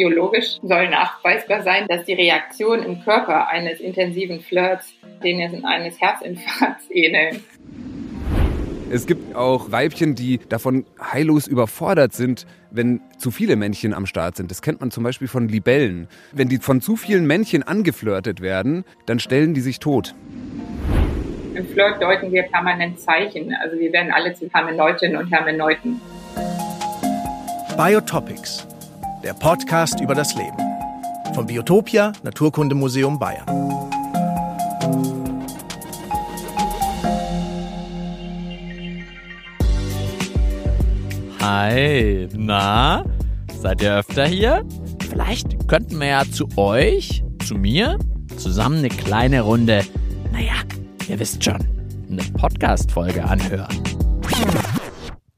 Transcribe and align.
biologisch 0.00 0.56
soll 0.62 0.88
nachweisbar 0.88 1.62
sein, 1.62 1.86
dass 1.86 2.04
die 2.06 2.14
Reaktion 2.14 2.82
im 2.82 3.02
Körper 3.02 3.48
eines 3.48 3.80
intensiven 3.80 4.40
Flirts 4.40 4.94
denen 5.22 5.64
eines 5.66 6.00
Herzinfarkts 6.00 6.86
ähneln. 6.90 7.40
Es 8.90 9.06
gibt 9.06 9.36
auch 9.36 9.70
Weibchen, 9.70 10.14
die 10.14 10.40
davon 10.48 10.86
heillos 11.00 11.46
überfordert 11.46 12.14
sind, 12.14 12.46
wenn 12.70 13.02
zu 13.18 13.30
viele 13.30 13.56
Männchen 13.56 13.92
am 13.92 14.06
Start 14.06 14.36
sind. 14.36 14.50
Das 14.50 14.62
kennt 14.62 14.80
man 14.80 14.90
zum 14.90 15.04
Beispiel 15.04 15.28
von 15.28 15.48
Libellen. 15.48 16.08
Wenn 16.32 16.48
die 16.48 16.58
von 16.58 16.80
zu 16.80 16.96
vielen 16.96 17.26
Männchen 17.26 17.62
angeflirtet 17.62 18.40
werden, 18.40 18.84
dann 19.06 19.20
stellen 19.20 19.52
die 19.52 19.60
sich 19.60 19.80
tot. 19.80 20.14
Im 21.54 21.68
Flirt 21.68 22.02
deuten 22.02 22.32
wir 22.32 22.44
permanent 22.44 22.98
Zeichen. 22.98 23.54
Also 23.62 23.78
wir 23.78 23.92
werden 23.92 24.10
alle 24.12 24.32
zu 24.32 24.48
Hermeneutinnen 24.50 25.16
und 25.18 25.30
Hermeneuten. 25.30 26.00
Biotopics, 27.76 28.66
der 29.22 29.34
Podcast 29.34 30.00
über 30.00 30.14
das 30.14 30.34
Leben. 30.34 30.56
Vom 31.34 31.46
Biotopia 31.46 32.12
Naturkundemuseum 32.22 33.18
Bayern. 33.18 33.46
Hi, 41.40 42.28
na? 42.34 43.04
Seid 43.60 43.82
ihr 43.82 43.96
öfter 43.96 44.26
hier? 44.26 44.64
Vielleicht 45.10 45.68
könnten 45.68 46.00
wir 46.00 46.06
ja 46.06 46.22
zu 46.30 46.48
euch, 46.56 47.22
zu 47.46 47.56
mir, 47.56 47.98
zusammen 48.36 48.78
eine 48.78 48.88
kleine 48.88 49.42
Runde, 49.42 49.84
naja, 50.32 50.54
ihr 51.08 51.18
wisst 51.18 51.44
schon, 51.44 51.58
eine 52.10 52.22
Podcast-Folge 52.22 53.24
anhören. 53.24 53.82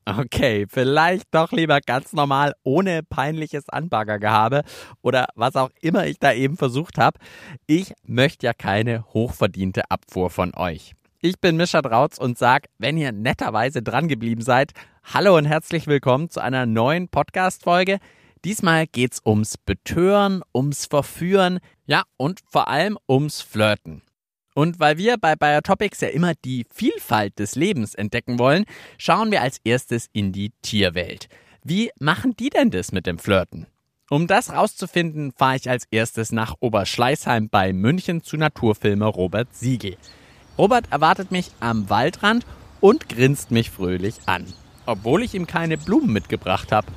Okay, 0.04 0.66
vielleicht 0.68 1.32
doch 1.32 1.52
lieber 1.52 1.80
ganz 1.80 2.12
normal 2.12 2.54
ohne 2.64 3.04
peinliches 3.04 3.68
Anbaggergehabe 3.68 4.62
oder 5.00 5.26
was 5.36 5.54
auch 5.54 5.70
immer 5.80 6.06
ich 6.06 6.18
da 6.18 6.32
eben 6.32 6.56
versucht 6.56 6.98
habe. 6.98 7.20
Ich 7.66 7.92
möchte 8.04 8.46
ja 8.46 8.52
keine 8.52 9.04
hochverdiente 9.14 9.90
Abfuhr 9.90 10.30
von 10.30 10.54
euch. 10.56 10.94
Ich 11.20 11.38
bin 11.38 11.56
Mischa 11.56 11.82
Drautz 11.82 12.18
und 12.18 12.36
sag, 12.36 12.66
wenn 12.78 12.98
ihr 12.98 13.12
netterweise 13.12 13.80
drangeblieben 13.80 14.42
seid, 14.42 14.72
hallo 15.04 15.36
und 15.36 15.44
herzlich 15.44 15.86
willkommen 15.86 16.30
zu 16.30 16.40
einer 16.40 16.66
neuen 16.66 17.08
Podcast-Folge. 17.08 17.98
Diesmal 18.44 18.88
geht's 18.88 19.22
ums 19.24 19.56
Betören, 19.56 20.42
ums 20.52 20.86
Verführen, 20.86 21.60
ja, 21.86 22.02
und 22.16 22.40
vor 22.50 22.66
allem 22.66 22.98
ums 23.08 23.40
Flirten. 23.40 24.02
Und 24.54 24.80
weil 24.80 24.98
wir 24.98 25.16
bei 25.16 25.34
Biotopics 25.34 26.00
ja 26.00 26.08
immer 26.08 26.34
die 26.44 26.66
Vielfalt 26.72 27.38
des 27.38 27.54
Lebens 27.54 27.94
entdecken 27.94 28.38
wollen, 28.38 28.64
schauen 28.98 29.30
wir 29.30 29.42
als 29.42 29.58
erstes 29.64 30.08
in 30.12 30.32
die 30.32 30.52
Tierwelt. 30.62 31.28
Wie 31.64 31.90
machen 31.98 32.36
die 32.36 32.50
denn 32.50 32.70
das 32.70 32.92
mit 32.92 33.06
dem 33.06 33.18
Flirten? 33.18 33.66
Um 34.10 34.26
das 34.26 34.52
rauszufinden, 34.52 35.32
fahre 35.32 35.56
ich 35.56 35.70
als 35.70 35.86
erstes 35.90 36.32
nach 36.32 36.56
Oberschleißheim 36.60 37.48
bei 37.48 37.72
München 37.72 38.22
zu 38.22 38.36
Naturfilmer 38.36 39.06
Robert 39.06 39.54
Siegel. 39.54 39.96
Robert 40.58 40.92
erwartet 40.92 41.30
mich 41.30 41.50
am 41.60 41.88
Waldrand 41.88 42.44
und 42.80 43.08
grinst 43.08 43.50
mich 43.52 43.70
fröhlich 43.70 44.16
an, 44.26 44.44
obwohl 44.84 45.22
ich 45.22 45.34
ihm 45.34 45.46
keine 45.46 45.78
Blumen 45.78 46.12
mitgebracht 46.12 46.72
habe. 46.72 46.88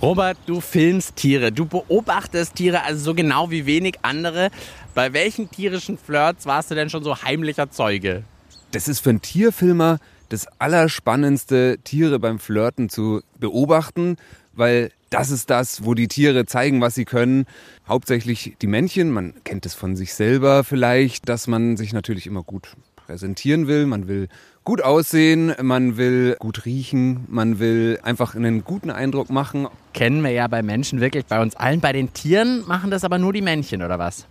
Robert, 0.00 0.38
du 0.46 0.60
filmst 0.60 1.16
Tiere, 1.16 1.50
du 1.50 1.66
beobachtest 1.66 2.54
Tiere 2.54 2.84
also 2.84 3.02
so 3.02 3.14
genau 3.14 3.50
wie 3.50 3.66
wenig 3.66 3.96
andere. 4.02 4.50
Bei 4.94 5.12
welchen 5.12 5.50
tierischen 5.50 5.98
Flirts 5.98 6.46
warst 6.46 6.70
du 6.70 6.76
denn 6.76 6.88
schon 6.88 7.02
so 7.02 7.20
heimlicher 7.22 7.70
Zeuge? 7.72 8.22
Das 8.70 8.86
ist 8.86 9.00
für 9.00 9.10
einen 9.10 9.22
Tierfilmer 9.22 9.98
das 10.28 10.46
Allerspannendste, 10.60 11.78
Tiere 11.82 12.20
beim 12.20 12.38
Flirten 12.38 12.88
zu 12.88 13.22
beobachten, 13.40 14.18
weil 14.52 14.92
das 15.10 15.32
ist 15.32 15.50
das, 15.50 15.84
wo 15.84 15.94
die 15.94 16.06
Tiere 16.06 16.46
zeigen, 16.46 16.80
was 16.80 16.94
sie 16.94 17.04
können. 17.04 17.46
Hauptsächlich 17.88 18.54
die 18.62 18.66
Männchen, 18.68 19.10
man 19.10 19.34
kennt 19.42 19.66
es 19.66 19.74
von 19.74 19.96
sich 19.96 20.14
selber 20.14 20.62
vielleicht, 20.62 21.28
dass 21.28 21.48
man 21.48 21.76
sich 21.76 21.92
natürlich 21.92 22.28
immer 22.28 22.44
gut 22.44 22.68
präsentieren 22.94 23.66
will, 23.66 23.86
man 23.86 24.06
will 24.06 24.28
gut 24.68 24.82
aussehen, 24.82 25.54
man 25.62 25.96
will 25.96 26.36
gut 26.38 26.66
riechen, 26.66 27.24
man 27.28 27.58
will 27.58 27.98
einfach 28.02 28.34
einen 28.34 28.64
guten 28.64 28.90
Eindruck 28.90 29.30
machen. 29.30 29.66
Kennen 29.94 30.22
wir 30.22 30.30
ja 30.30 30.46
bei 30.46 30.62
Menschen 30.62 31.00
wirklich, 31.00 31.24
bei 31.24 31.40
uns 31.40 31.56
allen. 31.56 31.80
Bei 31.80 31.94
den 31.94 32.12
Tieren 32.12 32.66
machen 32.68 32.90
das 32.90 33.02
aber 33.02 33.16
nur 33.16 33.32
die 33.32 33.40
Männchen, 33.40 33.82
oder 33.82 33.98
was? 33.98 34.26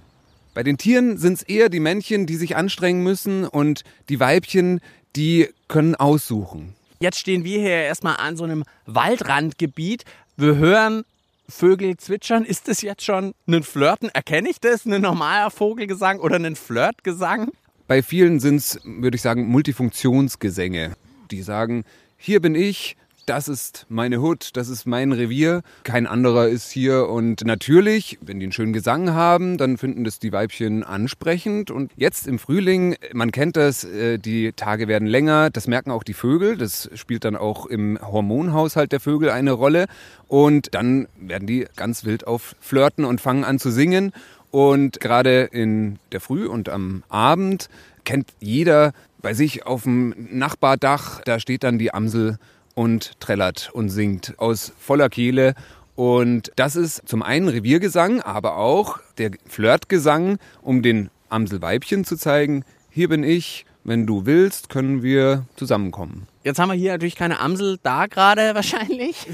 Bei 0.53 0.61
den 0.61 0.77
Tieren 0.77 1.17
sind 1.17 1.33
es 1.39 1.41
eher 1.41 1.69
die 1.69 1.79
Männchen, 1.79 2.27
die 2.27 2.35
sich 2.35 2.55
anstrengen 2.55 3.01
müssen 3.01 3.45
und 3.45 3.83
die 4.09 4.19
Weibchen, 4.19 4.79
die 5.15 5.49
können 5.67 5.95
aussuchen. 5.95 6.75
Jetzt 6.99 7.17
stehen 7.17 7.43
wir 7.43 7.59
hier 7.59 7.71
erstmal 7.71 8.17
an 8.17 8.37
so 8.37 8.43
einem 8.43 8.63
Waldrandgebiet. 8.85 10.05
Wir 10.35 10.57
hören 10.57 11.03
Vögel 11.49 11.97
zwitschern. 11.97 12.45
Ist 12.45 12.67
das 12.67 12.83
jetzt 12.83 13.03
schon 13.03 13.33
ein 13.47 13.63
Flirten? 13.63 14.09
Erkenne 14.09 14.49
ich 14.49 14.59
das? 14.59 14.85
Ein 14.85 15.01
normaler 15.01 15.49
Vogelgesang 15.49 16.19
oder 16.19 16.35
ein 16.35 16.55
Flirtgesang? 16.55 17.49
Bei 17.87 18.03
vielen 18.03 18.41
sind 18.41 18.57
es, 18.57 18.79
würde 18.83 19.15
ich 19.15 19.21
sagen, 19.21 19.47
Multifunktionsgesänge. 19.47 20.93
Die 21.31 21.41
sagen, 21.41 21.85
hier 22.17 22.41
bin 22.41 22.53
ich, 22.53 22.97
das 23.27 23.49
ist 23.49 23.85
meine 23.89 24.21
Hut, 24.21 24.51
das 24.53 24.69
ist 24.69 24.85
mein 24.85 25.11
Revier, 25.11 25.61
kein 25.83 26.07
anderer 26.07 26.47
ist 26.47 26.71
hier. 26.71 27.07
Und 27.09 27.45
natürlich, 27.45 28.17
wenn 28.21 28.39
die 28.39 28.45
einen 28.45 28.53
schönen 28.53 28.73
Gesang 28.73 29.11
haben, 29.13 29.57
dann 29.57 29.77
finden 29.77 30.03
das 30.05 30.19
die 30.19 30.31
Weibchen 30.31 30.83
ansprechend. 30.83 31.69
Und 31.69 31.91
jetzt 31.95 32.27
im 32.27 32.39
Frühling, 32.39 32.95
man 33.13 33.31
kennt 33.31 33.57
das, 33.57 33.83
äh, 33.83 34.17
die 34.17 34.53
Tage 34.53 34.87
werden 34.87 35.07
länger, 35.07 35.49
das 35.49 35.67
merken 35.67 35.91
auch 35.91 36.03
die 36.03 36.13
Vögel, 36.13 36.57
das 36.57 36.89
spielt 36.93 37.23
dann 37.23 37.35
auch 37.35 37.65
im 37.65 37.99
Hormonhaushalt 38.01 38.91
der 38.93 39.01
Vögel 39.01 39.29
eine 39.29 39.51
Rolle. 39.51 39.87
Und 40.27 40.73
dann 40.73 41.07
werden 41.17 41.47
die 41.47 41.67
ganz 41.75 42.05
wild 42.05 42.27
auf 42.27 42.55
Flirten 42.59 43.05
und 43.05 43.21
fangen 43.21 43.43
an 43.43 43.59
zu 43.59 43.71
singen. 43.71 44.13
Und 44.51 44.99
gerade 44.99 45.43
in 45.43 45.99
der 46.11 46.21
Früh 46.21 46.47
und 46.47 46.69
am 46.69 47.03
Abend 47.09 47.69
kennt 48.05 48.29
jeder 48.39 48.93
bei 49.21 49.33
sich 49.33 49.65
auf 49.65 49.83
dem 49.83 50.15
Nachbardach, 50.31 51.21
da 51.21 51.39
steht 51.39 51.63
dann 51.63 51.77
die 51.77 51.93
Amsel 51.93 52.37
und 52.75 53.19
trällert 53.19 53.71
und 53.73 53.89
singt 53.89 54.35
aus 54.37 54.71
voller 54.79 55.09
Kehle. 55.09 55.55
Und 55.95 56.51
das 56.55 56.75
ist 56.75 57.07
zum 57.07 57.23
einen 57.23 57.49
Reviergesang, 57.49 58.21
aber 58.21 58.57
auch 58.57 58.99
der 59.17 59.31
Flirtgesang, 59.47 60.37
um 60.61 60.83
den 60.83 61.09
Amselweibchen 61.29 62.05
zu 62.05 62.15
zeigen, 62.15 62.63
hier 62.89 63.09
bin 63.09 63.23
ich, 63.23 63.65
wenn 63.83 64.05
du 64.05 64.25
willst, 64.25 64.69
können 64.69 65.01
wir 65.01 65.45
zusammenkommen. 65.55 66.27
Jetzt 66.43 66.59
haben 66.59 66.69
wir 66.69 66.75
hier 66.75 66.91
natürlich 66.91 67.15
keine 67.15 67.39
Amsel 67.39 67.79
da 67.81 68.05
gerade 68.05 68.53
wahrscheinlich. 68.55 69.27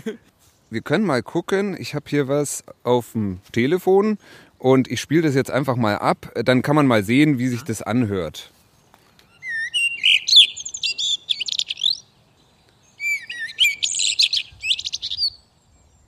Wir 0.69 0.81
können 0.81 1.05
mal 1.05 1.21
gucken. 1.21 1.75
Ich 1.77 1.93
habe 1.95 2.05
hier 2.07 2.27
was 2.27 2.63
auf 2.83 3.11
dem 3.11 3.39
Telefon 3.51 4.17
und 4.63 4.89
ich 4.89 5.01
spiele 5.01 5.23
das 5.23 5.35
jetzt 5.35 5.51
einfach 5.51 5.75
mal 5.75 5.97
ab. 5.97 6.31
Dann 6.35 6.61
kann 6.61 6.77
man 6.77 6.87
mal 6.87 7.03
sehen, 7.03 7.37
wie 7.37 7.49
sich 7.49 7.63
das 7.63 7.81
anhört. 7.81 8.49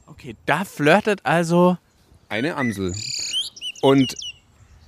Okay, 0.07 0.37
da 0.45 0.63
flirtet 0.63 1.19
also 1.25 1.77
eine 2.29 2.55
Amsel. 2.55 2.95
Und 3.81 4.15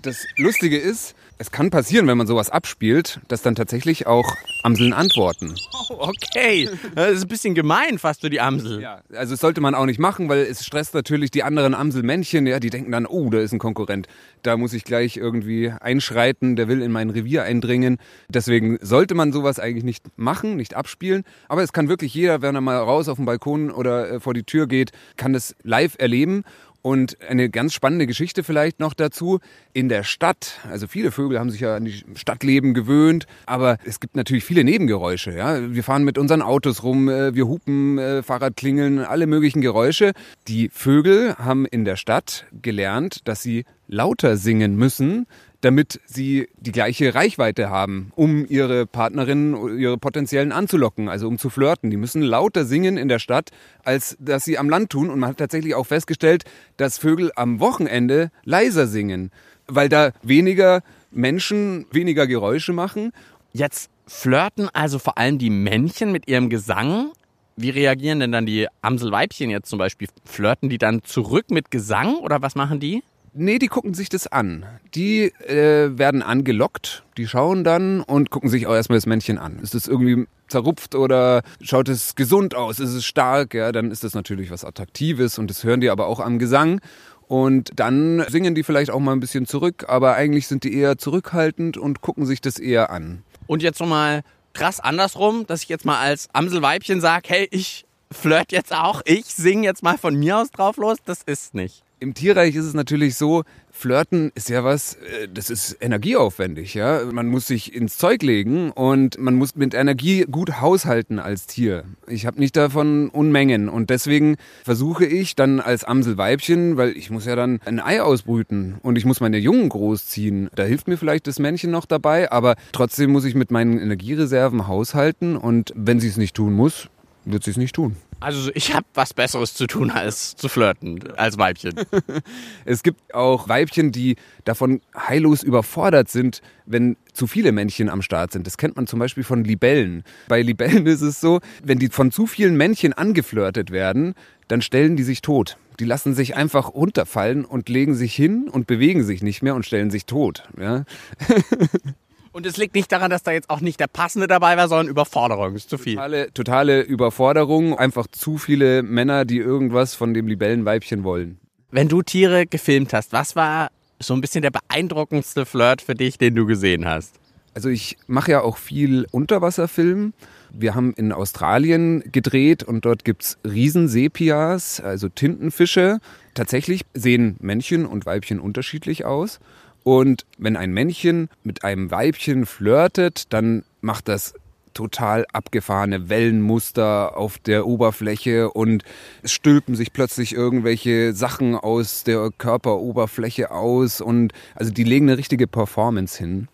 das 0.01 0.25
Lustige 0.37 0.77
ist, 0.77 1.13
es 1.37 1.51
kann 1.51 1.69
passieren, 1.69 2.07
wenn 2.07 2.17
man 2.17 2.25
sowas 2.25 2.49
abspielt, 2.49 3.19
dass 3.27 3.41
dann 3.41 3.55
tatsächlich 3.55 4.07
auch 4.07 4.37
Amseln 4.63 4.93
antworten. 4.93 5.55
Oh, 5.89 6.09
okay. 6.09 6.69
Das 6.95 7.11
ist 7.11 7.23
ein 7.23 7.27
bisschen 7.27 7.55
gemein 7.55 7.99
fast 7.99 8.21
für 8.21 8.29
die 8.29 8.41
Amsel. 8.41 8.81
Ja, 8.81 9.01
also 9.13 9.33
das 9.33 9.39
sollte 9.39 9.61
man 9.61 9.75
auch 9.75 9.85
nicht 9.85 9.99
machen, 9.99 10.29
weil 10.29 10.39
es 10.39 10.65
stresst 10.65 10.93
natürlich 10.93 11.31
die 11.31 11.43
anderen 11.43 11.73
Amselmännchen. 11.73 12.47
Ja, 12.47 12.59
die 12.59 12.69
denken 12.69 12.91
dann, 12.91 13.05
oh, 13.05 13.29
da 13.29 13.39
ist 13.39 13.53
ein 13.53 13.59
Konkurrent. 13.59 14.07
Da 14.43 14.57
muss 14.57 14.73
ich 14.73 14.83
gleich 14.83 15.17
irgendwie 15.17 15.71
einschreiten, 15.71 16.55
der 16.55 16.67
will 16.67 16.81
in 16.81 16.91
mein 16.91 17.09
Revier 17.09 17.43
eindringen. 17.43 17.97
Deswegen 18.29 18.77
sollte 18.81 19.15
man 19.15 19.31
sowas 19.31 19.59
eigentlich 19.59 19.83
nicht 19.83 20.05
machen, 20.17 20.55
nicht 20.55 20.75
abspielen. 20.75 21.23
Aber 21.47 21.63
es 21.63 21.73
kann 21.73 21.89
wirklich 21.89 22.13
jeder, 22.13 22.41
wenn 22.41 22.55
er 22.55 22.61
mal 22.61 22.77
raus 22.77 23.07
auf 23.09 23.17
den 23.17 23.25
Balkon 23.25 23.71
oder 23.71 24.11
äh, 24.11 24.19
vor 24.19 24.33
die 24.33 24.43
Tür 24.43 24.67
geht, 24.67 24.91
kann 25.15 25.33
das 25.33 25.55
live 25.63 25.95
erleben. 25.97 26.43
Und 26.87 27.17
eine 27.21 27.49
ganz 27.49 27.73
spannende 27.73 28.07
Geschichte 28.07 28.45
vielleicht 28.45 28.79
noch 28.79 28.93
dazu. 28.93 29.39
In 29.73 29.89
der 29.89 30.03
Stadt, 30.03 30.61
also 30.71 30.87
viele 30.87 31.11
Vögel 31.11 31.37
haben 31.37 31.49
sich 31.49 31.59
ja 31.59 31.75
an 31.75 31.83
die 31.83 32.01
Stadtleben 32.15 32.73
gewöhnt, 32.73 33.27
aber 33.45 33.77
es 33.83 33.99
gibt 33.99 34.15
natürlich 34.15 34.45
viele 34.45 34.63
Nebengeräusche. 34.63 35.35
Ja? 35.35 35.59
Wir 35.69 35.83
fahren 35.83 36.05
mit 36.05 36.17
unseren 36.17 36.41
Autos 36.41 36.83
rum, 36.83 37.09
äh, 37.09 37.35
wir 37.35 37.45
hupen, 37.45 37.97
äh, 37.97 38.23
Fahrrad 38.23 38.55
klingeln, 38.55 38.99
alle 38.99 39.27
möglichen 39.27 39.59
Geräusche. 39.59 40.13
Die 40.47 40.69
Vögel 40.69 41.35
haben 41.35 41.65
in 41.65 41.83
der 41.83 41.97
Stadt 41.97 42.45
gelernt, 42.61 43.27
dass 43.27 43.41
sie 43.41 43.65
lauter 43.89 44.37
singen 44.37 44.77
müssen, 44.77 45.25
damit 45.61 45.99
sie 46.05 46.49
die 46.57 46.71
gleiche 46.71 47.15
Reichweite 47.15 47.69
haben, 47.69 48.11
um 48.15 48.45
ihre 48.45 48.85
Partnerinnen, 48.85 49.79
ihre 49.79 49.97
potenziellen 49.97 50.51
anzulocken, 50.51 51.09
also 51.09 51.27
um 51.27 51.37
zu 51.37 51.49
flirten. 51.49 51.89
Die 51.89 51.97
müssen 51.97 52.21
lauter 52.21 52.65
singen 52.65 52.97
in 52.97 53.07
der 53.07 53.19
Stadt, 53.19 53.49
als 53.83 54.17
dass 54.19 54.45
sie 54.45 54.57
am 54.57 54.69
Land 54.69 54.91
tun. 54.91 55.09
Und 55.09 55.19
man 55.19 55.31
hat 55.31 55.37
tatsächlich 55.37 55.75
auch 55.75 55.85
festgestellt, 55.85 56.43
dass 56.77 56.97
Vögel 56.97 57.31
am 57.35 57.59
Wochenende 57.59 58.31
leiser 58.43 58.87
singen, 58.87 59.31
weil 59.67 59.89
da 59.89 60.11
weniger 60.21 60.81
Menschen 61.11 61.85
weniger 61.91 62.27
Geräusche 62.27 62.73
machen. 62.73 63.11
Jetzt 63.53 63.89
flirten 64.05 64.69
also 64.73 64.99
vor 64.99 65.17
allem 65.17 65.37
die 65.37 65.49
Männchen 65.49 66.11
mit 66.11 66.27
ihrem 66.27 66.49
Gesang 66.49 67.11
wie 67.59 67.71
reagieren 67.71 68.19
denn 68.19 68.31
dann 68.31 68.45
die 68.45 68.67
Amselweibchen 68.81 69.49
jetzt 69.49 69.67
zum 69.67 69.79
Beispiel? 69.79 70.07
Flirten 70.23 70.69
die 70.69 70.77
dann 70.77 71.03
zurück 71.03 71.49
mit 71.49 71.71
Gesang 71.71 72.17
oder 72.17 72.43
was 72.43 72.53
machen 72.53 72.79
die? 72.79 73.01
Nee, 73.33 73.59
die 73.59 73.67
gucken 73.67 73.93
sich 73.93 74.09
das 74.09 74.27
an. 74.27 74.65
Die 74.95 75.25
äh, 75.25 75.97
werden 75.97 76.23
angelockt, 76.23 77.03
die 77.17 77.27
schauen 77.27 77.63
dann 77.63 78.01
und 78.01 78.29
gucken 78.29 78.49
sich 78.49 78.67
auch 78.67 78.73
erstmal 78.73 78.97
das 78.97 79.05
Männchen 79.05 79.37
an. 79.37 79.59
Ist 79.59 79.75
es 79.75 79.87
irgendwie 79.87 80.27
zerrupft 80.47 80.95
oder 80.95 81.43
schaut 81.61 81.89
es 81.89 82.15
gesund 82.15 82.55
aus? 82.55 82.79
Ist 82.79 82.93
es 82.93 83.05
stark? 83.05 83.53
Ja, 83.53 83.71
dann 83.71 83.91
ist 83.91 84.03
das 84.03 84.13
natürlich 84.13 84.49
was 84.49 84.65
Attraktives 84.65 85.37
und 85.37 85.49
das 85.49 85.63
hören 85.63 85.81
die 85.81 85.89
aber 85.89 86.07
auch 86.07 86.19
am 86.19 86.39
Gesang. 86.39 86.81
Und 87.27 87.71
dann 87.75 88.23
singen 88.29 88.55
die 88.55 88.63
vielleicht 88.63 88.89
auch 88.89 88.99
mal 88.99 89.11
ein 89.11 89.19
bisschen 89.19 89.45
zurück, 89.45 89.85
aber 89.87 90.15
eigentlich 90.15 90.47
sind 90.47 90.63
die 90.63 90.73
eher 90.73 90.97
zurückhaltend 90.97 91.77
und 91.77 92.01
gucken 92.01 92.25
sich 92.25 92.39
das 92.39 92.57
eher 92.57 92.89
an. 92.89 93.23
Und 93.47 93.61
jetzt 93.61 93.79
nochmal 93.81 94.21
krass 94.53 94.79
andersrum, 94.79 95.45
dass 95.45 95.63
ich 95.63 95.69
jetzt 95.69 95.85
mal 95.85 95.99
als 95.99 96.29
Amselweibchen 96.33 97.01
sage, 97.01 97.27
hey, 97.27 97.47
ich 97.51 97.85
flirt 98.11 98.51
jetzt 98.51 98.73
auch, 98.73 99.01
ich 99.05 99.25
singe 99.25 99.63
jetzt 99.63 99.83
mal 99.83 99.97
von 99.97 100.15
mir 100.15 100.37
aus 100.37 100.51
drauf 100.51 100.77
los, 100.77 100.97
das 101.05 101.21
ist 101.23 101.53
nicht. 101.53 101.83
Im 101.99 102.13
Tierreich 102.13 102.55
ist 102.55 102.65
es 102.65 102.75
natürlich 102.75 103.15
so, 103.15 103.43
Flirten 103.71 104.31
ist 104.35 104.49
ja 104.49 104.63
was, 104.63 104.95
äh, 104.95 105.27
das 105.33 105.49
ist 105.49 105.77
energieaufwendig, 105.81 106.75
ja. 106.75 107.01
Man 107.11 107.27
muss 107.27 107.47
sich 107.47 107.73
ins 107.73 107.97
Zeug 107.97 108.21
legen 108.21 108.69
und 108.69 109.17
man 109.17 109.33
muss 109.33 109.55
mit 109.55 109.73
Energie 109.73 110.25
gut 110.29 110.61
haushalten 110.61 111.17
als 111.17 111.47
Tier. 111.47 111.85
Ich 112.07 112.27
habe 112.27 112.39
nicht 112.39 112.55
davon 112.55 113.09
Unmengen 113.09 113.67
und 113.67 113.89
deswegen 113.89 114.35
versuche 114.63 115.05
ich 115.05 115.35
dann 115.35 115.59
als 115.59 115.83
Amselweibchen, 115.83 116.77
weil 116.77 116.95
ich 116.95 117.09
muss 117.09 117.25
ja 117.25 117.35
dann 117.35 117.61
ein 117.65 117.79
Ei 117.79 117.99
ausbrüten 117.99 118.75
und 118.83 118.95
ich 118.95 119.05
muss 119.05 119.19
meine 119.19 119.39
Jungen 119.39 119.69
großziehen. 119.69 120.49
Da 120.53 120.63
hilft 120.65 120.87
mir 120.87 120.97
vielleicht 120.97 121.25
das 121.25 121.39
Männchen 121.39 121.71
noch 121.71 121.87
dabei, 121.87 122.31
aber 122.31 122.57
trotzdem 122.73 123.11
muss 123.11 123.25
ich 123.25 123.33
mit 123.33 123.49
meinen 123.49 123.79
Energiereserven 123.79 124.67
haushalten 124.67 125.35
und 125.35 125.73
wenn 125.75 125.99
sie 125.99 126.09
es 126.09 126.17
nicht 126.17 126.35
tun 126.35 126.53
muss, 126.53 126.89
wird 127.25 127.43
sie 127.43 127.51
es 127.51 127.57
nicht 127.57 127.73
tun. 127.73 127.95
Also 128.19 128.49
ich 128.55 128.73
habe 128.73 128.85
was 128.93 129.13
Besseres 129.13 129.53
zu 129.53 129.67
tun, 129.67 129.91
als 129.91 130.35
zu 130.35 130.49
flirten, 130.49 130.99
als 131.17 131.37
Weibchen. 131.37 131.75
es 132.65 132.81
gibt 132.81 133.13
auch 133.13 133.47
Weibchen, 133.47 133.91
die 133.91 134.15
davon 134.43 134.81
heillos 134.95 135.43
überfordert 135.43 136.09
sind, 136.09 136.41
wenn 136.65 136.97
zu 137.13 137.27
viele 137.27 137.51
Männchen 137.51 137.89
am 137.89 138.01
Start 138.01 138.31
sind. 138.31 138.47
Das 138.47 138.57
kennt 138.57 138.75
man 138.75 138.87
zum 138.87 138.99
Beispiel 138.99 139.23
von 139.23 139.43
Libellen. 139.43 140.03
Bei 140.27 140.41
Libellen 140.41 140.87
ist 140.87 141.01
es 141.01 141.21
so, 141.21 141.41
wenn 141.63 141.77
die 141.77 141.89
von 141.89 142.11
zu 142.11 142.25
vielen 142.25 142.57
Männchen 142.57 142.93
angeflirtet 142.93 143.71
werden, 143.71 144.15
dann 144.47 144.61
stellen 144.61 144.95
die 144.95 145.03
sich 145.03 145.21
tot. 145.21 145.57
Die 145.79 145.85
lassen 145.85 146.15
sich 146.15 146.35
einfach 146.35 146.73
runterfallen 146.73 147.45
und 147.45 147.69
legen 147.69 147.93
sich 147.93 148.15
hin 148.15 148.49
und 148.51 148.65
bewegen 148.65 149.03
sich 149.03 149.21
nicht 149.21 149.43
mehr 149.43 149.53
und 149.53 149.65
stellen 149.65 149.91
sich 149.91 150.05
tot. 150.05 150.43
Ja? 150.59 150.85
Und 152.37 152.45
es 152.45 152.55
liegt 152.55 152.75
nicht 152.75 152.91
daran, 152.91 153.09
dass 153.09 153.23
da 153.23 153.31
jetzt 153.31 153.49
auch 153.49 153.61
nicht 153.61 153.79
der 153.79 153.87
Passende 153.87 154.27
dabei 154.27 154.57
war, 154.57 154.67
sondern 154.67 154.89
Überforderung. 154.89 155.55
Ist 155.55 155.71
zu 155.71 155.79
viel. 155.79 155.95
Totale, 155.95 156.31
totale 156.35 156.81
Überforderung. 156.81 157.75
Einfach 157.75 158.05
zu 158.05 158.37
viele 158.37 158.83
Männer, 158.83 159.25
die 159.25 159.39
irgendwas 159.39 159.95
von 159.95 160.13
dem 160.13 160.27
Libellenweibchen 160.27 161.03
wollen. 161.03 161.39
Wenn 161.71 161.87
du 161.87 162.03
Tiere 162.03 162.45
gefilmt 162.45 162.93
hast, 162.93 163.11
was 163.11 163.35
war 163.35 163.69
so 163.99 164.13
ein 164.13 164.21
bisschen 164.21 164.43
der 164.43 164.51
beeindruckendste 164.51 165.47
Flirt 165.47 165.81
für 165.81 165.95
dich, 165.95 166.19
den 166.19 166.35
du 166.35 166.45
gesehen 166.45 166.85
hast? 166.85 167.15
Also 167.55 167.69
ich 167.69 167.97
mache 168.05 168.33
ja 168.33 168.41
auch 168.41 168.57
viel 168.57 169.07
Unterwasserfilm. 169.09 170.13
Wir 170.51 170.75
haben 170.75 170.93
in 170.93 171.13
Australien 171.13 172.03
gedreht 172.11 172.61
und 172.61 172.85
dort 172.85 173.03
gibt's 173.03 173.39
Riesensepias, 173.45 174.79
also 174.79 175.09
Tintenfische. 175.09 175.97
Tatsächlich 176.35 176.81
sehen 176.93 177.35
Männchen 177.39 177.87
und 177.87 178.05
Weibchen 178.05 178.39
unterschiedlich 178.39 179.05
aus. 179.05 179.39
Und 179.87 180.25
wenn 180.37 180.57
ein 180.57 180.73
Männchen 180.73 181.29
mit 181.43 181.63
einem 181.63 181.91
Weibchen 181.91 182.45
flirtet, 182.45 183.31
dann 183.31 183.63
macht 183.79 184.09
das 184.09 184.33
total 184.73 185.25
abgefahrene 185.31 186.09
Wellenmuster 186.09 187.15
auf 187.15 187.37
der 187.37 187.65
Oberfläche 187.65 188.51
und 188.51 188.83
es 189.23 189.31
stülpen 189.31 189.75
sich 189.75 189.93
plötzlich 189.93 190.33
irgendwelche 190.33 191.13
Sachen 191.13 191.55
aus 191.55 192.03
der 192.03 192.31
Körperoberfläche 192.37 193.49
aus 193.49 194.01
und 194.01 194.33
also 194.55 194.73
die 194.73 194.83
legen 194.83 195.07
eine 195.07 195.17
richtige 195.17 195.47
Performance 195.47 196.17
hin. 196.17 196.49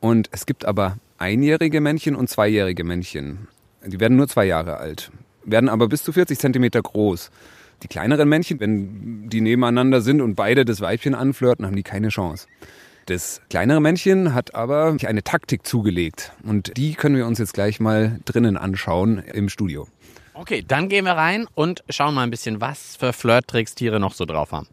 Und 0.00 0.30
es 0.32 0.46
gibt 0.46 0.64
aber 0.64 0.96
einjährige 1.18 1.82
Männchen 1.82 2.16
und 2.16 2.30
zweijährige 2.30 2.82
Männchen. 2.82 3.48
Die 3.84 4.00
werden 4.00 4.16
nur 4.16 4.28
zwei 4.28 4.46
Jahre 4.46 4.78
alt, 4.78 5.10
werden 5.44 5.68
aber 5.68 5.86
bis 5.86 6.02
zu 6.02 6.14
40 6.14 6.38
Zentimeter 6.38 6.80
groß. 6.80 7.30
Die 7.82 7.88
kleineren 7.88 8.28
Männchen, 8.28 8.60
wenn 8.60 9.28
die 9.28 9.40
nebeneinander 9.40 10.00
sind 10.00 10.20
und 10.20 10.34
beide 10.34 10.64
das 10.64 10.80
Weibchen 10.80 11.14
anflirten, 11.14 11.66
haben 11.66 11.76
die 11.76 11.82
keine 11.82 12.08
Chance. 12.08 12.46
Das 13.06 13.40
kleinere 13.50 13.80
Männchen 13.80 14.34
hat 14.34 14.54
aber 14.54 14.96
eine 15.04 15.24
Taktik 15.24 15.66
zugelegt 15.66 16.32
und 16.44 16.76
die 16.76 16.94
können 16.94 17.16
wir 17.16 17.26
uns 17.26 17.38
jetzt 17.38 17.54
gleich 17.54 17.80
mal 17.80 18.20
drinnen 18.24 18.56
anschauen 18.56 19.18
im 19.18 19.48
Studio. 19.48 19.88
Okay, 20.34 20.64
dann 20.66 20.88
gehen 20.88 21.04
wir 21.04 21.12
rein 21.12 21.46
und 21.54 21.82
schauen 21.88 22.14
mal 22.14 22.22
ein 22.22 22.30
bisschen, 22.30 22.60
was 22.60 22.96
für 22.96 23.12
Flirttricks 23.12 23.74
Tiere 23.74 23.98
noch 23.98 24.14
so 24.14 24.24
drauf 24.26 24.52
haben. 24.52 24.68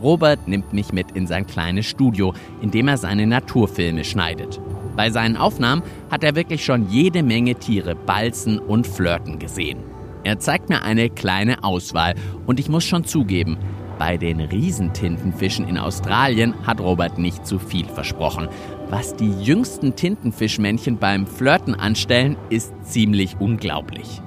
Robert 0.00 0.46
nimmt 0.46 0.72
mich 0.72 0.92
mit 0.92 1.12
in 1.12 1.26
sein 1.26 1.46
kleines 1.46 1.86
Studio, 1.86 2.34
in 2.60 2.70
dem 2.70 2.88
er 2.88 2.98
seine 2.98 3.26
Naturfilme 3.26 4.04
schneidet. 4.04 4.60
Bei 4.96 5.10
seinen 5.10 5.36
Aufnahmen 5.36 5.82
hat 6.10 6.24
er 6.24 6.34
wirklich 6.34 6.64
schon 6.64 6.88
jede 6.88 7.22
Menge 7.22 7.54
Tiere 7.54 7.94
balzen 7.94 8.58
und 8.58 8.86
flirten 8.86 9.38
gesehen. 9.38 9.78
Er 10.24 10.38
zeigt 10.38 10.70
mir 10.70 10.82
eine 10.82 11.10
kleine 11.10 11.62
Auswahl 11.62 12.14
und 12.46 12.58
ich 12.58 12.68
muss 12.68 12.84
schon 12.84 13.04
zugeben, 13.04 13.58
bei 13.98 14.18
den 14.18 14.40
Riesentintenfischen 14.40 15.66
in 15.66 15.78
Australien 15.78 16.54
hat 16.66 16.80
Robert 16.80 17.18
nicht 17.18 17.46
zu 17.46 17.58
viel 17.58 17.86
versprochen. 17.86 18.48
Was 18.90 19.16
die 19.16 19.32
jüngsten 19.42 19.96
Tintenfischmännchen 19.96 20.98
beim 20.98 21.26
Flirten 21.26 21.74
anstellen, 21.74 22.36
ist 22.50 22.74
ziemlich 22.82 23.36
unglaublich. 23.40 24.20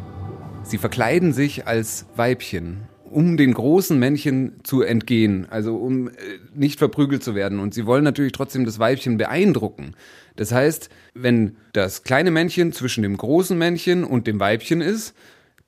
Sie 0.64 0.80
verkleiden 0.80 1.34
sich 1.34 1.68
als 1.68 2.08
Weibchen 2.16 2.89
um 3.10 3.38
den 3.38 3.54
großen 3.54 3.98
Männchen 3.98 4.60
zu 4.64 4.82
entgehen, 4.82 5.48
also 5.50 5.76
um 5.76 6.10
äh, 6.10 6.12
nicht 6.54 6.80
verprügelt 6.80 7.24
zu 7.24 7.36
werden. 7.36 7.60
Und 7.60 7.74
sie 7.74 7.86
wollen 7.86 8.04
natürlich 8.04 8.32
trotzdem 8.32 8.66
das 8.66 8.80
Weibchen 8.80 9.18
beeindrucken. 9.18 9.96
Das 10.36 10.52
heißt, 10.52 10.90
wenn 11.14 11.58
das 11.74 12.04
kleine 12.04 12.32
Männchen 12.32 12.72
zwischen 12.72 13.04
dem 13.04 13.18
großen 13.18 13.58
Männchen 13.58 14.04
und 14.04 14.28
dem 14.28 14.40
Weibchen 14.40 14.82
ist, 14.82 15.16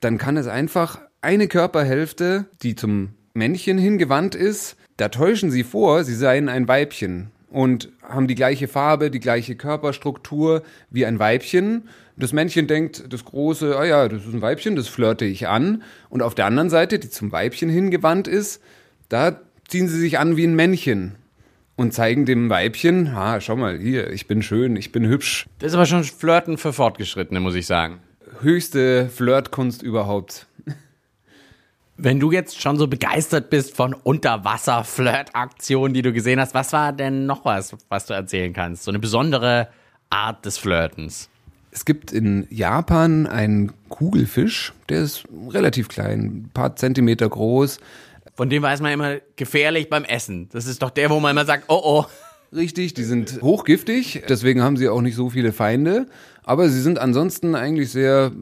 dann 0.00 0.18
kann 0.18 0.36
es 0.36 0.46
einfach 0.46 1.00
eine 1.20 1.46
Körperhälfte, 1.46 2.46
die 2.62 2.74
zum 2.74 3.10
Männchen 3.34 3.78
hingewandt 3.78 4.34
ist, 4.34 4.76
da 4.96 5.08
täuschen 5.08 5.50
sie 5.50 5.64
vor, 5.64 6.04
sie 6.04 6.14
seien 6.14 6.48
ein 6.48 6.68
Weibchen 6.68 7.30
und 7.50 7.90
haben 8.02 8.26
die 8.26 8.34
gleiche 8.34 8.68
Farbe, 8.68 9.10
die 9.10 9.20
gleiche 9.20 9.56
Körperstruktur 9.56 10.62
wie 10.90 11.06
ein 11.06 11.18
Weibchen. 11.18 11.88
Das 12.16 12.32
Männchen 12.32 12.66
denkt, 12.66 13.12
das 13.12 13.24
große, 13.24 13.76
ah 13.76 13.84
ja, 13.84 14.08
das 14.08 14.26
ist 14.26 14.34
ein 14.34 14.42
Weibchen, 14.42 14.76
das 14.76 14.88
flirte 14.88 15.24
ich 15.24 15.48
an. 15.48 15.82
Und 16.10 16.22
auf 16.22 16.34
der 16.34 16.46
anderen 16.46 16.70
Seite, 16.70 16.98
die 16.98 17.08
zum 17.08 17.32
Weibchen 17.32 17.70
hingewandt 17.70 18.28
ist, 18.28 18.60
da 19.08 19.40
ziehen 19.68 19.88
sie 19.88 19.98
sich 19.98 20.18
an 20.18 20.36
wie 20.36 20.44
ein 20.44 20.54
Männchen 20.54 21.14
und 21.76 21.94
zeigen 21.94 22.26
dem 22.26 22.50
Weibchen, 22.50 23.08
ah, 23.08 23.40
schau 23.40 23.56
mal, 23.56 23.78
hier, 23.78 24.10
ich 24.10 24.26
bin 24.26 24.42
schön, 24.42 24.76
ich 24.76 24.92
bin 24.92 25.06
hübsch. 25.06 25.46
Das 25.58 25.68
ist 25.68 25.74
aber 25.74 25.86
schon 25.86 26.04
Flirten 26.04 26.58
für 26.58 26.72
Fortgeschrittene, 26.72 27.40
muss 27.40 27.54
ich 27.54 27.66
sagen. 27.66 28.00
Höchste 28.40 29.08
Flirtkunst 29.08 29.82
überhaupt. 29.82 30.46
Wenn 31.96 32.20
du 32.20 32.32
jetzt 32.32 32.60
schon 32.60 32.78
so 32.78 32.88
begeistert 32.88 33.50
bist 33.50 33.76
von 33.76 33.94
Unterwasser-Flirt-Aktionen, 33.94 35.94
die 35.94 36.02
du 36.02 36.12
gesehen 36.12 36.40
hast, 36.40 36.54
was 36.54 36.72
war 36.72 36.92
denn 36.92 37.26
noch 37.26 37.44
was, 37.44 37.76
was 37.88 38.06
du 38.06 38.14
erzählen 38.14 38.52
kannst? 38.52 38.84
So 38.84 38.90
eine 38.90 38.98
besondere 38.98 39.68
Art 40.10 40.44
des 40.44 40.58
Flirtens. 40.58 41.30
Es 41.74 41.86
gibt 41.86 42.12
in 42.12 42.46
Japan 42.50 43.26
einen 43.26 43.72
Kugelfisch, 43.88 44.74
der 44.90 45.00
ist 45.00 45.24
relativ 45.48 45.88
klein, 45.88 46.20
ein 46.20 46.50
paar 46.52 46.76
Zentimeter 46.76 47.26
groß. 47.26 47.78
Von 48.34 48.50
dem 48.50 48.62
weiß 48.62 48.82
man 48.82 48.92
immer 48.92 49.16
gefährlich 49.36 49.88
beim 49.88 50.04
Essen. 50.04 50.50
Das 50.52 50.66
ist 50.66 50.82
doch 50.82 50.90
der, 50.90 51.08
wo 51.08 51.18
man 51.18 51.30
immer 51.30 51.46
sagt, 51.46 51.64
oh 51.68 51.80
oh. 51.82 52.04
Richtig, 52.54 52.92
die 52.92 53.04
sind 53.04 53.40
hochgiftig, 53.40 54.24
deswegen 54.28 54.62
haben 54.62 54.76
sie 54.76 54.90
auch 54.90 55.00
nicht 55.00 55.14
so 55.14 55.30
viele 55.30 55.52
Feinde. 55.52 56.06
Aber 56.44 56.68
sie 56.68 56.82
sind 56.82 56.98
ansonsten 56.98 57.54
eigentlich 57.54 57.90
sehr 57.90 58.32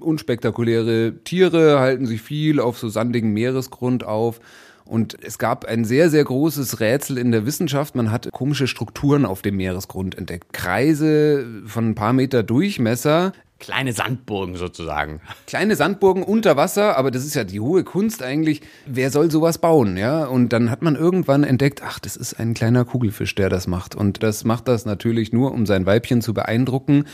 unspektakuläre 0.00 1.16
Tiere, 1.22 1.80
halten 1.80 2.06
sich 2.06 2.22
viel 2.22 2.60
auf 2.60 2.78
so 2.78 2.88
sandigem 2.88 3.34
Meeresgrund 3.34 4.04
auf. 4.04 4.40
Und 4.90 5.16
es 5.22 5.38
gab 5.38 5.66
ein 5.66 5.84
sehr, 5.84 6.10
sehr 6.10 6.24
großes 6.24 6.80
Rätsel 6.80 7.16
in 7.16 7.30
der 7.30 7.46
Wissenschaft. 7.46 7.94
Man 7.94 8.10
hat 8.10 8.28
komische 8.32 8.66
Strukturen 8.66 9.24
auf 9.24 9.40
dem 9.40 9.56
Meeresgrund 9.56 10.18
entdeckt. 10.18 10.52
Kreise 10.52 11.46
von 11.64 11.90
ein 11.90 11.94
paar 11.94 12.12
Meter 12.12 12.42
Durchmesser. 12.42 13.32
Kleine 13.60 13.92
Sandburgen 13.92 14.56
sozusagen. 14.56 15.20
Kleine 15.46 15.76
Sandburgen 15.76 16.24
unter 16.24 16.56
Wasser, 16.56 16.96
aber 16.96 17.12
das 17.12 17.24
ist 17.24 17.34
ja 17.36 17.44
die 17.44 17.60
hohe 17.60 17.84
Kunst 17.84 18.20
eigentlich. 18.20 18.62
Wer 18.84 19.12
soll 19.12 19.30
sowas 19.30 19.58
bauen, 19.58 19.96
ja? 19.96 20.24
Und 20.24 20.52
dann 20.52 20.72
hat 20.72 20.82
man 20.82 20.96
irgendwann 20.96 21.44
entdeckt, 21.44 21.82
ach, 21.84 22.00
das 22.00 22.16
ist 22.16 22.40
ein 22.40 22.54
kleiner 22.54 22.84
Kugelfisch, 22.84 23.36
der 23.36 23.48
das 23.48 23.68
macht. 23.68 23.94
Und 23.94 24.24
das 24.24 24.44
macht 24.44 24.66
das 24.66 24.86
natürlich 24.86 25.32
nur, 25.32 25.52
um 25.52 25.66
sein 25.66 25.86
Weibchen 25.86 26.20
zu 26.20 26.34
beeindrucken 26.34 27.04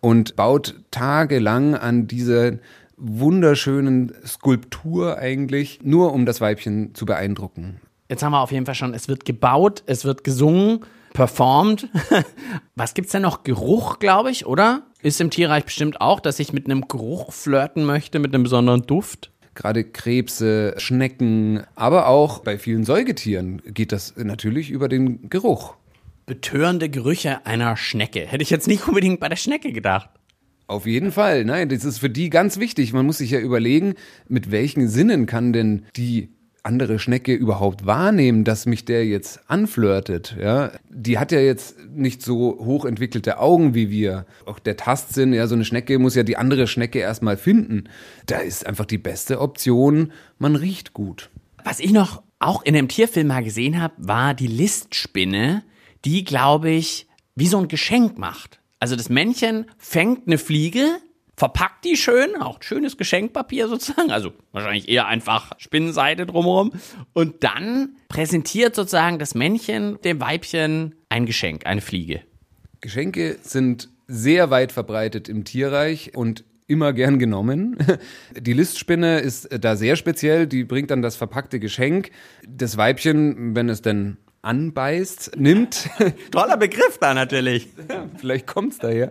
und 0.00 0.36
baut 0.36 0.76
tagelang 0.90 1.74
an 1.74 2.06
dieser 2.06 2.52
wunderschönen 2.96 4.12
Skulptur 4.26 5.18
eigentlich, 5.18 5.80
nur 5.82 6.12
um 6.12 6.26
das 6.26 6.40
Weibchen 6.40 6.94
zu 6.94 7.06
beeindrucken. 7.06 7.80
Jetzt 8.08 8.22
haben 8.22 8.32
wir 8.32 8.40
auf 8.40 8.52
jeden 8.52 8.66
Fall 8.66 8.74
schon, 8.74 8.94
es 8.94 9.08
wird 9.08 9.24
gebaut, 9.24 9.82
es 9.86 10.04
wird 10.04 10.24
gesungen, 10.24 10.80
performt. 11.12 11.88
Was 12.76 12.94
gibt's 12.94 13.12
denn 13.12 13.22
noch? 13.22 13.42
Geruch, 13.42 13.98
glaube 13.98 14.30
ich, 14.30 14.46
oder? 14.46 14.82
Ist 15.02 15.20
im 15.20 15.30
Tierreich 15.30 15.64
bestimmt 15.64 16.00
auch, 16.00 16.20
dass 16.20 16.38
ich 16.38 16.52
mit 16.52 16.66
einem 16.66 16.88
Geruch 16.88 17.32
flirten 17.32 17.84
möchte, 17.84 18.18
mit 18.18 18.34
einem 18.34 18.44
besonderen 18.44 18.82
Duft? 18.82 19.32
Gerade 19.54 19.84
Krebse, 19.84 20.74
Schnecken, 20.76 21.62
aber 21.74 22.08
auch 22.08 22.40
bei 22.40 22.58
vielen 22.58 22.84
Säugetieren 22.84 23.62
geht 23.66 23.90
das 23.90 24.14
natürlich 24.16 24.70
über 24.70 24.88
den 24.88 25.30
Geruch. 25.30 25.74
Betörende 26.26 26.90
Gerüche 26.90 27.46
einer 27.46 27.76
Schnecke. 27.76 28.20
Hätte 28.20 28.42
ich 28.42 28.50
jetzt 28.50 28.68
nicht 28.68 28.86
unbedingt 28.86 29.20
bei 29.20 29.28
der 29.28 29.36
Schnecke 29.36 29.72
gedacht. 29.72 30.10
Auf 30.66 30.86
jeden 30.86 31.12
Fall. 31.12 31.44
Nein, 31.44 31.68
das 31.68 31.84
ist 31.84 31.98
für 31.98 32.10
die 32.10 32.28
ganz 32.28 32.58
wichtig. 32.58 32.92
Man 32.92 33.06
muss 33.06 33.18
sich 33.18 33.30
ja 33.30 33.38
überlegen, 33.38 33.94
mit 34.28 34.50
welchen 34.50 34.88
Sinnen 34.88 35.26
kann 35.26 35.52
denn 35.52 35.86
die 35.96 36.30
andere 36.66 36.98
Schnecke 36.98 37.32
überhaupt 37.32 37.86
wahrnehmen, 37.86 38.42
dass 38.42 38.66
mich 38.66 38.84
der 38.84 39.06
jetzt 39.06 39.48
anflirtet, 39.48 40.36
ja? 40.38 40.72
Die 40.90 41.18
hat 41.18 41.30
ja 41.30 41.38
jetzt 41.38 41.76
nicht 41.94 42.22
so 42.22 42.58
hochentwickelte 42.58 43.38
Augen 43.38 43.74
wie 43.74 43.88
wir. 43.88 44.26
Auch 44.44 44.58
der 44.58 44.76
Tastsinn, 44.76 45.32
ja, 45.32 45.46
so 45.46 45.54
eine 45.54 45.64
Schnecke 45.64 45.98
muss 46.00 46.16
ja 46.16 46.24
die 46.24 46.36
andere 46.36 46.66
Schnecke 46.66 46.98
erstmal 46.98 47.36
finden. 47.36 47.84
Da 48.26 48.38
ist 48.38 48.66
einfach 48.66 48.84
die 48.84 48.98
beste 48.98 49.40
Option, 49.40 50.12
man 50.38 50.56
riecht 50.56 50.92
gut. 50.92 51.30
Was 51.62 51.78
ich 51.78 51.92
noch 51.92 52.22
auch 52.40 52.62
in 52.62 52.76
einem 52.76 52.88
Tierfilm 52.88 53.28
mal 53.28 53.44
gesehen 53.44 53.80
habe, 53.80 53.94
war 53.98 54.34
die 54.34 54.48
Listspinne, 54.48 55.62
die, 56.04 56.24
glaube 56.24 56.70
ich, 56.70 57.06
wie 57.36 57.46
so 57.46 57.58
ein 57.58 57.68
Geschenk 57.68 58.18
macht. 58.18 58.60
Also 58.78 58.96
das 58.96 59.08
Männchen 59.08 59.66
fängt 59.78 60.26
eine 60.26 60.38
Fliege, 60.38 60.98
verpackt 61.36 61.84
die 61.84 61.96
schön, 61.96 62.36
auch 62.36 62.62
schönes 62.62 62.96
Geschenkpapier 62.96 63.68
sozusagen, 63.68 64.10
also 64.10 64.32
wahrscheinlich 64.52 64.88
eher 64.88 65.06
einfach 65.06 65.52
Spinnenseide 65.58 66.26
drumherum. 66.26 66.72
Und 67.12 67.44
dann 67.44 67.96
präsentiert 68.08 68.74
sozusagen 68.74 69.18
das 69.18 69.34
Männchen 69.34 70.00
dem 70.02 70.20
Weibchen 70.20 70.94
ein 71.08 71.26
Geschenk, 71.26 71.66
eine 71.66 71.80
Fliege. 71.80 72.22
Geschenke 72.80 73.38
sind 73.42 73.88
sehr 74.06 74.50
weit 74.50 74.72
verbreitet 74.72 75.28
im 75.28 75.44
Tierreich 75.44 76.14
und 76.14 76.44
immer 76.68 76.92
gern 76.92 77.18
genommen. 77.18 77.76
Die 78.38 78.52
Listspinne 78.52 79.20
ist 79.20 79.48
da 79.60 79.76
sehr 79.76 79.96
speziell, 79.96 80.46
die 80.46 80.64
bringt 80.64 80.90
dann 80.90 81.02
das 81.02 81.16
verpackte 81.16 81.60
Geschenk. 81.60 82.10
Das 82.46 82.76
Weibchen, 82.76 83.54
wenn 83.54 83.68
es 83.68 83.82
denn 83.82 84.16
anbeißt, 84.46 85.32
nimmt. 85.36 85.90
Toller 86.30 86.56
Begriff 86.56 86.98
da 87.00 87.12
natürlich. 87.12 87.68
Vielleicht 88.16 88.46
kommt's 88.46 88.78
daher. 88.78 89.10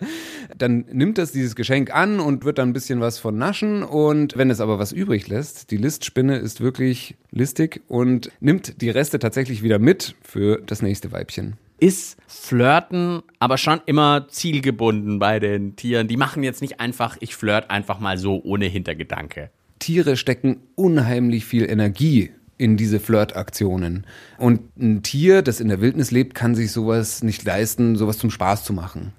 Dann 0.57 0.85
nimmt 0.91 1.19
es 1.19 1.31
dieses 1.31 1.55
Geschenk 1.55 1.93
an 1.93 2.19
und 2.19 2.45
wird 2.45 2.57
dann 2.57 2.69
ein 2.69 2.73
bisschen 2.73 3.01
was 3.01 3.19
von 3.19 3.37
naschen. 3.37 3.83
Und 3.83 4.37
wenn 4.37 4.49
es 4.49 4.61
aber 4.61 4.79
was 4.79 4.91
übrig 4.91 5.27
lässt, 5.27 5.71
die 5.71 5.77
Listspinne 5.77 6.37
ist 6.37 6.61
wirklich 6.61 7.15
listig 7.31 7.81
und 7.87 8.31
nimmt 8.39 8.81
die 8.81 8.89
Reste 8.89 9.19
tatsächlich 9.19 9.61
wieder 9.61 9.77
mit 9.77 10.15
für 10.23 10.61
das 10.65 10.81
nächste 10.81 11.11
Weibchen. 11.11 11.57
Ist 11.77 12.17
Flirten 12.25 13.21
aber 13.39 13.57
schon 13.57 13.81
immer 13.85 14.27
zielgebunden 14.29 15.19
bei 15.19 15.39
den 15.39 15.75
Tieren. 15.75 16.07
Die 16.07 16.15
machen 16.17 16.41
jetzt 16.41 16.61
nicht 16.61 16.79
einfach, 16.79 17.17
ich 17.19 17.35
flirt 17.35 17.69
einfach 17.69 17.99
mal 17.99 18.17
so 18.17 18.41
ohne 18.43 18.65
Hintergedanke. 18.65 19.49
Tiere 19.79 20.15
stecken 20.15 20.61
unheimlich 20.75 21.45
viel 21.45 21.69
Energie 21.69 22.31
in 22.57 22.77
diese 22.77 22.99
Flirtaktionen. 22.99 24.05
Und 24.37 24.61
ein 24.77 25.03
Tier, 25.03 25.41
das 25.41 25.59
in 25.59 25.67
der 25.67 25.81
Wildnis 25.81 26.11
lebt, 26.11 26.35
kann 26.35 26.55
sich 26.55 26.71
sowas 26.71 27.23
nicht 27.23 27.43
leisten, 27.43 27.95
sowas 27.95 28.17
zum 28.17 28.31
Spaß 28.31 28.63
zu 28.63 28.73
machen. 28.73 29.13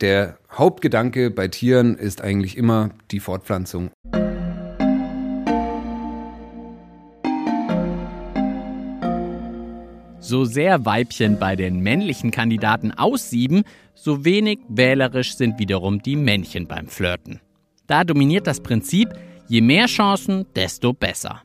Der 0.00 0.38
Hauptgedanke 0.52 1.30
bei 1.30 1.48
Tieren 1.48 1.96
ist 1.96 2.22
eigentlich 2.22 2.56
immer 2.56 2.90
die 3.10 3.18
Fortpflanzung. 3.18 3.90
So 10.20 10.44
sehr 10.44 10.84
Weibchen 10.84 11.38
bei 11.38 11.56
den 11.56 11.80
männlichen 11.80 12.30
Kandidaten 12.30 12.92
aussieben, 12.92 13.62
so 13.94 14.24
wenig 14.24 14.58
wählerisch 14.68 15.34
sind 15.34 15.58
wiederum 15.58 16.02
die 16.02 16.16
Männchen 16.16 16.68
beim 16.68 16.86
Flirten. 16.86 17.40
Da 17.86 18.04
dominiert 18.04 18.46
das 18.46 18.60
Prinzip, 18.60 19.08
je 19.48 19.62
mehr 19.62 19.86
Chancen, 19.86 20.44
desto 20.54 20.92
besser. 20.92 21.42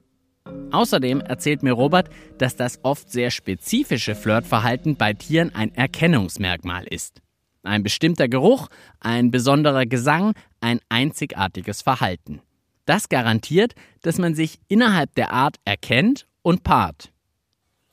Außerdem 0.71 1.21
erzählt 1.21 1.62
mir 1.62 1.73
Robert, 1.73 2.09
dass 2.39 2.55
das 2.55 2.79
oft 2.83 3.12
sehr 3.12 3.29
spezifische 3.29 4.15
Flirtverhalten 4.15 4.95
bei 4.95 5.13
Tieren 5.13 5.53
ein 5.53 5.73
Erkennungsmerkmal 5.75 6.85
ist. 6.85 7.21
Ein 7.62 7.83
bestimmter 7.83 8.27
Geruch, 8.27 8.69
ein 9.00 9.31
besonderer 9.31 9.85
Gesang, 9.85 10.33
ein 10.62 10.79
einzigartiges 10.89 11.81
Verhalten. 11.83 12.41
Das 12.85 13.07
garantiert, 13.07 13.75
dass 14.01 14.17
man 14.17 14.35
sich 14.35 14.59
innerhalb 14.67 15.13
der 15.15 15.31
Art 15.31 15.57
erkennt 15.63 16.27
und 16.41 16.63
paart. 16.63 17.12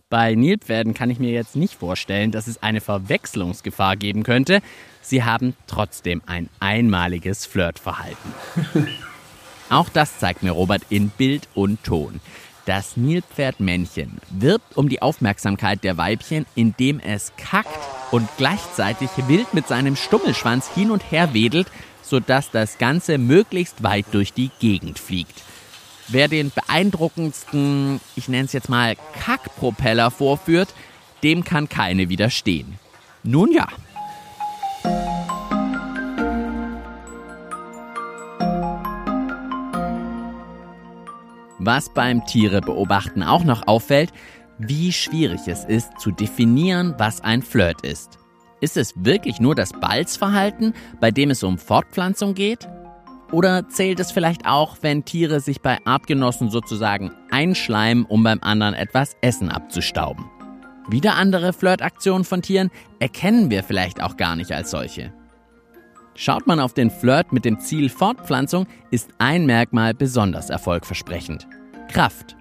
Bei 0.09 0.35
Nilpferden 0.35 0.92
kann 0.92 1.11
ich 1.11 1.21
mir 1.21 1.30
jetzt 1.30 1.54
nicht 1.54 1.75
vorstellen, 1.75 2.33
dass 2.33 2.49
es 2.49 2.62
eine 2.62 2.80
Verwechslungsgefahr 2.80 3.97
geben 3.97 4.25
könnte. 4.25 4.61
Sie 5.02 5.23
haben 5.23 5.54
trotzdem 5.69 6.21
ein 6.26 6.49
einmaliges 6.59 7.47
Flirtverhalten. 7.47 8.35
Auch 9.71 9.89
das 9.89 10.19
zeigt 10.19 10.43
mir 10.43 10.50
Robert 10.50 10.83
in 10.91 11.11
Bild 11.11 11.49
und 11.55 11.83
Ton. 11.85 12.21
Das 12.67 12.97
Nilpferdmännchen 12.97 14.19
wirbt 14.31 14.77
um 14.77 14.89
die 14.89 15.00
Aufmerksamkeit 15.00 15.83
der 15.85 15.97
Weibchen, 15.97 16.45
indem 16.57 16.99
es 17.00 17.33
kackt 17.37 17.79
und 18.11 18.29
gleichzeitig 18.37 19.09
wild 19.29 19.55
mit 19.55 19.69
seinem 19.69 19.97
Stummelschwanz 19.97 20.69
hin 20.75 20.91
und 20.91 21.11
her 21.11 21.35
wedelt, 21.35 21.69
sodass 22.03 22.50
das 22.50 22.79
Ganze 22.79 23.17
möglichst 23.17 23.83
weit 23.83 24.07
durch 24.11 24.33
die 24.33 24.50
Gegend 24.59 24.99
fliegt. 24.99 25.43
Wer 26.09 26.27
den 26.27 26.50
beeindruckendsten, 26.50 28.00
ich 28.17 28.29
nenne 28.29 28.47
es 28.47 28.53
jetzt 28.53 28.69
mal 28.69 28.97
Kackpropeller 29.25 30.11
vorführt, 30.11 30.75
dem 31.23 31.45
kann 31.45 31.69
keine 31.69 32.09
widerstehen. 32.09 32.79
Nun 33.23 33.53
ja, 33.53 33.69
Was 41.62 41.93
beim 41.93 42.25
Tiere 42.25 42.62
beobachten 42.62 43.23
auch 43.23 43.45
noch 43.45 43.69
auffällt, 43.69 44.14
wie 44.59 44.93
schwierig 44.93 45.43
es 45.47 45.67
ist 45.67 46.00
zu 46.00 46.11
definieren, 46.11 46.95
was 46.97 47.21
ein 47.21 47.43
Flirt 47.43 47.83
ist. 47.83 48.19
Ist 48.62 48.79
es 48.79 48.95
wirklich 48.97 49.40
nur 49.40 49.55
das 49.55 49.75
Balzverhalten, 49.75 50.73
bei 51.00 51.11
dem 51.11 51.29
es 51.29 51.43
um 51.43 51.59
Fortpflanzung 51.59 52.33
geht? 52.33 52.67
Oder 53.31 53.69
zählt 53.69 54.00
es 54.00 54.11
vielleicht 54.11 54.47
auch, 54.47 54.79
wenn 54.81 55.05
Tiere 55.05 55.40
sich 55.40 55.61
bei 55.61 55.79
Artgenossen 55.85 56.49
sozusagen 56.49 57.12
einschleimen, 57.31 58.07
um 58.07 58.23
beim 58.23 58.38
anderen 58.40 58.73
etwas 58.73 59.14
Essen 59.21 59.50
abzustauben? 59.50 60.25
Wieder 60.88 61.17
andere 61.17 61.52
Flirtaktionen 61.52 62.25
von 62.25 62.40
Tieren 62.40 62.71
erkennen 63.00 63.50
wir 63.50 63.64
vielleicht 63.64 64.02
auch 64.02 64.17
gar 64.17 64.35
nicht 64.35 64.50
als 64.50 64.71
solche. 64.71 65.12
Schaut 66.21 66.47
man 66.47 66.61
auf 66.61 66.75
den 66.75 66.91
Flirt 66.91 67.33
mit 67.33 67.47
dem 67.47 67.61
Ziel 67.61 67.89
Fortpflanzung, 67.89 68.67
ist 68.91 69.09
ein 69.17 69.47
Merkmal 69.47 69.95
besonders 69.95 70.50
erfolgversprechend. 70.50 71.49
Kraft. 71.89 72.37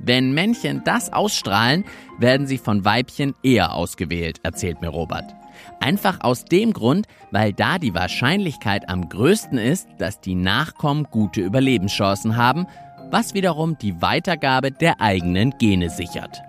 Wenn 0.00 0.32
Männchen 0.32 0.82
das 0.84 1.12
ausstrahlen, 1.12 1.84
werden 2.18 2.48
sie 2.48 2.58
von 2.58 2.84
Weibchen 2.84 3.36
eher 3.44 3.74
ausgewählt, 3.74 4.40
erzählt 4.42 4.80
mir 4.80 4.88
Robert. 4.88 5.36
Einfach 5.78 6.18
aus 6.22 6.44
dem 6.46 6.72
Grund, 6.72 7.06
weil 7.30 7.52
da 7.52 7.78
die 7.78 7.94
Wahrscheinlichkeit 7.94 8.88
am 8.88 9.08
größten 9.08 9.56
ist, 9.56 9.86
dass 9.98 10.20
die 10.20 10.34
Nachkommen 10.34 11.04
gute 11.04 11.42
Überlebenschancen 11.42 12.36
haben, 12.36 12.66
was 13.12 13.34
wiederum 13.34 13.78
die 13.78 14.02
Weitergabe 14.02 14.72
der 14.72 15.00
eigenen 15.00 15.56
Gene 15.58 15.90
sichert. 15.90 16.42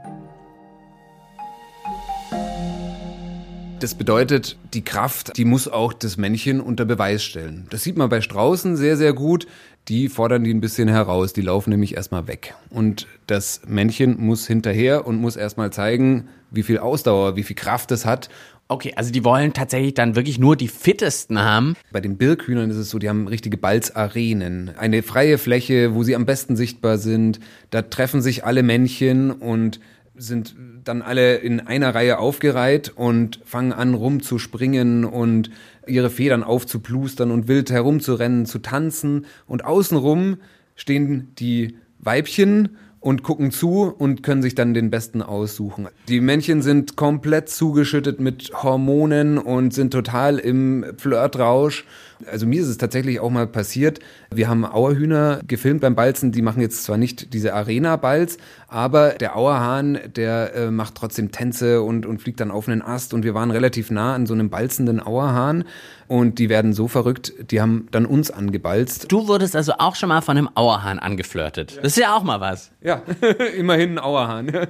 Das 3.83 3.95
bedeutet, 3.95 4.55
die 4.73 4.81
Kraft, 4.81 5.35
die 5.35 5.43
muss 5.43 5.67
auch 5.67 5.91
das 5.91 6.15
Männchen 6.15 6.61
unter 6.61 6.85
Beweis 6.85 7.21
stellen. 7.21 7.67
Das 7.69 7.83
sieht 7.83 7.97
man 7.97 8.07
bei 8.07 8.21
Straußen 8.21 8.77
sehr, 8.77 8.95
sehr 8.95 9.11
gut. 9.11 9.45
Die 9.89 10.07
fordern 10.07 10.45
die 10.45 10.53
ein 10.53 10.61
bisschen 10.61 10.87
heraus. 10.87 11.33
Die 11.33 11.41
laufen 11.41 11.71
nämlich 11.71 11.93
erstmal 11.93 12.25
weg. 12.29 12.53
Und 12.69 13.07
das 13.27 13.59
Männchen 13.67 14.15
muss 14.21 14.47
hinterher 14.47 15.05
und 15.05 15.19
muss 15.19 15.35
erstmal 15.35 15.73
zeigen, 15.73 16.29
wie 16.49 16.63
viel 16.63 16.77
Ausdauer, 16.77 17.35
wie 17.35 17.43
viel 17.43 17.57
Kraft 17.57 17.91
es 17.91 18.05
hat. 18.05 18.29
Okay, 18.69 18.93
also 18.95 19.11
die 19.11 19.25
wollen 19.25 19.51
tatsächlich 19.51 19.95
dann 19.95 20.15
wirklich 20.15 20.39
nur 20.39 20.55
die 20.55 20.69
fittesten 20.69 21.39
haben. 21.39 21.75
Bei 21.91 21.99
den 21.99 22.15
Birkhühnern 22.15 22.69
ist 22.69 22.77
es 22.77 22.89
so, 22.89 22.99
die 22.99 23.09
haben 23.09 23.27
richtige 23.27 23.57
Balzarenen. 23.57 24.71
Eine 24.77 25.03
freie 25.03 25.37
Fläche, 25.37 25.93
wo 25.93 26.03
sie 26.03 26.15
am 26.15 26.25
besten 26.25 26.55
sichtbar 26.55 26.97
sind. 26.97 27.41
Da 27.69 27.81
treffen 27.81 28.21
sich 28.21 28.45
alle 28.45 28.63
Männchen 28.63 29.29
und 29.29 29.81
sind 30.15 30.55
dann 30.83 31.01
alle 31.01 31.37
in 31.37 31.59
einer 31.59 31.95
Reihe 31.95 32.19
aufgereiht 32.19 32.91
und 32.95 33.39
fangen 33.45 33.73
an 33.73 33.93
rumzuspringen 33.93 35.05
und 35.05 35.49
ihre 35.87 36.09
Federn 36.09 36.43
aufzuplustern 36.43 37.31
und 37.31 37.47
wild 37.47 37.71
herumzurennen, 37.71 38.45
zu 38.45 38.59
tanzen. 38.59 39.25
Und 39.47 39.65
außenrum 39.65 40.37
stehen 40.75 41.33
die 41.39 41.77
Weibchen 41.99 42.77
und 43.03 43.21
gucken 43.21 43.51
zu 43.51 43.93
und 43.97 44.23
können 44.23 44.41
sich 44.41 44.55
dann 44.55 44.73
den 44.73 44.89
besten 44.89 45.21
aussuchen. 45.21 45.89
Die 46.07 46.21
Männchen 46.21 46.61
sind 46.61 46.95
komplett 46.95 47.49
zugeschüttet 47.49 48.21
mit 48.21 48.51
Hormonen 48.53 49.37
und 49.37 49.73
sind 49.73 49.91
total 49.91 50.39
im 50.39 50.85
Flirtrausch. 50.97 51.85
Also 52.31 52.45
mir 52.45 52.61
ist 52.61 52.67
es 52.67 52.77
tatsächlich 52.77 53.19
auch 53.19 53.29
mal 53.29 53.47
passiert. 53.47 53.99
Wir 54.33 54.47
haben 54.47 54.65
Auerhühner 54.65 55.41
gefilmt 55.47 55.81
beim 55.81 55.95
Balzen. 55.95 56.31
Die 56.31 56.41
machen 56.41 56.61
jetzt 56.61 56.83
zwar 56.83 56.97
nicht 56.97 57.33
diese 57.33 57.53
Arena-Balz, 57.53 58.37
Aber 58.67 59.09
der 59.11 59.35
Auerhahn, 59.35 59.99
der 60.15 60.55
äh, 60.55 60.71
macht 60.71 60.95
trotzdem 60.95 61.31
Tänze 61.31 61.81
und, 61.81 62.05
und 62.05 62.21
fliegt 62.21 62.39
dann 62.39 62.51
auf 62.51 62.67
einen 62.67 62.81
Ast. 62.81 63.13
Und 63.13 63.23
wir 63.23 63.33
waren 63.33 63.51
relativ 63.51 63.91
nah 63.91 64.15
an 64.15 64.25
so 64.25 64.33
einem 64.33 64.49
balzenden 64.49 64.99
Auerhahn. 64.99 65.65
Und 66.07 66.39
die 66.39 66.49
werden 66.49 66.73
so 66.73 66.87
verrückt, 66.87 67.33
die 67.51 67.61
haben 67.61 67.87
dann 67.91 68.05
uns 68.05 68.31
angebalzt. 68.31 69.11
Du 69.11 69.27
wurdest 69.27 69.55
also 69.55 69.73
auch 69.77 69.95
schon 69.95 70.09
mal 70.09 70.21
von 70.21 70.37
einem 70.37 70.49
Auerhahn 70.55 70.99
angeflirtet. 70.99 71.77
Das 71.77 71.93
ist 71.93 71.97
ja 71.97 72.15
auch 72.15 72.23
mal 72.23 72.39
was. 72.39 72.71
Ja, 72.81 73.01
immerhin 73.57 73.91
ein 73.91 73.99
Auerhahn. 73.99 74.51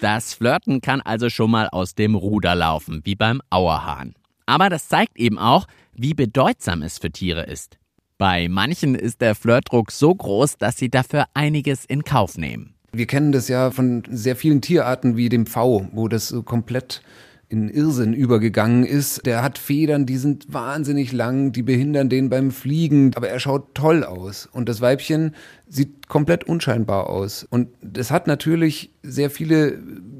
Das 0.00 0.34
Flirten 0.34 0.80
kann 0.80 1.00
also 1.00 1.30
schon 1.30 1.50
mal 1.50 1.68
aus 1.68 1.94
dem 1.94 2.14
Ruder 2.14 2.54
laufen, 2.54 3.00
wie 3.04 3.14
beim 3.14 3.40
Auerhahn. 3.50 4.14
Aber 4.46 4.70
das 4.70 4.88
zeigt 4.88 5.18
eben 5.18 5.38
auch, 5.38 5.66
wie 5.98 6.14
bedeutsam 6.14 6.82
es 6.82 6.98
für 6.98 7.10
Tiere 7.10 7.42
ist. 7.42 7.78
Bei 8.16 8.48
manchen 8.48 8.94
ist 8.94 9.20
der 9.20 9.34
Flirtdruck 9.34 9.92
so 9.92 10.14
groß, 10.14 10.56
dass 10.58 10.76
sie 10.76 10.88
dafür 10.88 11.26
einiges 11.34 11.84
in 11.84 12.04
Kauf 12.04 12.38
nehmen. 12.38 12.74
Wir 12.92 13.06
kennen 13.06 13.32
das 13.32 13.48
ja 13.48 13.70
von 13.70 14.02
sehr 14.10 14.34
vielen 14.34 14.60
Tierarten 14.60 15.16
wie 15.16 15.28
dem 15.28 15.46
Pfau, 15.46 15.88
wo 15.92 16.08
das 16.08 16.34
komplett 16.44 17.02
in 17.48 17.68
Irrsinn 17.68 18.12
übergegangen 18.12 18.84
ist. 18.84 19.24
Der 19.24 19.42
hat 19.42 19.58
Federn, 19.58 20.04
die 20.04 20.18
sind 20.18 20.52
wahnsinnig 20.52 21.12
lang, 21.12 21.52
die 21.52 21.62
behindern 21.62 22.08
den 22.08 22.28
beim 22.28 22.50
Fliegen, 22.50 23.12
aber 23.14 23.28
er 23.28 23.40
schaut 23.40 23.74
toll 23.74 24.04
aus. 24.04 24.46
Und 24.50 24.68
das 24.68 24.80
Weibchen 24.80 25.34
sieht 25.66 26.08
komplett 26.08 26.44
unscheinbar 26.44 27.08
aus. 27.08 27.46
Und 27.48 27.68
das 27.80 28.10
hat 28.10 28.26
natürlich 28.26 28.90
sehr 29.02 29.30
viele 29.30 29.78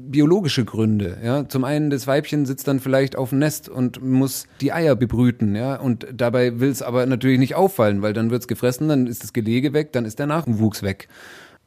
biologische 0.09 0.65
Gründe. 0.65 1.17
Ja, 1.23 1.47
zum 1.47 1.63
einen 1.63 1.91
das 1.91 2.07
Weibchen 2.07 2.47
sitzt 2.47 2.67
dann 2.67 2.79
vielleicht 2.79 3.15
auf 3.15 3.29
dem 3.29 3.39
Nest 3.39 3.69
und 3.69 4.01
muss 4.01 4.47
die 4.59 4.73
Eier 4.73 4.95
bebrüten. 4.95 5.55
Ja, 5.55 5.75
und 5.75 6.07
dabei 6.11 6.59
will 6.59 6.69
es 6.69 6.81
aber 6.81 7.05
natürlich 7.05 7.39
nicht 7.39 7.55
auffallen, 7.55 8.01
weil 8.01 8.13
dann 8.13 8.31
wird 8.31 8.41
es 8.41 8.47
gefressen, 8.47 8.89
dann 8.89 9.05
ist 9.05 9.23
das 9.23 9.33
Gelege 9.33 9.73
weg, 9.73 9.91
dann 9.91 10.05
ist 10.05 10.17
der 10.17 10.27
Nachwuchs 10.27 10.81
weg. 10.81 11.07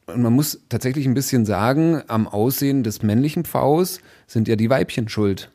Und 0.07 0.23
man 0.23 0.33
muss 0.33 0.61
tatsächlich 0.69 1.07
ein 1.07 1.15
bisschen 1.15 1.45
sagen, 1.45 2.03
am 2.09 2.27
Aussehen 2.27 2.83
des 2.83 3.03
männlichen 3.03 3.45
Pfaus 3.45 4.01
sind 4.27 4.49
ja 4.49 4.57
die 4.57 4.71
Weibchen 4.71 5.09
schuld. 5.09 5.51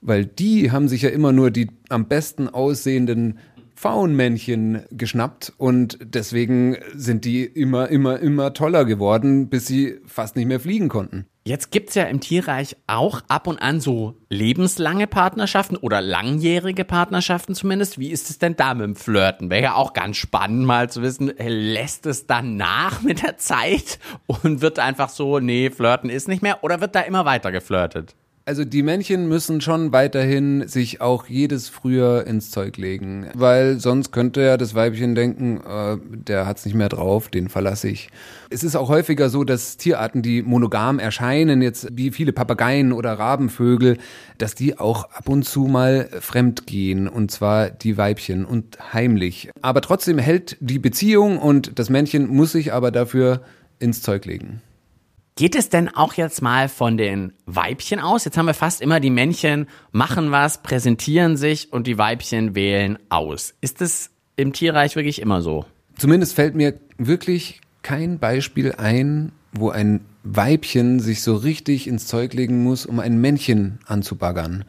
Weil 0.00 0.26
die 0.26 0.70
haben 0.70 0.88
sich 0.88 1.02
ja 1.02 1.10
immer 1.10 1.32
nur 1.32 1.50
die 1.50 1.68
am 1.88 2.06
besten 2.08 2.48
aussehenden 2.48 3.38
Pfauenmännchen 3.76 4.82
geschnappt 4.92 5.52
und 5.56 5.98
deswegen 6.02 6.76
sind 6.94 7.24
die 7.24 7.44
immer, 7.44 7.88
immer, 7.88 8.20
immer 8.20 8.52
toller 8.52 8.84
geworden, 8.84 9.48
bis 9.48 9.66
sie 9.66 9.98
fast 10.06 10.36
nicht 10.36 10.46
mehr 10.46 10.60
fliegen 10.60 10.88
konnten. 10.88 11.26
Jetzt 11.46 11.70
gibt's 11.70 11.94
ja 11.94 12.04
im 12.04 12.20
Tierreich 12.20 12.74
auch 12.86 13.20
ab 13.28 13.46
und 13.46 13.58
an 13.58 13.78
so 13.78 14.14
lebenslange 14.30 15.06
Partnerschaften 15.06 15.76
oder 15.76 16.00
langjährige 16.00 16.86
Partnerschaften 16.86 17.54
zumindest. 17.54 17.98
Wie 17.98 18.10
ist 18.10 18.30
es 18.30 18.38
denn 18.38 18.56
da 18.56 18.72
mit 18.72 18.84
dem 18.84 18.96
Flirten? 18.96 19.50
Wäre 19.50 19.62
ja 19.62 19.74
auch 19.74 19.92
ganz 19.92 20.16
spannend 20.16 20.64
mal 20.64 20.88
zu 20.88 21.02
wissen, 21.02 21.34
lässt 21.36 22.06
es 22.06 22.26
dann 22.26 22.56
nach 22.56 23.02
mit 23.02 23.22
der 23.22 23.36
Zeit 23.36 23.98
und 24.26 24.62
wird 24.62 24.78
einfach 24.78 25.10
so, 25.10 25.38
nee, 25.38 25.68
Flirten 25.68 26.08
ist 26.08 26.28
nicht 26.28 26.40
mehr 26.40 26.64
oder 26.64 26.80
wird 26.80 26.94
da 26.94 27.00
immer 27.00 27.26
weiter 27.26 27.52
geflirtet? 27.52 28.14
Also 28.46 28.66
die 28.66 28.82
Männchen 28.82 29.26
müssen 29.26 29.62
schon 29.62 29.92
weiterhin 29.92 30.68
sich 30.68 31.00
auch 31.00 31.28
jedes 31.28 31.70
Frühjahr 31.70 32.26
ins 32.26 32.50
Zeug 32.50 32.76
legen, 32.76 33.26
weil 33.32 33.80
sonst 33.80 34.12
könnte 34.12 34.42
ja 34.42 34.58
das 34.58 34.74
Weibchen 34.74 35.14
denken, 35.14 35.62
äh, 35.66 35.96
der 36.02 36.46
hat's 36.46 36.66
nicht 36.66 36.74
mehr 36.74 36.90
drauf, 36.90 37.30
den 37.30 37.48
verlasse 37.48 37.88
ich. 37.88 38.10
Es 38.50 38.62
ist 38.62 38.76
auch 38.76 38.90
häufiger 38.90 39.30
so, 39.30 39.44
dass 39.44 39.78
Tierarten, 39.78 40.20
die 40.20 40.42
monogam 40.42 40.98
erscheinen, 40.98 41.62
jetzt 41.62 41.88
wie 41.92 42.10
viele 42.10 42.34
Papageien 42.34 42.92
oder 42.92 43.18
Rabenvögel, 43.18 43.96
dass 44.36 44.54
die 44.54 44.78
auch 44.78 45.10
ab 45.12 45.30
und 45.30 45.44
zu 45.44 45.62
mal 45.62 46.10
fremd 46.20 46.66
gehen, 46.66 47.08
und 47.08 47.30
zwar 47.30 47.70
die 47.70 47.96
Weibchen 47.96 48.44
und 48.44 48.92
heimlich. 48.92 49.48
Aber 49.62 49.80
trotzdem 49.80 50.18
hält 50.18 50.58
die 50.60 50.78
Beziehung 50.78 51.38
und 51.38 51.78
das 51.78 51.88
Männchen 51.88 52.26
muss 52.26 52.52
sich 52.52 52.74
aber 52.74 52.90
dafür 52.90 53.40
ins 53.78 54.02
Zeug 54.02 54.26
legen. 54.26 54.60
Geht 55.36 55.56
es 55.56 55.68
denn 55.68 55.88
auch 55.88 56.14
jetzt 56.14 56.42
mal 56.42 56.68
von 56.68 56.96
den 56.96 57.32
Weibchen 57.44 57.98
aus? 57.98 58.24
Jetzt 58.24 58.38
haben 58.38 58.46
wir 58.46 58.54
fast 58.54 58.80
immer 58.80 59.00
die 59.00 59.10
Männchen 59.10 59.66
machen 59.90 60.30
was, 60.30 60.62
präsentieren 60.62 61.36
sich 61.36 61.72
und 61.72 61.88
die 61.88 61.98
Weibchen 61.98 62.54
wählen 62.54 63.00
aus. 63.08 63.52
Ist 63.60 63.82
es 63.82 64.10
im 64.36 64.52
Tierreich 64.52 64.94
wirklich 64.94 65.20
immer 65.20 65.42
so? 65.42 65.64
Zumindest 65.98 66.36
fällt 66.36 66.54
mir 66.54 66.78
wirklich 66.98 67.60
kein 67.82 68.20
Beispiel 68.20 68.74
ein, 68.78 69.32
wo 69.50 69.70
ein 69.70 70.04
Weibchen 70.22 71.00
sich 71.00 71.22
so 71.22 71.34
richtig 71.34 71.88
ins 71.88 72.06
Zeug 72.06 72.32
legen 72.32 72.62
muss, 72.62 72.86
um 72.86 73.00
ein 73.00 73.20
Männchen 73.20 73.80
anzubaggern. 73.86 74.64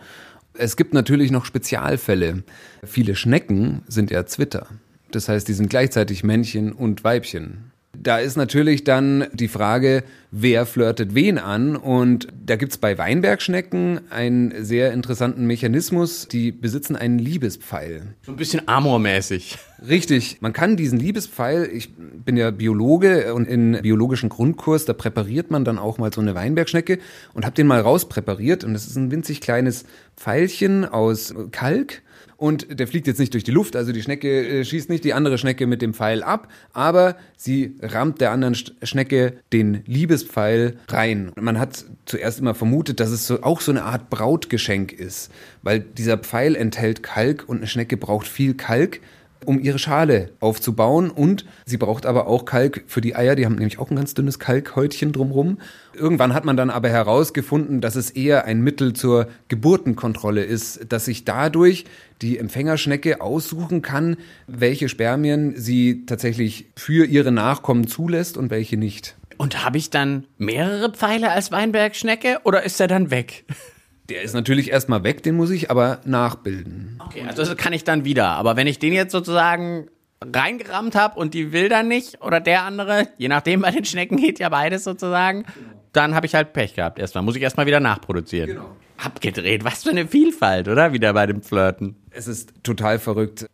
Es 0.55 0.77
gibt 0.77 0.95
natürlich 0.95 1.29
noch 1.29 1.45
Spezialfälle. 1.45 2.43
Viele 2.83 3.15
Schnecken 3.15 3.83
sind 3.87 4.09
ja 4.09 4.25
Zwitter. 4.25 4.65
Das 5.11 5.29
heißt, 5.29 5.47
die 5.47 5.53
sind 5.53 5.69
gleichzeitig 5.69 6.23
Männchen 6.23 6.71
und 6.71 7.03
Weibchen. 7.03 7.71
Da 8.01 8.19
ist 8.19 8.35
natürlich 8.35 8.83
dann 8.83 9.25
die 9.33 9.47
Frage, 9.47 10.03
wer 10.31 10.65
flirtet 10.65 11.15
wen 11.15 11.37
an. 11.37 11.75
Und 11.75 12.27
da 12.45 12.55
gibt's 12.55 12.77
bei 12.77 12.97
Weinbergschnecken 12.97 14.01
einen 14.09 14.53
sehr 14.63 14.91
interessanten 14.93 15.45
Mechanismus. 15.45 16.27
Die 16.27 16.51
besitzen 16.51 16.95
einen 16.95 17.19
Liebespfeil. 17.19 18.03
So 18.25 18.31
ein 18.31 18.37
bisschen 18.37 18.67
amormäßig. 18.67 19.57
Richtig. 19.87 20.37
Man 20.41 20.53
kann 20.53 20.77
diesen 20.77 20.99
Liebespfeil, 20.99 21.69
ich 21.71 21.93
bin 21.95 22.37
ja 22.37 22.51
Biologe 22.51 23.33
und 23.33 23.47
in 23.47 23.79
biologischen 23.81 24.29
Grundkurs, 24.29 24.85
da 24.85 24.93
präpariert 24.93 25.51
man 25.51 25.65
dann 25.65 25.77
auch 25.77 25.97
mal 25.97 26.13
so 26.13 26.21
eine 26.21 26.35
Weinbergschnecke 26.35 26.99
und 27.33 27.45
habe 27.45 27.55
den 27.55 27.67
mal 27.67 27.81
rauspräpariert. 27.81 28.63
Und 28.63 28.73
das 28.73 28.87
ist 28.87 28.95
ein 28.95 29.11
winzig 29.11 29.41
kleines 29.41 29.85
Pfeilchen 30.15 30.85
aus 30.85 31.33
Kalk 31.51 32.01
und 32.37 32.79
der 32.79 32.87
fliegt 32.87 33.07
jetzt 33.07 33.19
nicht 33.19 33.33
durch 33.33 33.43
die 33.43 33.51
Luft, 33.51 33.75
also 33.75 33.91
die 33.91 34.01
Schnecke 34.01 34.47
äh, 34.47 34.65
schießt 34.65 34.89
nicht 34.89 35.03
die 35.03 35.13
andere 35.13 35.37
Schnecke 35.37 35.67
mit 35.67 35.81
dem 35.81 35.93
Pfeil 35.93 36.23
ab, 36.23 36.47
aber 36.73 37.15
sie 37.37 37.75
rammt 37.81 38.21
der 38.21 38.31
anderen 38.31 38.55
Schnecke 38.55 39.37
den 39.53 39.83
Liebespfeil 39.85 40.77
rein. 40.87 41.31
Man 41.39 41.59
hat 41.59 41.85
zuerst 42.05 42.39
immer 42.39 42.55
vermutet, 42.55 42.99
dass 42.99 43.09
es 43.09 43.27
so, 43.27 43.41
auch 43.41 43.61
so 43.61 43.71
eine 43.71 43.83
Art 43.83 44.09
Brautgeschenk 44.09 44.91
ist, 44.93 45.31
weil 45.61 45.79
dieser 45.79 46.17
Pfeil 46.17 46.55
enthält 46.55 47.03
Kalk 47.03 47.45
und 47.47 47.57
eine 47.57 47.67
Schnecke 47.67 47.97
braucht 47.97 48.27
viel 48.27 48.53
Kalk 48.53 48.99
um 49.45 49.59
ihre 49.59 49.79
Schale 49.79 50.31
aufzubauen. 50.39 51.09
Und 51.09 51.45
sie 51.65 51.77
braucht 51.77 52.05
aber 52.05 52.27
auch 52.27 52.45
Kalk 52.45 52.83
für 52.87 53.01
die 53.01 53.15
Eier. 53.15 53.35
Die 53.35 53.45
haben 53.45 53.55
nämlich 53.55 53.79
auch 53.79 53.89
ein 53.89 53.95
ganz 53.95 54.13
dünnes 54.13 54.39
Kalkhäutchen 54.39 55.11
drumrum. 55.11 55.59
Irgendwann 55.93 56.33
hat 56.33 56.45
man 56.45 56.57
dann 56.57 56.69
aber 56.69 56.89
herausgefunden, 56.89 57.81
dass 57.81 57.95
es 57.95 58.11
eher 58.11 58.45
ein 58.45 58.61
Mittel 58.61 58.93
zur 58.93 59.27
Geburtenkontrolle 59.47 60.43
ist, 60.43 60.91
dass 60.91 61.05
sich 61.05 61.25
dadurch 61.25 61.85
die 62.21 62.37
Empfängerschnecke 62.37 63.21
aussuchen 63.21 63.81
kann, 63.81 64.17
welche 64.47 64.89
Spermien 64.89 65.53
sie 65.57 66.05
tatsächlich 66.05 66.67
für 66.75 67.05
ihre 67.05 67.31
Nachkommen 67.31 67.87
zulässt 67.87 68.37
und 68.37 68.49
welche 68.49 68.77
nicht. 68.77 69.15
Und 69.37 69.63
habe 69.65 69.77
ich 69.77 69.89
dann 69.89 70.25
mehrere 70.37 70.91
Pfeile 70.91 71.31
als 71.31 71.51
Weinbergschnecke 71.51 72.39
oder 72.43 72.63
ist 72.63 72.79
er 72.79 72.87
dann 72.87 73.11
weg? 73.11 73.45
Der 74.09 74.21
ist 74.21 74.33
natürlich 74.33 74.71
erstmal 74.71 75.03
weg, 75.03 75.23
den 75.23 75.35
muss 75.35 75.49
ich 75.49 75.71
aber 75.71 75.99
nachbilden. 76.05 76.99
Okay, 77.03 77.23
also 77.27 77.43
das 77.43 77.57
kann 77.57 77.73
ich 77.73 77.83
dann 77.83 78.05
wieder. 78.05 78.27
Aber 78.27 78.55
wenn 78.55 78.67
ich 78.67 78.77
den 78.77 78.93
jetzt 78.93 79.11
sozusagen 79.11 79.87
reingerammt 80.21 80.95
habe 80.95 81.19
und 81.19 81.33
die 81.33 81.51
will 81.51 81.69
dann 81.69 81.87
nicht 81.87 82.21
oder 82.21 82.39
der 82.39 82.63
andere, 82.63 83.07
je 83.17 83.27
nachdem 83.27 83.61
bei 83.63 83.71
den 83.71 83.85
Schnecken 83.85 84.17
geht 84.17 84.39
ja 84.39 84.49
beides 84.49 84.83
sozusagen, 84.83 85.45
dann 85.91 86.13
habe 86.13 86.25
ich 86.25 86.35
halt 86.35 86.53
Pech 86.53 86.75
gehabt 86.75 86.99
erstmal. 86.99 87.23
Muss 87.23 87.35
ich 87.35 87.41
erstmal 87.41 87.65
wieder 87.65 87.79
nachproduzieren. 87.79 88.49
Genau. 88.49 88.75
Abgedreht, 88.97 89.63
was 89.63 89.83
für 89.83 89.89
eine 89.89 90.07
Vielfalt, 90.07 90.67
oder? 90.67 90.93
Wieder 90.93 91.13
bei 91.13 91.25
dem 91.25 91.41
Flirten. 91.41 91.97
Es 92.11 92.27
ist 92.27 92.53
total 92.63 92.99
verrückt. 92.99 93.45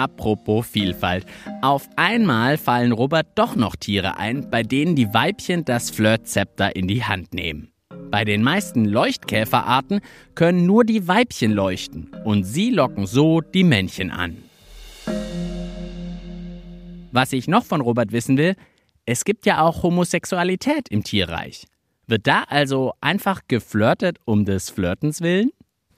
Apropos 0.00 0.66
Vielfalt. 0.66 1.26
Auf 1.60 1.86
einmal 1.96 2.56
fallen 2.56 2.92
Robert 2.92 3.26
doch 3.34 3.54
noch 3.54 3.76
Tiere 3.76 4.16
ein, 4.16 4.48
bei 4.50 4.62
denen 4.62 4.96
die 4.96 5.12
Weibchen 5.12 5.66
das 5.66 5.90
Flirtzepter 5.90 6.74
in 6.74 6.88
die 6.88 7.04
Hand 7.04 7.34
nehmen. 7.34 7.70
Bei 8.10 8.24
den 8.24 8.42
meisten 8.42 8.86
Leuchtkäferarten 8.86 10.00
können 10.34 10.64
nur 10.64 10.84
die 10.84 11.06
Weibchen 11.06 11.52
leuchten 11.52 12.10
und 12.24 12.44
sie 12.44 12.70
locken 12.70 13.06
so 13.06 13.42
die 13.42 13.62
Männchen 13.62 14.10
an. 14.10 14.38
Was 17.12 17.34
ich 17.34 17.46
noch 17.46 17.66
von 17.66 17.82
Robert 17.82 18.10
wissen 18.10 18.38
will, 18.38 18.54
es 19.04 19.26
gibt 19.26 19.44
ja 19.44 19.60
auch 19.60 19.82
Homosexualität 19.82 20.88
im 20.88 21.04
Tierreich. 21.04 21.66
Wird 22.06 22.26
da 22.26 22.44
also 22.44 22.94
einfach 23.02 23.42
geflirtet 23.48 24.16
um 24.24 24.46
des 24.46 24.70
Flirtens 24.70 25.20
willen? 25.20 25.50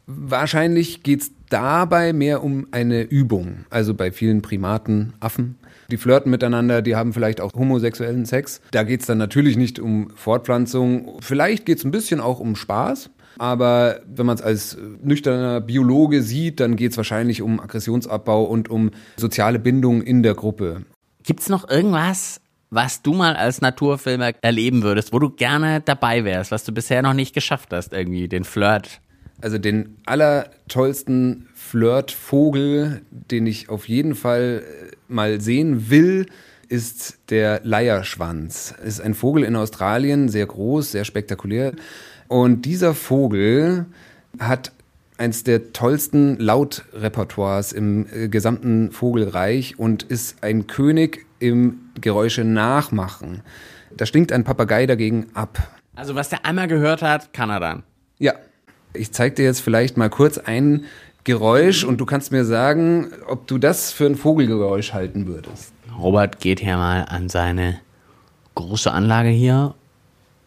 Wahrscheinlich 0.07 1.05
geht 1.05 1.21
es 1.21 1.31
dabei 1.53 2.13
mehr 2.13 2.43
um 2.43 2.67
eine 2.71 3.03
Übung. 3.03 3.65
Also 3.71 3.95
bei 3.95 4.11
vielen 4.11 4.43
Primaten, 4.43 5.13
Affen, 5.21 5.57
die 5.91 5.97
flirten 5.97 6.31
miteinander, 6.31 6.81
die 6.81 6.97
haben 6.97 7.13
vielleicht 7.13 7.41
auch 7.41 7.53
homosexuellen 7.55 8.25
Sex. 8.25 8.61
Da 8.71 8.83
geht 8.83 9.01
es 9.01 9.07
dann 9.07 9.19
natürlich 9.19 9.57
nicht 9.57 9.79
um 9.79 10.11
Fortpflanzung. 10.15 11.19
Vielleicht 11.21 11.67
geht 11.67 11.79
es 11.79 11.85
ein 11.85 11.91
bisschen 11.91 12.21
auch 12.21 12.41
um 12.41 12.57
Spaß. 12.57 13.11
Aber 13.39 14.01
wenn 14.07 14.27
man 14.27 14.37
es 14.37 14.43
als 14.43 14.79
nüchterner 15.03 15.61
Biologe 15.61 16.23
sieht, 16.23 16.61
dann 16.61 16.77
geht 16.77 16.93
es 16.93 16.97
wahrscheinlich 16.97 17.43
um 17.43 17.61
Aggressionsabbau 17.61 18.45
und 18.45 18.71
um 18.71 18.91
soziale 19.17 19.59
Bindung 19.59 20.03
in 20.03 20.23
der 20.23 20.35
Gruppe. 20.35 20.83
Gibt 21.25 21.41
es 21.41 21.49
noch 21.49 21.69
irgendwas, 21.69 22.41
was 22.71 23.03
du 23.03 23.13
mal 23.15 23.37
als 23.37 23.61
Naturfilmer 23.61 24.33
erleben 24.41 24.83
würdest, 24.83 25.13
wo 25.13 25.19
du 25.19 25.31
gerne 25.31 25.81
dabei 25.81 26.25
wärst, 26.25 26.51
was 26.51 26.65
du 26.65 26.73
bisher 26.73 27.03
noch 27.03 27.15
nicht 27.15 27.35
geschafft 27.35 27.73
hast, 27.73 27.93
irgendwie 27.93 28.29
den 28.29 28.45
Flirt 28.45 29.01
Also 29.43 29.59
den 29.59 29.97
allertollsten 30.07 31.49
Flirtvogel, 31.55 33.03
den 33.11 33.47
ich 33.47 33.69
auf 33.69 33.89
jeden 33.89 34.15
Fall 34.15 34.63
äh, 34.65 34.97
mal 35.09 35.41
sehen 35.41 35.91
will, 35.91 36.27
ist 36.69 37.19
der 37.29 37.61
Leierschwanz. 37.65 38.75
Ist 38.85 39.01
ein 39.01 39.15
Vogel 39.15 39.45
in 39.45 39.57
Australien, 39.57 40.29
sehr 40.29 40.47
groß, 40.47 40.93
sehr 40.93 41.05
spektakulär. 41.05 41.73
Und 42.29 42.63
dieser 42.63 42.95
Vogel 42.95 43.87
hat 44.39 44.73
eins 45.19 45.45
der 45.45 45.73
tollsten 45.73 46.39
Lautrepertoires 46.39 47.73
im 47.73 48.07
äh, 48.13 48.29
gesamten 48.29 48.91
Vogelreich 48.93 49.79
und 49.79 50.05
ist 50.05 50.43
ein 50.43 50.67
König 50.67 51.27
im 51.41 51.81
Geräusche 52.01 52.45
nachmachen. 52.45 53.43
Da 53.97 54.07
stinkt 54.07 54.33
ein 54.33 54.45
Papagei 54.45 54.87
dagegen 54.87 55.27
ab. 55.35 55.59
Also 55.95 56.15
was 56.15 56.29
der 56.29 56.47
einmal 56.47 56.69
gehört 56.69 57.03
hat, 57.03 57.33
kann 57.33 57.51
er 57.51 57.61
dann. 57.61 57.83
Ja. 58.19 58.35
Ich 58.95 59.13
zeig 59.13 59.37
dir 59.37 59.45
jetzt 59.45 59.61
vielleicht 59.61 59.97
mal 59.97 60.11
kurz 60.11 60.37
ein 60.37 60.85
Geräusch 61.25 61.85
und 61.85 61.99
du 61.99 62.05
kannst 62.05 62.31
mir 62.31 62.45
sagen, 62.45 63.11
ob 63.27 63.47
du 63.47 63.57
das 63.57 63.91
für 63.91 64.05
ein 64.05 64.17
Vogelgeräusch 64.17 64.93
halten 64.93 65.27
würdest. 65.27 65.73
Robert 65.99 66.41
geht 66.41 66.61
hier 66.61 66.77
mal 66.77 67.07
an 67.09 67.31
seine 67.31 67.81
große 68.55 68.93
Anlage 68.93 69.31
hier 69.31 69.75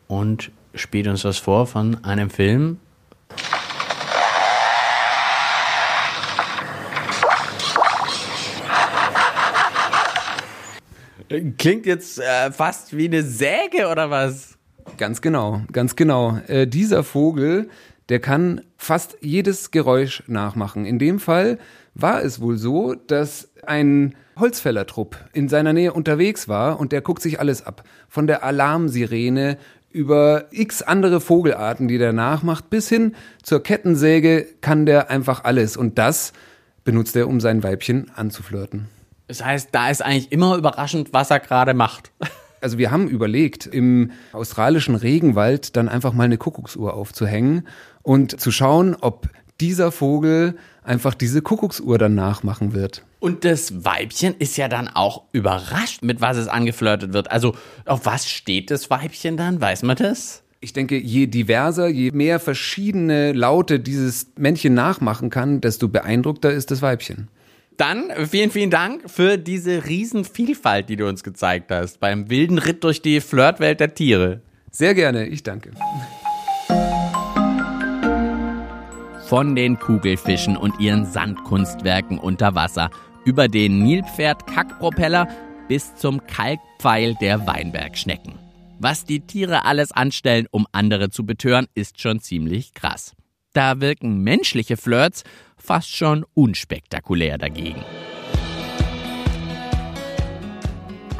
und 0.08 0.52
spielt 0.76 1.08
uns 1.08 1.24
was 1.24 1.40
vor 1.40 1.66
von 1.66 2.04
einem 2.04 2.30
Film. 2.30 2.78
Klingt 11.58 11.88
jetzt 11.88 12.20
äh, 12.20 12.52
fast 12.52 12.96
wie 12.96 13.06
eine 13.06 13.24
Säge 13.24 13.88
oder 13.90 14.12
was? 14.12 14.56
Ganz 14.98 15.22
genau, 15.22 15.64
ganz 15.72 15.96
genau. 15.96 16.38
Äh, 16.48 16.68
dieser 16.68 17.04
Vogel, 17.04 17.70
der 18.10 18.20
kann 18.20 18.62
fast 18.78 19.18
jedes 19.22 19.72
Geräusch 19.72 20.24
nachmachen. 20.28 20.86
In 20.86 21.00
dem 21.00 21.20
Fall 21.20 21.58
war 21.94 22.24
es 22.24 22.40
wohl 22.42 22.58
so, 22.58 22.94
dass 22.94 23.50
ein 23.66 24.16
Holzfällertrupp 24.38 25.18
in 25.34 25.50
seiner 25.50 25.74
Nähe 25.74 25.94
unterwegs 25.94 26.48
war 26.48 26.80
und 26.80 26.92
der 26.92 27.02
guckt 27.02 27.22
sich 27.22 27.40
alles 27.40 27.66
ab. 27.66 27.84
Von 28.10 28.28
der 28.28 28.44
Alarmsirene 28.44 29.58
über 29.90 30.48
x 30.52 30.82
andere 30.82 31.22
Vogelarten, 31.22 31.88
die 31.88 31.98
der 31.98 32.12
nachmacht, 32.12 32.70
bis 32.70 32.90
hin 32.90 33.16
zur 33.42 33.64
Kettensäge 33.64 34.46
kann 34.60 34.86
der 34.86 35.10
einfach 35.10 35.46
alles. 35.46 35.78
Und 35.78 35.98
das 35.98 36.34
benutzt 36.84 37.16
er, 37.16 37.30
um 37.30 37.40
sein 37.40 37.64
Weibchen 37.64 38.12
anzuflirten. 38.14 38.90
Das 39.28 39.44
heißt, 39.44 39.70
da 39.72 39.90
ist 39.90 40.04
eigentlich 40.04 40.32
immer 40.34 40.58
überraschend, 40.58 41.14
was 41.14 41.32
er 41.32 41.40
gerade 41.40 41.74
macht. 41.74 42.12
Also 42.62 42.80
wir 42.80 42.90
haben 42.90 43.08
überlegt, 43.08 43.68
im 43.68 44.12
australischen 44.32 44.96
Regenwald 44.96 45.76
dann 45.76 45.88
einfach 45.88 46.14
mal 46.14 46.24
eine 46.24 46.40
Kuckucksuhr 46.40 46.96
aufzuhängen 46.96 47.68
und 48.06 48.40
zu 48.40 48.52
schauen, 48.52 48.96
ob 49.02 49.28
dieser 49.60 49.92
Vogel 49.92 50.56
einfach 50.84 51.16
diese 51.16 51.42
Kuckucksuhr 51.42 51.98
dann 51.98 52.14
nachmachen 52.14 52.74
wird. 52.74 53.04
Und 53.20 53.44
das 53.44 53.84
Weibchen 53.84 54.36
ist 54.38 54.58
ja 54.58 54.68
dann 54.68 54.88
auch 54.88 55.24
überrascht, 55.32 56.04
mit 56.04 56.22
was 56.22 56.38
es 56.38 56.48
angeflirtet 56.48 57.14
wird. 57.14 57.32
Also 57.32 57.56
auf 57.86 58.06
was 58.06 58.30
steht 58.30 58.70
das 58.70 58.90
Weibchen 58.92 59.38
dann? 59.38 59.60
Weiß 59.60 59.82
man 59.82 59.96
das? 59.96 60.44
Ich 60.60 60.74
denke, 60.74 60.98
je 60.98 61.26
diverser, 61.26 61.88
je 61.88 62.12
mehr 62.12 62.40
verschiedene 62.40 63.34
Laute 63.34 63.80
dieses 63.80 64.28
Männchen 64.38 64.76
nachmachen 64.76 65.30
kann, 65.30 65.60
desto 65.62 65.88
beeindruckter 65.88 66.52
ist 66.52 66.70
das 66.70 66.82
Weibchen. 66.82 67.30
Dann 67.78 68.12
vielen, 68.30 68.52
vielen 68.52 68.70
Dank 68.70 69.10
für 69.10 69.38
diese 69.38 69.86
Riesenvielfalt, 69.86 70.90
die 70.90 70.96
du 70.96 71.08
uns 71.08 71.24
gezeigt 71.24 71.72
hast 71.72 72.00
beim 72.00 72.30
wilden 72.30 72.60
Ritt 72.60 72.84
durch 72.84 73.02
die 73.02 73.20
Flirtwelt 73.20 73.80
der 73.80 73.96
Tiere. 73.96 74.42
Sehr 74.72 74.94
gerne, 74.94 75.28
ich 75.28 75.44
danke. 75.44 75.72
Von 79.28 79.56
den 79.56 79.80
Kugelfischen 79.80 80.56
und 80.56 80.80
ihren 80.80 81.06
Sandkunstwerken 81.06 82.20
unter 82.20 82.54
Wasser 82.54 82.92
über 83.26 83.48
den 83.48 83.84
Nilpferd-Kackpropeller 83.84 85.28
bis 85.68 85.96
zum 85.96 86.28
Kalkpfeil 86.28 87.16
der 87.16 87.48
Weinbergschnecken. 87.48 88.36
Was 88.78 89.04
die 89.04 89.22
Tiere 89.22 89.66
alles 89.66 89.92
anstellen, 89.92 90.46
um 90.52 90.68
andere 90.72 91.10
zu 91.10 91.26
betören, 91.26 91.66
ist 91.74 92.00
schon 92.00 92.20
ziemlich 92.20 92.76
krass. 92.76 93.16
Da 93.54 93.82
wirken 93.82 94.22
menschliche 94.22 94.78
Flirts 94.78 95.24
fast 95.58 95.96
schon 95.96 96.24
unspektakulär 96.36 97.40
dagegen. 97.40 97.84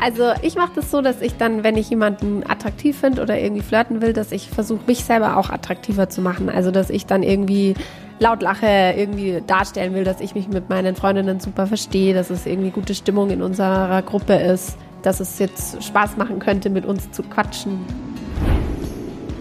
Also 0.02 0.34
ich 0.42 0.56
mache 0.56 0.72
das 0.76 0.92
so, 0.92 1.02
dass 1.02 1.22
ich 1.22 1.38
dann, 1.38 1.64
wenn 1.64 1.78
ich 1.78 1.90
jemanden 1.90 2.44
attraktiv 2.48 3.00
finde 3.00 3.22
oder 3.22 3.40
irgendwie 3.40 3.62
flirten 3.62 4.02
will, 4.02 4.14
dass 4.14 4.32
ich 4.32 4.50
versuche, 4.50 4.82
mich 4.88 5.04
selber 5.04 5.38
auch 5.38 5.50
attraktiver 5.50 6.10
zu 6.10 6.22
machen. 6.22 6.50
Also 6.50 6.72
dass 6.72 6.90
ich 6.90 7.06
dann 7.06 7.24
irgendwie 7.24 7.76
laut 8.20 8.42
lache, 8.42 8.94
irgendwie 8.98 9.42
darstellen 9.46 9.94
will, 9.94 10.04
dass 10.04 10.22
ich 10.22 10.36
mich 10.36 10.48
mit 10.48 10.70
meinen 10.70 10.96
Freundinnen 10.96 11.40
super 11.40 11.68
verstehe, 11.68 12.14
dass 12.14 12.30
es 12.30 12.46
irgendwie 12.46 12.72
gute 12.72 12.96
Stimmung 12.96 13.30
in 13.30 13.42
unserer 13.42 14.02
Gruppe 14.02 14.36
ist, 14.36 14.78
dass 15.02 15.20
es 15.20 15.40
jetzt 15.40 15.84
Spaß 15.84 16.18
machen 16.18 16.40
könnte, 16.40 16.70
mit 16.70 16.86
uns 16.86 17.12
zu 17.12 17.24
quatschen. 17.24 17.80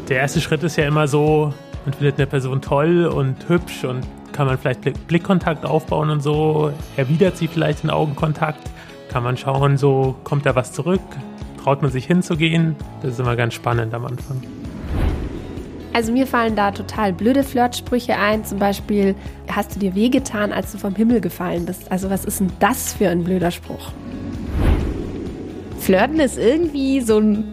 Der 0.08 0.18
erste 0.18 0.40
Schritt 0.40 0.62
ist 0.62 0.76
ja 0.76 0.86
immer 0.86 1.08
so, 1.08 1.52
man 1.84 1.94
findet 1.94 2.18
eine 2.18 2.26
Person 2.26 2.60
toll 2.60 3.06
und 3.06 3.48
hübsch 3.48 3.84
und 3.84 4.06
kann 4.32 4.46
man 4.46 4.58
vielleicht 4.58 5.06
Blickkontakt 5.06 5.64
aufbauen 5.64 6.10
und 6.10 6.22
so, 6.22 6.72
erwidert 6.96 7.36
sie 7.36 7.46
vielleicht 7.46 7.84
den 7.84 7.90
Augenkontakt, 7.90 8.70
kann 9.08 9.22
man 9.22 9.36
schauen, 9.36 9.76
so 9.76 10.14
kommt 10.24 10.46
da 10.46 10.54
was 10.54 10.72
zurück, 10.72 11.00
traut 11.62 11.82
man 11.82 11.90
sich 11.90 12.06
hinzugehen, 12.06 12.76
das 13.02 13.12
ist 13.12 13.20
immer 13.20 13.36
ganz 13.36 13.54
spannend 13.54 13.94
am 13.94 14.04
Anfang. 14.04 14.42
Also 15.92 16.10
mir 16.12 16.26
fallen 16.26 16.56
da 16.56 16.72
total 16.72 17.12
blöde 17.12 17.44
Flirtsprüche 17.44 18.16
ein, 18.16 18.44
zum 18.44 18.58
Beispiel, 18.58 19.14
hast 19.48 19.76
du 19.76 19.78
dir 19.78 19.94
wehgetan, 19.94 20.52
als 20.52 20.72
du 20.72 20.78
vom 20.78 20.96
Himmel 20.96 21.20
gefallen 21.20 21.66
bist? 21.66 21.92
Also 21.92 22.10
was 22.10 22.24
ist 22.24 22.40
denn 22.40 22.50
das 22.58 22.94
für 22.94 23.08
ein 23.08 23.22
blöder 23.22 23.52
Spruch? 23.52 23.92
Flirten 25.78 26.18
ist 26.18 26.36
irgendwie 26.36 27.00
so 27.00 27.18
ein, 27.18 27.52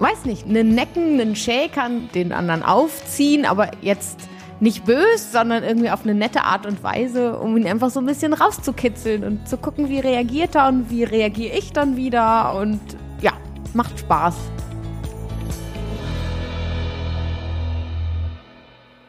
weiß 0.00 0.24
nicht, 0.24 0.46
einen 0.46 0.74
Necken, 0.74 1.20
einen 1.20 1.36
Shakern, 1.36 2.08
den 2.14 2.32
anderen 2.32 2.64
aufziehen, 2.64 3.44
aber 3.44 3.70
jetzt 3.82 4.29
nicht 4.60 4.84
böse, 4.84 5.30
sondern 5.32 5.64
irgendwie 5.64 5.90
auf 5.90 6.02
eine 6.02 6.14
nette 6.14 6.42
Art 6.42 6.66
und 6.66 6.82
Weise, 6.82 7.38
um 7.38 7.56
ihn 7.56 7.66
einfach 7.66 7.90
so 7.90 8.00
ein 8.00 8.06
bisschen 8.06 8.34
rauszukitzeln 8.34 9.24
und 9.24 9.48
zu 9.48 9.56
gucken, 9.56 9.88
wie 9.88 10.00
reagiert 10.00 10.54
er 10.54 10.68
und 10.68 10.90
wie 10.90 11.04
reagiere 11.04 11.56
ich 11.56 11.72
dann 11.72 11.96
wieder 11.96 12.54
und 12.54 12.80
ja, 13.22 13.32
macht 13.72 13.98
Spaß. 13.98 14.36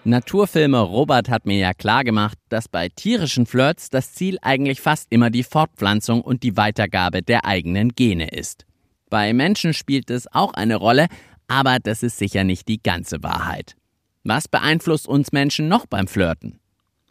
Naturfilmer 0.03 0.79
Robert 0.79 1.29
hat 1.29 1.45
mir 1.45 1.59
ja 1.59 1.73
klar 1.75 2.03
gemacht, 2.03 2.37
dass 2.49 2.67
bei 2.67 2.89
tierischen 2.89 3.45
Flirts 3.45 3.91
das 3.91 4.13
Ziel 4.13 4.37
eigentlich 4.41 4.81
fast 4.81 5.07
immer 5.11 5.29
die 5.29 5.43
Fortpflanzung 5.43 6.21
und 6.21 6.41
die 6.41 6.57
Weitergabe 6.57 7.21
der 7.21 7.45
eigenen 7.45 7.89
Gene 7.89 8.29
ist. 8.29 8.65
Bei 9.11 9.31
Menschen 9.33 9.75
spielt 9.75 10.09
es 10.09 10.25
auch 10.33 10.55
eine 10.55 10.77
Rolle, 10.77 11.07
aber 11.47 11.77
das 11.77 12.01
ist 12.01 12.17
sicher 12.17 12.43
nicht 12.43 12.67
die 12.67 12.81
ganze 12.81 13.21
Wahrheit. 13.21 13.75
Was 14.23 14.47
beeinflusst 14.47 15.07
uns 15.07 15.31
Menschen 15.31 15.67
noch 15.67 15.86
beim 15.88 16.07
Flirten? 16.07 16.60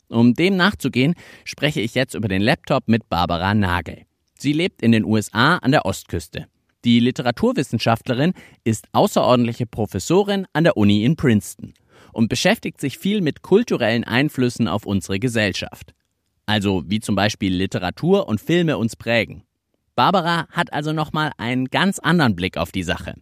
Um 0.08 0.34
dem 0.34 0.56
nachzugehen, 0.56 1.14
spreche 1.44 1.80
ich 1.80 1.94
jetzt 1.94 2.14
über 2.14 2.28
den 2.28 2.42
Laptop 2.42 2.88
mit 2.88 3.08
Barbara 3.08 3.54
Nagel. 3.54 4.02
Sie 4.38 4.52
lebt 4.52 4.82
in 4.82 4.92
den 4.92 5.04
USA 5.04 5.56
an 5.56 5.72
der 5.72 5.86
Ostküste. 5.86 6.46
Die 6.84 7.00
Literaturwissenschaftlerin 7.00 8.32
ist 8.64 8.86
außerordentliche 8.92 9.66
Professorin 9.66 10.46
an 10.52 10.64
der 10.64 10.76
Uni 10.76 11.04
in 11.04 11.16
Princeton 11.16 11.74
und 12.12 12.28
beschäftigt 12.28 12.80
sich 12.80 12.98
viel 12.98 13.20
mit 13.20 13.42
kulturellen 13.42 14.04
Einflüssen 14.04 14.66
auf 14.66 14.86
unsere 14.86 15.18
Gesellschaft. 15.18 15.94
Also 16.46 16.84
wie 16.86 17.00
zum 17.00 17.14
Beispiel 17.14 17.54
Literatur 17.54 18.28
und 18.28 18.40
Filme 18.40 18.78
uns 18.78 18.96
prägen. 18.96 19.44
Barbara 19.94 20.46
hat 20.50 20.72
also 20.72 20.92
nochmal 20.92 21.32
einen 21.36 21.66
ganz 21.66 21.98
anderen 21.98 22.34
Blick 22.34 22.56
auf 22.56 22.72
die 22.72 22.82
Sache. 22.82 23.14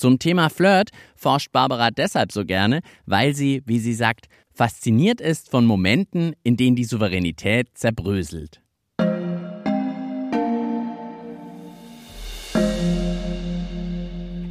Zum 0.00 0.18
Thema 0.18 0.48
Flirt 0.48 0.92
forscht 1.14 1.52
Barbara 1.52 1.90
deshalb 1.90 2.32
so 2.32 2.46
gerne, 2.46 2.80
weil 3.04 3.34
sie, 3.34 3.62
wie 3.66 3.78
sie 3.78 3.92
sagt, 3.92 4.28
fasziniert 4.50 5.20
ist 5.20 5.50
von 5.50 5.66
Momenten, 5.66 6.34
in 6.42 6.56
denen 6.56 6.74
die 6.74 6.84
Souveränität 6.84 7.68
zerbröselt. 7.74 8.62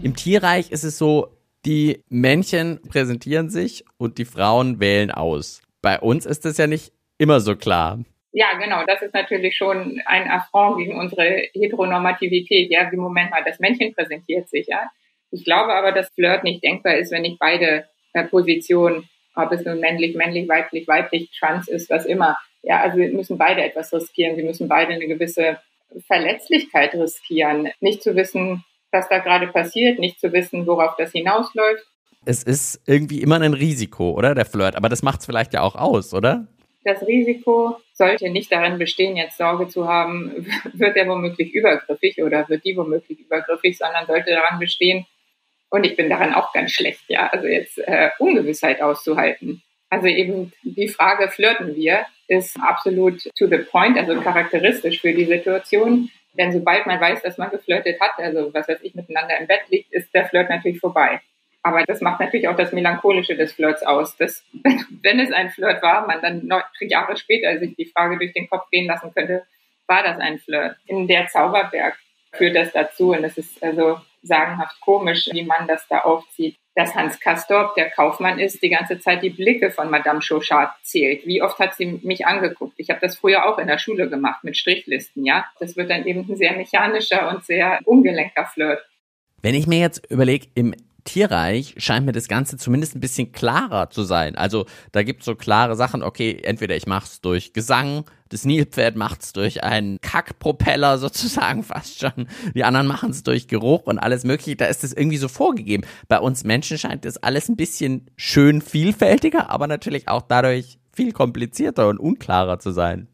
Im 0.03 0.15
Tierreich 0.15 0.69
ist 0.69 0.83
es 0.83 0.99
so, 0.99 1.35
die 1.65 2.03
Männchen 2.09 2.79
präsentieren 2.87 3.49
sich 3.49 3.83
und 3.97 4.19
die 4.19 4.25
Frauen 4.25 4.79
wählen 4.79 5.09
aus. 5.09 5.63
Bei 5.81 5.99
uns 5.99 6.27
ist 6.27 6.45
das 6.45 6.57
ja 6.57 6.67
nicht 6.67 6.93
immer 7.17 7.39
so 7.39 7.55
klar. 7.55 7.97
Ja, 8.33 8.53
genau. 8.59 8.83
Das 8.85 9.01
ist 9.01 9.15
natürlich 9.15 9.57
schon 9.57 9.99
ein 10.05 10.29
Affront 10.29 10.77
gegen 10.77 10.95
unsere 10.95 11.23
Heteronormativität. 11.53 12.69
Ja, 12.69 12.91
wie 12.91 12.97
Moment 12.97 13.31
mal, 13.31 13.41
das 13.43 13.59
Männchen 13.59 13.95
präsentiert 13.95 14.47
sich, 14.47 14.67
ja. 14.67 14.91
Ich 15.31 15.45
glaube 15.45 15.73
aber, 15.73 15.91
dass 15.91 16.09
Flirt 16.09 16.43
nicht 16.43 16.63
denkbar 16.63 16.97
ist, 16.97 17.11
wenn 17.11 17.21
nicht 17.21 17.39
beide 17.39 17.85
äh, 18.13 18.23
Positionen, 18.25 19.07
ob 19.35 19.51
es 19.51 19.63
nun 19.63 19.79
männlich, 19.79 20.15
männlich, 20.15 20.47
weiblich, 20.49 20.87
weiblich, 20.87 21.29
trans 21.37 21.67
ist, 21.67 21.89
was 21.89 22.05
immer. 22.05 22.37
Ja, 22.63 22.81
also 22.81 22.97
wir 22.97 23.09
müssen 23.09 23.37
beide 23.37 23.63
etwas 23.63 23.93
riskieren. 23.93 24.37
Wir 24.37 24.43
müssen 24.43 24.67
beide 24.67 24.93
eine 24.93 25.07
gewisse 25.07 25.59
Verletzlichkeit 26.07 26.93
riskieren. 26.93 27.69
Nicht 27.79 28.03
zu 28.03 28.15
wissen, 28.15 28.63
was 28.91 29.07
da 29.07 29.19
gerade 29.19 29.47
passiert, 29.47 29.99
nicht 29.99 30.19
zu 30.19 30.33
wissen, 30.33 30.67
worauf 30.67 30.95
das 30.97 31.11
hinausläuft. 31.11 31.85
Es 32.25 32.43
ist 32.43 32.81
irgendwie 32.85 33.21
immer 33.21 33.39
ein 33.39 33.53
Risiko, 33.53 34.11
oder? 34.11 34.35
Der 34.35 34.45
Flirt. 34.45 34.75
Aber 34.75 34.89
das 34.89 35.03
macht 35.03 35.21
es 35.21 35.25
vielleicht 35.25 35.53
ja 35.53 35.61
auch 35.61 35.75
aus, 35.75 36.13
oder? 36.13 36.47
Das 36.83 37.05
Risiko 37.05 37.77
sollte 37.93 38.29
nicht 38.29 38.51
darin 38.51 38.77
bestehen, 38.77 39.15
jetzt 39.15 39.37
Sorge 39.37 39.67
zu 39.67 39.87
haben, 39.87 40.47
wird 40.73 40.97
er 40.97 41.07
womöglich 41.07 41.53
übergriffig 41.53 42.21
oder 42.23 42.47
wird 42.49 42.65
die 42.65 42.75
womöglich 42.75 43.19
übergriffig, 43.19 43.77
sondern 43.77 44.05
sollte 44.05 44.31
daran 44.31 44.59
bestehen, 44.59 45.05
und 45.69 45.85
ich 45.85 45.95
bin 45.95 46.09
daran 46.09 46.33
auch 46.33 46.51
ganz 46.53 46.71
schlecht, 46.71 47.03
ja, 47.07 47.27
also 47.27 47.47
jetzt 47.47 47.77
äh, 47.77 48.09
Ungewissheit 48.19 48.81
auszuhalten. 48.81 49.61
Also 49.89 50.07
eben 50.07 50.51
die 50.63 50.87
Frage, 50.87 51.29
flirten 51.29 51.75
wir, 51.75 52.05
ist 52.27 52.57
absolut 52.61 53.23
to 53.37 53.47
the 53.47 53.57
point, 53.57 53.97
also 53.97 54.19
charakteristisch 54.21 55.01
für 55.01 55.13
die 55.13 55.25
Situation. 55.25 56.09
Denn 56.33 56.51
sobald 56.51 56.85
man 56.85 57.01
weiß, 57.01 57.23
dass 57.23 57.37
man 57.37 57.49
geflirtet 57.49 57.99
hat, 57.99 58.11
also 58.17 58.53
was 58.53 58.67
weiß 58.67 58.79
ich, 58.83 58.93
miteinander 58.93 59.37
im 59.39 59.47
Bett 59.47 59.61
liegt, 59.69 59.91
ist 59.91 60.13
der 60.13 60.25
Flirt 60.25 60.49
natürlich 60.49 60.79
vorbei. 60.79 61.21
Aber 61.63 61.83
das 61.83 62.01
macht 62.01 62.19
natürlich 62.19 62.47
auch 62.47 62.55
das 62.55 62.71
Melancholische 62.71 63.35
des 63.35 63.53
Flirts 63.53 63.83
aus. 63.83 64.15
Dass, 64.15 64.45
wenn 65.01 65.19
es 65.19 65.31
ein 65.31 65.49
Flirt 65.49 65.81
war, 65.81 66.07
man 66.07 66.21
dann 66.21 66.45
noch 66.45 66.63
Jahre 66.79 67.17
später 67.17 67.57
sich 67.59 67.75
die 67.75 67.85
Frage 67.85 68.17
durch 68.17 68.33
den 68.33 68.47
Kopf 68.47 68.69
gehen 68.69 68.85
lassen 68.87 69.11
könnte, 69.13 69.43
war 69.87 70.03
das 70.03 70.19
ein 70.19 70.39
Flirt? 70.39 70.77
In 70.85 71.07
der 71.07 71.27
Zauberberg 71.27 71.97
führt 72.33 72.55
das 72.55 72.71
dazu 72.71 73.11
und 73.11 73.23
es 73.23 73.37
ist 73.37 73.61
also 73.63 73.99
sagenhaft 74.21 74.79
komisch, 74.81 75.29
wie 75.31 75.43
man 75.43 75.67
das 75.67 75.87
da 75.87 75.99
aufzieht. 75.99 76.55
Dass 76.75 76.95
Hans 76.95 77.19
Kastorp, 77.19 77.75
der 77.75 77.89
Kaufmann 77.89 78.39
ist, 78.39 78.63
die 78.63 78.69
ganze 78.69 78.99
Zeit 78.99 79.21
die 79.21 79.31
Blicke 79.31 79.71
von 79.71 79.89
Madame 79.89 80.21
Chauchat 80.21 80.71
zählt. 80.83 81.25
Wie 81.25 81.41
oft 81.41 81.59
hat 81.59 81.75
sie 81.75 81.99
mich 82.03 82.25
angeguckt? 82.25 82.73
Ich 82.77 82.89
habe 82.89 83.01
das 83.01 83.17
früher 83.17 83.45
auch 83.45 83.57
in 83.57 83.67
der 83.67 83.79
Schule 83.79 84.09
gemacht 84.09 84.43
mit 84.43 84.55
Strichlisten, 84.55 85.25
ja. 85.25 85.45
Das 85.59 85.75
wird 85.75 85.89
dann 85.89 86.05
eben 86.05 86.25
ein 86.29 86.37
sehr 86.37 86.55
mechanischer 86.55 87.29
und 87.29 87.43
sehr 87.43 87.79
ungelenker 87.85 88.45
Flirt. 88.45 88.85
Wenn 89.41 89.55
ich 89.55 89.67
mir 89.67 89.79
jetzt 89.79 90.09
überlege, 90.09 90.47
im 90.55 90.73
Tierreich 91.09 91.73
scheint 91.77 92.05
mir 92.05 92.11
das 92.11 92.27
Ganze 92.27 92.55
zumindest 92.55 92.95
ein 92.95 92.99
bisschen 92.99 93.31
klarer 93.31 93.89
zu 93.89 94.03
sein. 94.03 94.35
Also 94.35 94.67
da 94.91 95.01
gibt 95.01 95.21
es 95.21 95.25
so 95.25 95.33
klare 95.33 95.75
Sachen, 95.75 96.03
okay, 96.03 96.39
entweder 96.43 96.75
ich 96.75 96.85
mache 96.85 97.05
es 97.05 97.19
durch 97.19 97.51
Gesang, 97.51 98.05
das 98.29 98.45
Nilpferd 98.45 98.95
macht 98.95 99.23
es 99.23 99.33
durch 99.33 99.63
einen 99.63 99.99
Kackpropeller 100.01 100.97
sozusagen 100.99 101.63
fast 101.63 101.99
schon, 101.99 102.27
die 102.53 102.63
anderen 102.63 102.85
machen 102.85 103.09
es 103.09 103.23
durch 103.23 103.47
Geruch 103.47 103.87
und 103.87 103.97
alles 103.97 104.23
mögliche, 104.23 104.55
da 104.55 104.65
ist 104.65 104.83
das 104.83 104.93
irgendwie 104.93 105.17
so 105.17 105.27
vorgegeben. 105.27 105.83
Bei 106.07 106.19
uns 106.19 106.43
Menschen 106.43 106.77
scheint 106.77 107.05
das 107.05 107.17
alles 107.17 107.49
ein 107.49 107.55
bisschen 107.55 108.11
schön 108.15 108.61
vielfältiger, 108.61 109.49
aber 109.49 109.65
natürlich 109.65 110.07
auch 110.09 110.21
dadurch 110.21 110.77
viel 110.93 111.11
komplizierter 111.11 111.87
und 111.87 111.97
unklarer 111.99 112.59
zu 112.59 112.69
sein. 112.69 113.07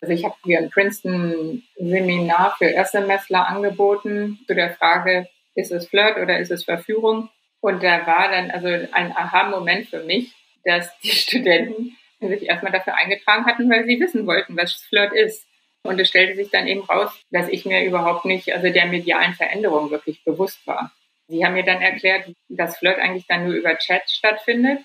Also 0.00 0.12
ich 0.12 0.24
habe 0.24 0.34
hier 0.42 0.58
ein 0.58 0.70
Princeton-Seminar 0.70 2.56
für 2.58 2.66
Erstsemestler 2.66 3.46
angeboten 3.46 4.40
zu 4.48 4.54
der 4.56 4.74
Frage, 4.74 5.28
ist 5.54 5.72
es 5.72 5.88
Flirt 5.88 6.16
oder 6.18 6.38
ist 6.38 6.50
es 6.50 6.64
Verführung? 6.64 7.28
Und 7.60 7.82
da 7.82 8.06
war 8.06 8.30
dann 8.30 8.50
also 8.50 8.68
ein 8.68 9.16
Aha-Moment 9.16 9.88
für 9.88 10.02
mich, 10.02 10.32
dass 10.64 10.96
die 11.00 11.10
Studenten 11.10 11.96
sich 12.20 12.48
erstmal 12.48 12.72
dafür 12.72 12.94
eingetragen 12.94 13.46
hatten, 13.46 13.70
weil 13.70 13.84
sie 13.84 14.00
wissen 14.00 14.26
wollten, 14.26 14.56
was 14.56 14.72
Flirt 14.72 15.12
ist. 15.12 15.46
Und 15.82 16.00
es 16.00 16.08
stellte 16.08 16.34
sich 16.34 16.50
dann 16.50 16.66
eben 16.66 16.82
raus, 16.84 17.10
dass 17.30 17.48
ich 17.48 17.66
mir 17.66 17.84
überhaupt 17.84 18.24
nicht, 18.24 18.54
also 18.54 18.70
der 18.70 18.86
medialen 18.86 19.34
Veränderung 19.34 19.90
wirklich 19.90 20.24
bewusst 20.24 20.66
war. 20.66 20.90
Sie 21.28 21.44
haben 21.44 21.54
mir 21.54 21.64
dann 21.64 21.82
erklärt, 21.82 22.30
dass 22.48 22.78
Flirt 22.78 22.98
eigentlich 22.98 23.26
dann 23.26 23.44
nur 23.44 23.54
über 23.54 23.76
Chat 23.76 24.10
stattfindet 24.10 24.80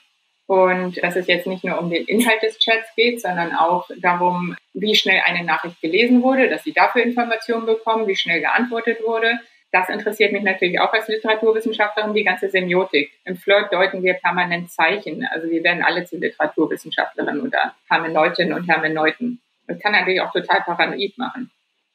und 0.49 1.01
dass 1.03 1.15
es 1.15 1.27
jetzt 1.27 1.45
nicht 1.47 1.63
nur 1.63 1.79
um 1.79 1.89
den 1.89 2.05
Inhalt 2.05 2.41
des 2.41 2.58
Chats 2.58 2.88
geht, 2.95 3.21
sondern 3.21 3.55
auch 3.55 3.88
darum, 3.97 4.55
wie 4.73 4.95
schnell 4.95 5.21
eine 5.23 5.43
Nachricht 5.43 5.79
gelesen 5.79 6.23
wurde, 6.23 6.49
dass 6.49 6.63
sie 6.63 6.73
dafür 6.73 7.03
Informationen 7.03 7.67
bekommen, 7.67 8.08
wie 8.08 8.15
schnell 8.15 8.41
geantwortet 8.41 8.97
wurde, 9.05 9.39
das 9.71 9.89
interessiert 9.89 10.32
mich 10.32 10.43
natürlich 10.43 10.79
auch 10.79 10.91
als 10.93 11.08
Literaturwissenschaftlerin, 11.08 12.13
die 12.13 12.23
ganze 12.23 12.49
Semiotik. 12.49 13.12
Im 13.25 13.38
Flirt 13.38 13.71
deuten 13.71 14.03
wir 14.03 14.15
permanent 14.15 14.71
Zeichen. 14.71 15.25
Also 15.32 15.49
wir 15.49 15.63
werden 15.63 15.84
alle 15.84 16.05
zu 16.05 16.17
Literaturwissenschaftlerinnen 16.17 17.41
oder 17.41 17.75
Hermeneutinnen 17.88 18.53
und 18.53 18.67
Hermeneuten. 18.67 19.41
Das 19.67 19.79
kann 19.79 19.91
natürlich 19.91 20.21
auch 20.21 20.32
total 20.32 20.62
paranoid 20.62 21.17
machen. 21.17 21.51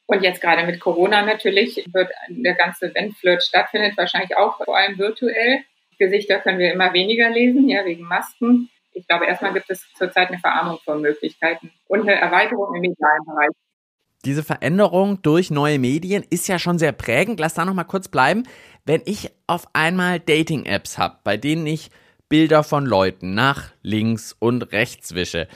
Und 0.07 0.23
jetzt 0.23 0.41
gerade 0.41 0.65
mit 0.67 0.81
Corona 0.81 1.23
natürlich 1.23 1.85
wird 1.93 2.11
der 2.29 2.55
ganze, 2.55 2.95
wenn 2.95 3.13
Flirt 3.13 3.43
stattfindet, 3.43 3.97
wahrscheinlich 3.97 4.37
auch 4.37 4.63
vor 4.63 4.77
allem 4.77 4.99
virtuell. 4.99 5.65
Gesichter 5.99 6.39
können 6.41 6.59
wir 6.59 6.73
immer 6.73 6.93
weniger 6.93 7.31
lesen, 7.31 7.69
ja, 7.69 7.85
wegen 7.85 8.05
Masken. 8.05 8.69
Ich 8.93 9.07
glaube, 9.09 9.27
erstmal 9.27 9.53
gibt 9.53 9.71
es 9.71 9.85
zurzeit 9.95 10.29
eine 10.29 10.39
Verarmung 10.39 10.79
von 10.85 11.01
Möglichkeiten 11.01 11.73
und 11.89 12.03
eine 12.03 12.15
Erweiterung 12.15 12.75
im 12.75 12.81
medialen 12.81 13.25
Bereich 13.25 13.51
diese 14.25 14.43
Veränderung 14.43 15.23
durch 15.23 15.51
neue 15.51 15.79
Medien 15.79 16.25
ist 16.29 16.49
ja 16.49 16.59
schon 16.59 16.79
sehr 16.79 16.93
prägend. 16.93 17.41
Lass 17.41 17.55
da 17.55 17.65
noch 17.65 17.75
mal 17.75 17.85
kurz 17.85 18.09
bleiben. 18.09 18.45
Wenn 18.85 19.03
ich 19.05 19.31
auf 19.47 19.67
einmal 19.73 20.21
Dating-Apps 20.21 20.99
habe, 20.99 21.19
bei 21.25 21.37
denen 21.37 21.67
ich 21.67 21.91
Bilder 22.29 22.63
von 22.63 22.87
Leuten 22.87 23.35
nach 23.35 23.71
links 23.83 24.35
und 24.39 24.73
rechts 24.73 25.15
wische, 25.15 25.49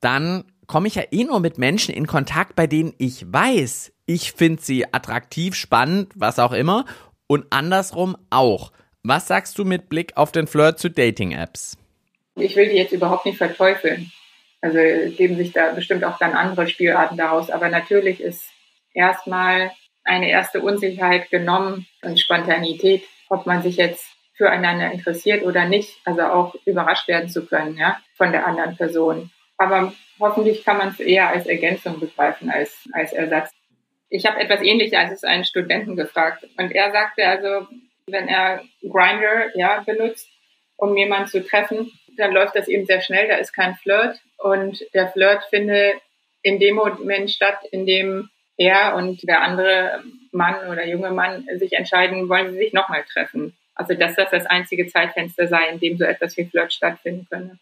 dann 0.00 0.44
komme 0.66 0.88
ich 0.88 0.96
ja 0.96 1.02
eh 1.10 1.24
nur 1.24 1.40
mit 1.40 1.58
Menschen 1.58 1.94
in 1.94 2.06
Kontakt, 2.06 2.54
bei 2.54 2.66
denen 2.66 2.92
ich 2.98 3.32
weiß, 3.32 3.92
ich 4.06 4.32
finde 4.32 4.62
sie 4.62 4.92
attraktiv, 4.92 5.54
spannend, 5.54 6.12
was 6.14 6.38
auch 6.38 6.52
immer, 6.52 6.84
und 7.26 7.46
andersrum 7.50 8.16
auch. 8.30 8.72
Was 9.02 9.26
sagst 9.28 9.58
du 9.58 9.64
mit 9.64 9.88
Blick 9.88 10.16
auf 10.16 10.32
den 10.32 10.46
Flirt 10.46 10.78
zu 10.78 10.90
Dating-Apps? 10.90 11.76
Ich 12.36 12.56
will 12.56 12.68
die 12.68 12.76
jetzt 12.76 12.92
überhaupt 12.92 13.26
nicht 13.26 13.38
verteufeln. 13.38 14.10
Also 14.60 14.78
geben 15.16 15.36
sich 15.36 15.52
da 15.52 15.72
bestimmt 15.72 16.04
auch 16.04 16.18
dann 16.18 16.32
andere 16.32 16.68
Spielarten 16.68 17.16
daraus. 17.16 17.50
Aber 17.50 17.68
natürlich 17.68 18.20
ist 18.20 18.50
erstmal 18.92 19.70
eine 20.04 20.30
erste 20.30 20.60
Unsicherheit 20.60 21.30
genommen 21.30 21.86
und 22.02 22.18
Spontanität, 22.18 23.04
ob 23.28 23.46
man 23.46 23.62
sich 23.62 23.76
jetzt 23.76 24.06
füreinander 24.34 24.90
interessiert 24.90 25.44
oder 25.44 25.66
nicht. 25.66 25.98
Also 26.04 26.22
auch 26.22 26.54
überrascht 26.64 27.08
werden 27.08 27.28
zu 27.28 27.46
können, 27.46 27.76
ja, 27.76 27.98
von 28.16 28.32
der 28.32 28.46
anderen 28.46 28.76
Person. 28.76 29.30
Aber 29.58 29.92
hoffentlich 30.18 30.64
kann 30.64 30.78
man 30.78 30.88
es 30.88 31.00
eher 31.00 31.28
als 31.28 31.46
Ergänzung 31.46 32.00
begreifen 32.00 32.50
als, 32.50 32.88
als 32.92 33.12
Ersatz. 33.12 33.50
Ich 34.08 34.24
habe 34.24 34.40
etwas 34.40 34.62
Ähnliches 34.62 34.94
als 34.94 35.24
einen 35.24 35.44
Studenten 35.44 35.96
gefragt 35.96 36.46
und 36.56 36.72
er 36.72 36.90
sagte 36.92 37.26
also, 37.26 37.66
wenn 38.06 38.28
er 38.28 38.62
Grinder 38.80 39.54
ja 39.54 39.82
benutzt, 39.84 40.28
um 40.76 40.96
jemanden 40.96 41.28
zu 41.28 41.44
treffen, 41.46 41.92
dann 42.18 42.32
läuft 42.32 42.56
das 42.56 42.68
eben 42.68 42.86
sehr 42.86 43.00
schnell, 43.00 43.28
da 43.28 43.36
ist 43.36 43.52
kein 43.52 43.76
Flirt 43.76 44.20
und 44.38 44.84
der 44.94 45.08
Flirt 45.08 45.44
findet 45.50 46.00
in 46.42 46.58
dem 46.58 46.76
Moment 46.76 47.30
statt, 47.30 47.58
in 47.70 47.86
dem 47.86 48.28
er 48.56 48.96
und 48.96 49.22
der 49.28 49.42
andere 49.42 50.02
Mann 50.32 50.68
oder 50.68 50.86
junge 50.86 51.10
Mann 51.10 51.46
sich 51.58 51.72
entscheiden, 51.72 52.28
wollen 52.28 52.52
sie 52.52 52.58
sich 52.58 52.72
nochmal 52.72 53.04
treffen. 53.04 53.56
Also 53.74 53.94
dass 53.94 54.16
das 54.16 54.30
das 54.30 54.46
einzige 54.46 54.88
Zeitfenster 54.88 55.46
sei, 55.46 55.68
in 55.72 55.78
dem 55.78 55.96
so 55.96 56.04
etwas 56.04 56.36
wie 56.36 56.44
Flirt 56.44 56.72
stattfinden 56.72 57.26
könne. 57.30 57.58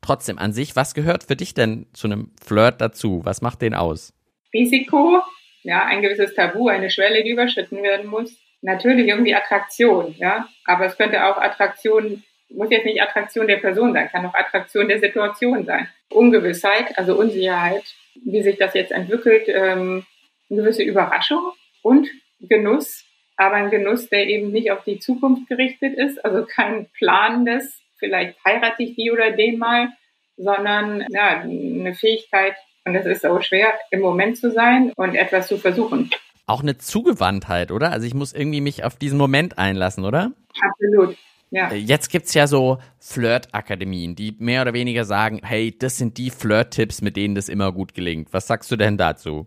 Trotzdem 0.00 0.38
an 0.38 0.52
sich, 0.52 0.76
was 0.76 0.94
gehört 0.94 1.24
für 1.24 1.34
dich 1.34 1.54
denn 1.54 1.86
zu 1.92 2.06
einem 2.06 2.30
Flirt 2.40 2.80
dazu? 2.80 3.22
Was 3.24 3.42
macht 3.42 3.62
den 3.62 3.74
aus? 3.74 4.14
Risiko, 4.54 5.20
ja, 5.64 5.84
ein 5.84 6.00
gewisses 6.00 6.34
Tabu, 6.34 6.68
eine 6.68 6.90
Schwelle, 6.90 7.24
die 7.24 7.30
überschritten 7.30 7.82
werden 7.82 8.06
muss. 8.06 8.32
Natürlich 8.62 9.08
irgendwie 9.08 9.34
Attraktion, 9.34 10.14
ja, 10.18 10.48
aber 10.64 10.86
es 10.86 10.96
könnte 10.96 11.24
auch 11.26 11.36
Attraktion 11.38 12.22
muss 12.50 12.70
jetzt 12.70 12.84
nicht 12.84 13.02
Attraktion 13.02 13.46
der 13.46 13.56
Person 13.56 13.92
sein, 13.92 14.08
kann 14.08 14.26
auch 14.26 14.34
Attraktion 14.34 14.88
der 14.88 15.00
Situation 15.00 15.64
sein. 15.64 15.88
Ungewissheit, 16.10 16.96
also 16.98 17.18
Unsicherheit, 17.18 17.84
wie 18.24 18.42
sich 18.42 18.56
das 18.56 18.74
jetzt 18.74 18.92
entwickelt, 18.92 19.44
ähm, 19.48 20.04
eine 20.50 20.62
gewisse 20.62 20.82
Überraschung 20.82 21.52
und 21.82 22.08
Genuss, 22.40 23.04
aber 23.36 23.56
ein 23.56 23.70
Genuss, 23.70 24.08
der 24.08 24.26
eben 24.26 24.52
nicht 24.52 24.70
auf 24.70 24.84
die 24.84 24.98
Zukunft 24.98 25.48
gerichtet 25.48 25.94
ist, 25.94 26.24
also 26.24 26.46
kein 26.46 26.86
planendes, 26.96 27.80
vielleicht 27.98 28.36
heirate 28.44 28.82
ich 28.82 28.94
die 28.94 29.10
oder 29.10 29.32
den 29.32 29.58
mal, 29.58 29.88
sondern 30.36 31.04
ja, 31.10 31.40
eine 31.40 31.94
Fähigkeit, 31.94 32.54
und 32.84 32.94
das 32.94 33.06
ist 33.06 33.22
so 33.22 33.40
schwer, 33.40 33.74
im 33.90 34.00
Moment 34.00 34.38
zu 34.38 34.50
sein 34.50 34.92
und 34.96 35.14
etwas 35.14 35.48
zu 35.48 35.58
versuchen. 35.58 36.10
Auch 36.46 36.62
eine 36.62 36.78
Zugewandtheit, 36.78 37.72
oder? 37.72 37.90
Also 37.90 38.06
ich 38.06 38.14
muss 38.14 38.32
irgendwie 38.32 38.60
mich 38.60 38.84
auf 38.84 38.96
diesen 38.96 39.18
Moment 39.18 39.58
einlassen, 39.58 40.04
oder? 40.04 40.30
Absolut. 40.60 41.16
Ja. 41.50 41.70
Äh, 41.70 41.76
jetzt 41.76 42.10
gibt's 42.10 42.34
ja 42.34 42.46
so 42.46 42.78
Flirt-Akademien, 42.98 44.16
die 44.16 44.34
mehr 44.38 44.62
oder 44.62 44.72
weniger 44.72 45.04
sagen, 45.04 45.40
hey, 45.44 45.76
das 45.76 45.96
sind 45.96 46.18
die 46.18 46.30
Flirt-Tipps, 46.30 47.02
mit 47.02 47.16
denen 47.16 47.34
das 47.34 47.48
immer 47.48 47.72
gut 47.72 47.94
gelingt. 47.94 48.32
Was 48.32 48.46
sagst 48.46 48.70
du 48.70 48.76
denn 48.76 48.96
dazu? 48.96 49.46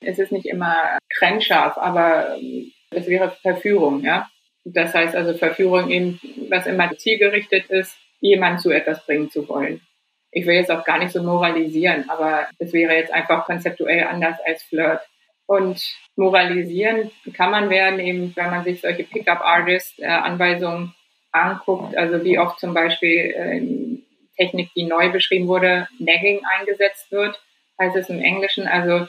Es 0.00 0.18
ist 0.18 0.32
nicht 0.32 0.46
immer 0.46 0.98
trennscharf, 1.18 1.76
aber 1.76 2.36
ähm, 2.36 2.72
es 2.90 3.06
wäre 3.06 3.36
Verführung, 3.42 4.02
ja. 4.02 4.28
Das 4.64 4.94
heißt 4.94 5.14
also 5.14 5.36
Verführung 5.36 5.90
eben, 5.90 6.20
was 6.48 6.66
immer 6.66 6.90
zielgerichtet 6.96 7.66
ist, 7.70 7.96
jemanden 8.20 8.58
zu 8.58 8.70
etwas 8.70 9.04
bringen 9.06 9.30
zu 9.30 9.48
wollen. 9.48 9.80
Ich 10.32 10.46
will 10.46 10.54
jetzt 10.54 10.70
auch 10.70 10.84
gar 10.84 10.98
nicht 10.98 11.12
so 11.12 11.22
moralisieren, 11.22 12.08
aber 12.08 12.46
es 12.58 12.72
wäre 12.72 12.94
jetzt 12.94 13.12
einfach 13.12 13.46
konzeptuell 13.46 14.04
anders 14.04 14.36
als 14.46 14.62
Flirt. 14.62 15.00
Und 15.46 15.82
moralisieren 16.14 17.10
kann 17.32 17.50
man 17.50 17.70
werden, 17.70 17.98
eben, 17.98 18.32
wenn 18.36 18.50
man 18.50 18.62
sich 18.62 18.80
solche 18.80 19.02
Pickup-Artist-Anweisungen 19.02 20.94
anguckt, 21.32 21.96
also 21.96 22.24
wie 22.24 22.38
oft 22.38 22.58
zum 22.58 22.74
Beispiel 22.74 23.18
äh, 23.18 23.62
Technik, 24.36 24.70
die 24.74 24.84
neu 24.84 25.10
beschrieben 25.10 25.48
wurde, 25.48 25.88
Nagging 25.98 26.40
eingesetzt 26.58 27.10
wird, 27.12 27.40
heißt 27.78 27.96
es 27.96 28.08
im 28.08 28.20
Englischen. 28.20 28.66
Also 28.66 29.06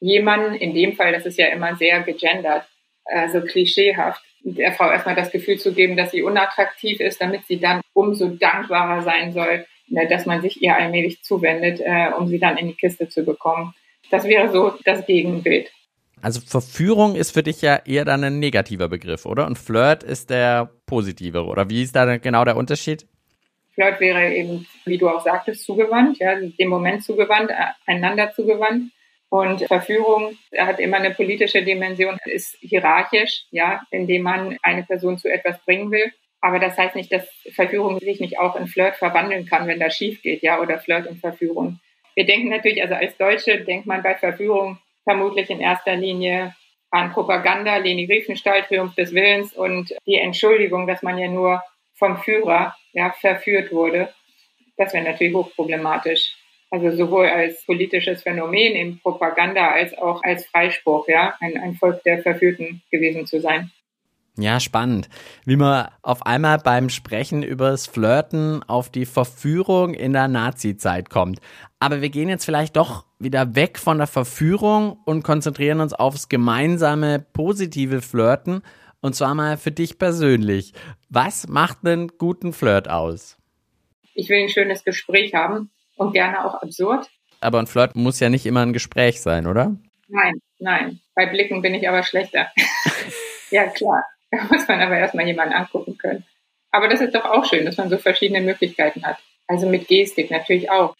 jemanden, 0.00 0.54
in 0.54 0.74
dem 0.74 0.94
Fall, 0.94 1.12
das 1.12 1.26
ist 1.26 1.38
ja 1.38 1.46
immer 1.46 1.76
sehr 1.76 2.00
gegendert, 2.02 2.64
also 3.04 3.40
klischeehaft, 3.40 4.22
der 4.42 4.72
Frau 4.72 4.90
erstmal 4.90 5.14
das 5.14 5.30
Gefühl 5.30 5.58
zu 5.58 5.74
geben, 5.74 5.96
dass 5.96 6.12
sie 6.12 6.22
unattraktiv 6.22 7.00
ist, 7.00 7.20
damit 7.20 7.46
sie 7.46 7.58
dann 7.58 7.80
umso 7.92 8.28
dankbarer 8.28 9.02
sein 9.02 9.32
soll, 9.32 9.66
ne, 9.88 10.06
dass 10.08 10.26
man 10.26 10.40
sich 10.40 10.62
ihr 10.62 10.74
allmählich 10.74 11.22
zuwendet, 11.22 11.80
äh, 11.80 12.10
um 12.16 12.28
sie 12.28 12.38
dann 12.38 12.56
in 12.56 12.68
die 12.68 12.76
Kiste 12.76 13.08
zu 13.08 13.24
bekommen. 13.24 13.74
Das 14.10 14.24
wäre 14.24 14.50
so 14.50 14.74
das 14.84 15.04
Gegenbild. 15.06 15.70
Also 16.22 16.40
Verführung 16.40 17.14
ist 17.14 17.30
für 17.30 17.42
dich 17.42 17.62
ja 17.62 17.76
eher 17.84 18.04
dann 18.04 18.24
ein 18.24 18.38
negativer 18.38 18.88
Begriff, 18.88 19.26
oder? 19.26 19.46
Und 19.46 19.58
Flirt 19.58 20.02
ist 20.02 20.30
der 20.30 20.70
positive, 20.86 21.44
oder 21.44 21.70
wie 21.70 21.82
ist 21.82 21.96
da 21.96 22.16
genau 22.18 22.44
der 22.44 22.56
Unterschied? 22.56 23.06
Flirt 23.74 24.00
wäre 24.00 24.34
eben, 24.34 24.66
wie 24.84 24.98
du 24.98 25.08
auch 25.08 25.22
sagtest, 25.22 25.64
zugewandt, 25.64 26.18
ja, 26.18 26.34
dem 26.36 26.68
Moment 26.68 27.02
zugewandt, 27.02 27.50
äh, 27.50 27.54
einander 27.86 28.32
zugewandt. 28.32 28.92
Und 29.30 29.62
Verführung 29.62 30.36
hat 30.58 30.80
immer 30.80 30.96
eine 30.96 31.12
politische 31.12 31.62
Dimension, 31.62 32.18
ist 32.24 32.56
hierarchisch, 32.60 33.44
ja, 33.50 33.80
indem 33.90 34.22
man 34.22 34.56
eine 34.62 34.82
Person 34.82 35.18
zu 35.18 35.28
etwas 35.28 35.56
bringen 35.64 35.90
will. 35.92 36.12
Aber 36.40 36.58
das 36.58 36.76
heißt 36.76 36.96
nicht, 36.96 37.12
dass 37.12 37.28
Verführung 37.52 38.00
sich 38.00 38.18
nicht 38.18 38.38
auch 38.38 38.56
in 38.56 38.66
Flirt 38.66 38.96
verwandeln 38.96 39.46
kann, 39.46 39.68
wenn 39.68 39.78
das 39.78 39.94
schief 39.94 40.20
geht, 40.22 40.42
ja, 40.42 40.60
oder 40.60 40.78
Flirt 40.78 41.06
in 41.06 41.16
Verführung. 41.16 41.78
Wir 42.14 42.26
denken 42.26 42.48
natürlich, 42.48 42.82
also 42.82 42.94
als 42.94 43.16
Deutsche 43.16 43.60
denkt 43.60 43.86
man 43.86 44.02
bei 44.02 44.16
Verführung 44.16 44.78
vermutlich 45.10 45.50
in 45.50 45.60
erster 45.60 45.96
Linie 45.96 46.54
an 46.92 47.12
Propaganda, 47.12 47.78
Leni 47.78 48.04
Riefenstahl, 48.04 48.62
Triumph 48.62 48.94
des 48.94 49.12
Willens 49.12 49.52
und 49.52 49.92
die 50.06 50.18
Entschuldigung, 50.18 50.86
dass 50.86 51.02
man 51.02 51.18
ja 51.18 51.26
nur 51.26 51.62
vom 51.94 52.16
Führer 52.18 52.76
ja, 52.92 53.12
verführt 53.20 53.72
wurde. 53.72 54.12
Das 54.76 54.92
wäre 54.92 55.04
natürlich 55.04 55.34
hochproblematisch. 55.34 56.36
Also 56.70 56.92
sowohl 56.92 57.26
als 57.26 57.66
politisches 57.66 58.22
Phänomen 58.22 58.76
in 58.76 59.00
Propaganda 59.00 59.72
als 59.72 59.98
auch 59.98 60.22
als 60.22 60.46
Freispruch, 60.46 61.08
ja, 61.08 61.34
ein, 61.40 61.58
ein 61.58 61.74
Volk 61.74 62.04
der 62.04 62.22
Verführten 62.22 62.80
gewesen 62.92 63.26
zu 63.26 63.40
sein. 63.40 63.72
Ja, 64.38 64.60
spannend. 64.60 65.08
Wie 65.44 65.56
man 65.56 65.88
auf 66.02 66.24
einmal 66.24 66.58
beim 66.58 66.88
Sprechen 66.88 67.42
übers 67.42 67.88
Flirten 67.88 68.62
auf 68.62 68.88
die 68.88 69.04
Verführung 69.04 69.92
in 69.92 70.12
der 70.12 70.28
Nazi-Zeit 70.28 71.10
kommt. 71.10 71.40
Aber 71.80 72.02
wir 72.02 72.10
gehen 72.10 72.28
jetzt 72.28 72.44
vielleicht 72.44 72.76
doch 72.76 73.06
wieder 73.18 73.54
weg 73.54 73.78
von 73.78 73.96
der 73.96 74.06
Verführung 74.06 74.98
und 75.06 75.22
konzentrieren 75.22 75.80
uns 75.80 75.94
aufs 75.94 76.28
gemeinsame 76.28 77.24
positive 77.32 78.02
Flirten. 78.02 78.62
Und 79.00 79.14
zwar 79.14 79.34
mal 79.34 79.56
für 79.56 79.72
dich 79.72 79.98
persönlich. 79.98 80.74
Was 81.08 81.48
macht 81.48 81.78
einen 81.84 82.08
guten 82.18 82.52
Flirt 82.52 82.88
aus? 82.88 83.38
Ich 84.14 84.28
will 84.28 84.42
ein 84.42 84.50
schönes 84.50 84.84
Gespräch 84.84 85.32
haben 85.32 85.70
und 85.96 86.12
gerne 86.12 86.44
auch 86.44 86.60
absurd. 86.62 87.08
Aber 87.40 87.58
ein 87.58 87.66
Flirt 87.66 87.96
muss 87.96 88.20
ja 88.20 88.28
nicht 88.28 88.44
immer 88.44 88.60
ein 88.60 88.74
Gespräch 88.74 89.22
sein, 89.22 89.46
oder? 89.46 89.74
Nein, 90.08 90.34
nein. 90.58 91.00
Bei 91.14 91.24
Blicken 91.24 91.62
bin 91.62 91.72
ich 91.72 91.88
aber 91.88 92.02
schlechter. 92.02 92.48
ja, 93.50 93.66
klar. 93.68 94.04
Da 94.30 94.44
muss 94.50 94.68
man 94.68 94.80
aber 94.80 94.98
erstmal 94.98 95.26
jemanden 95.26 95.54
angucken 95.54 95.96
können. 95.96 96.24
Aber 96.70 96.88
das 96.88 97.00
ist 97.00 97.14
doch 97.14 97.24
auch 97.24 97.46
schön, 97.46 97.64
dass 97.64 97.78
man 97.78 97.88
so 97.88 97.96
verschiedene 97.96 98.42
Möglichkeiten 98.42 99.04
hat. 99.04 99.16
Also 99.46 99.66
mit 99.66 99.88
Gestik 99.88 100.30
natürlich 100.30 100.70
auch. 100.70 100.94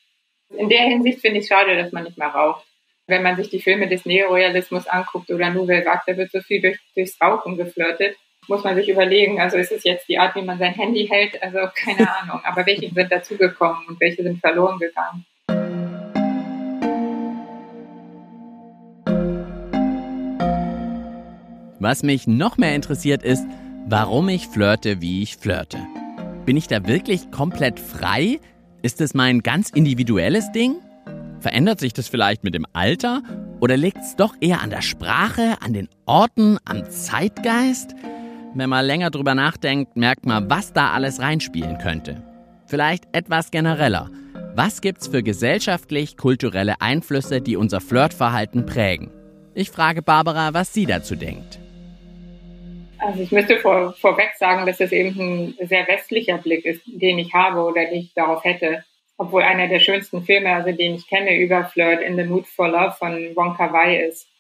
In 0.57 0.69
der 0.69 0.83
Hinsicht 0.83 1.21
finde 1.21 1.41
ich 1.41 1.47
schade, 1.47 1.77
dass 1.77 1.93
man 1.93 2.05
nicht 2.05 2.19
mal 2.19 2.29
raucht. 2.29 2.65
Wenn 3.07 3.23
man 3.23 3.37
sich 3.37 3.51
die 3.51 3.61
Filme 3.61 3.89
des 3.89 4.05
Neorealismus 4.05 4.87
anguckt 4.87 5.31
oder 5.31 5.51
Nouvelle 5.51 5.85
Vague, 5.85 6.03
da 6.07 6.17
wird 6.17 6.31
so 6.31 6.41
viel 6.41 6.61
durch, 6.61 6.79
durchs 6.95 7.21
Rauchen 7.21 7.57
geflirtet 7.57 8.17
muss 8.51 8.65
man 8.65 8.75
sich 8.75 8.89
überlegen, 8.89 9.41
also 9.41 9.57
ist 9.57 9.71
es 9.71 9.85
jetzt 9.85 10.09
die 10.09 10.19
Art, 10.19 10.35
wie 10.35 10.43
man 10.43 10.59
sein 10.59 10.75
Handy 10.75 11.07
hält, 11.07 11.41
also 11.41 11.59
keine 11.75 12.11
Ahnung, 12.21 12.41
aber 12.43 12.67
welche 12.67 12.93
sind 12.93 13.11
dazugekommen 13.11 13.87
und 13.87 14.01
welche 14.01 14.25
sind 14.25 14.41
verloren 14.41 14.79
gegangen. 14.79 15.25
Was 21.79 22.03
mich 22.03 22.27
noch 22.27 22.59
mehr 22.59 22.75
interessiert 22.75 23.23
ist, 23.23 23.47
warum 23.87 24.29
ich 24.29 24.49
flirte, 24.49 25.01
wie 25.01 25.23
ich 25.23 25.37
flirte. 25.37 25.79
Bin 26.45 26.57
ich 26.57 26.67
da 26.67 26.87
wirklich 26.87 27.31
komplett 27.31 27.79
frei? 27.79 28.41
Ist 28.83 29.03
es 29.03 29.13
mein 29.13 29.41
ganz 29.41 29.69
individuelles 29.69 30.51
Ding? 30.53 30.77
Verändert 31.41 31.81
sich 31.81 31.93
das 31.93 32.09
vielleicht 32.09 32.45
mit 32.45 32.55
dem 32.55 32.65
Alter? 32.73 33.23
Oder 33.61 33.77
liegt 33.77 33.99
es 33.99 34.17
doch 34.17 34.35
eher 34.41 34.63
an 34.63 34.71
der 34.71 34.81
Sprache, 34.81 35.59
an 35.61 35.75
den 35.75 35.89
Orten, 36.07 36.57
am 36.65 36.89
Zeitgeist? 36.89 37.95
Wenn 38.55 38.71
man 38.71 38.87
länger 38.87 39.11
drüber 39.11 39.35
nachdenkt, 39.35 39.97
merkt 39.97 40.25
man, 40.25 40.49
was 40.49 40.73
da 40.73 40.93
alles 40.93 41.21
reinspielen 41.21 41.77
könnte. 41.77 42.23
Vielleicht 42.67 43.05
etwas 43.13 43.51
genereller. 43.51 44.11
Was 44.55 44.81
gibt's 44.81 45.09
für 45.09 45.23
gesellschaftlich-kulturelle 45.23 46.81
Einflüsse, 46.81 47.43
die 47.43 47.57
unser 47.57 47.83
Flirtverhalten 47.83 48.65
prägen? 48.65 49.11
Ich 49.53 49.71
frage 49.71 50.01
Barbara, 50.01 50.55
was 50.55 50.73
sie 50.73 50.87
dazu 50.87 51.17
denkt. 51.17 51.60
Also 53.01 53.23
ich 53.23 53.33
müsste 53.33 53.59
vor, 53.59 53.95
vorweg 53.95 54.33
sagen, 54.37 54.67
dass 54.67 54.81
es 54.81 54.93
eben 54.93 55.55
ein 55.59 55.67
sehr 55.67 55.87
westlicher 55.89 56.39
Blick 56.39 56.65
ist, 56.65 56.83
den 56.87 57.19
ich 57.19 57.33
habe 57.33 57.61
oder 57.61 57.87
den 57.87 58.01
ich 58.01 58.15
darauf 58.15 58.45
hätte. 58.45 58.85
Obwohl 59.17 59.43
einer 59.43 59.69
der 59.69 59.81
schönsten 59.81 60.23
Filme, 60.23 60.53
also 60.53 60.73
den 60.73 60.95
ich 60.95 61.09
kenne 61.09 61.37
über 61.37 61.65
Flirt, 61.65 62.03
In 62.03 62.17
the 62.17 62.25
Mood 62.25 62.47
for 62.47 62.69
Love 62.69 62.95
von 62.99 63.35
Wong 63.37 63.57
Kar 63.57 63.73
Wai 63.73 64.05
ist 64.07 64.31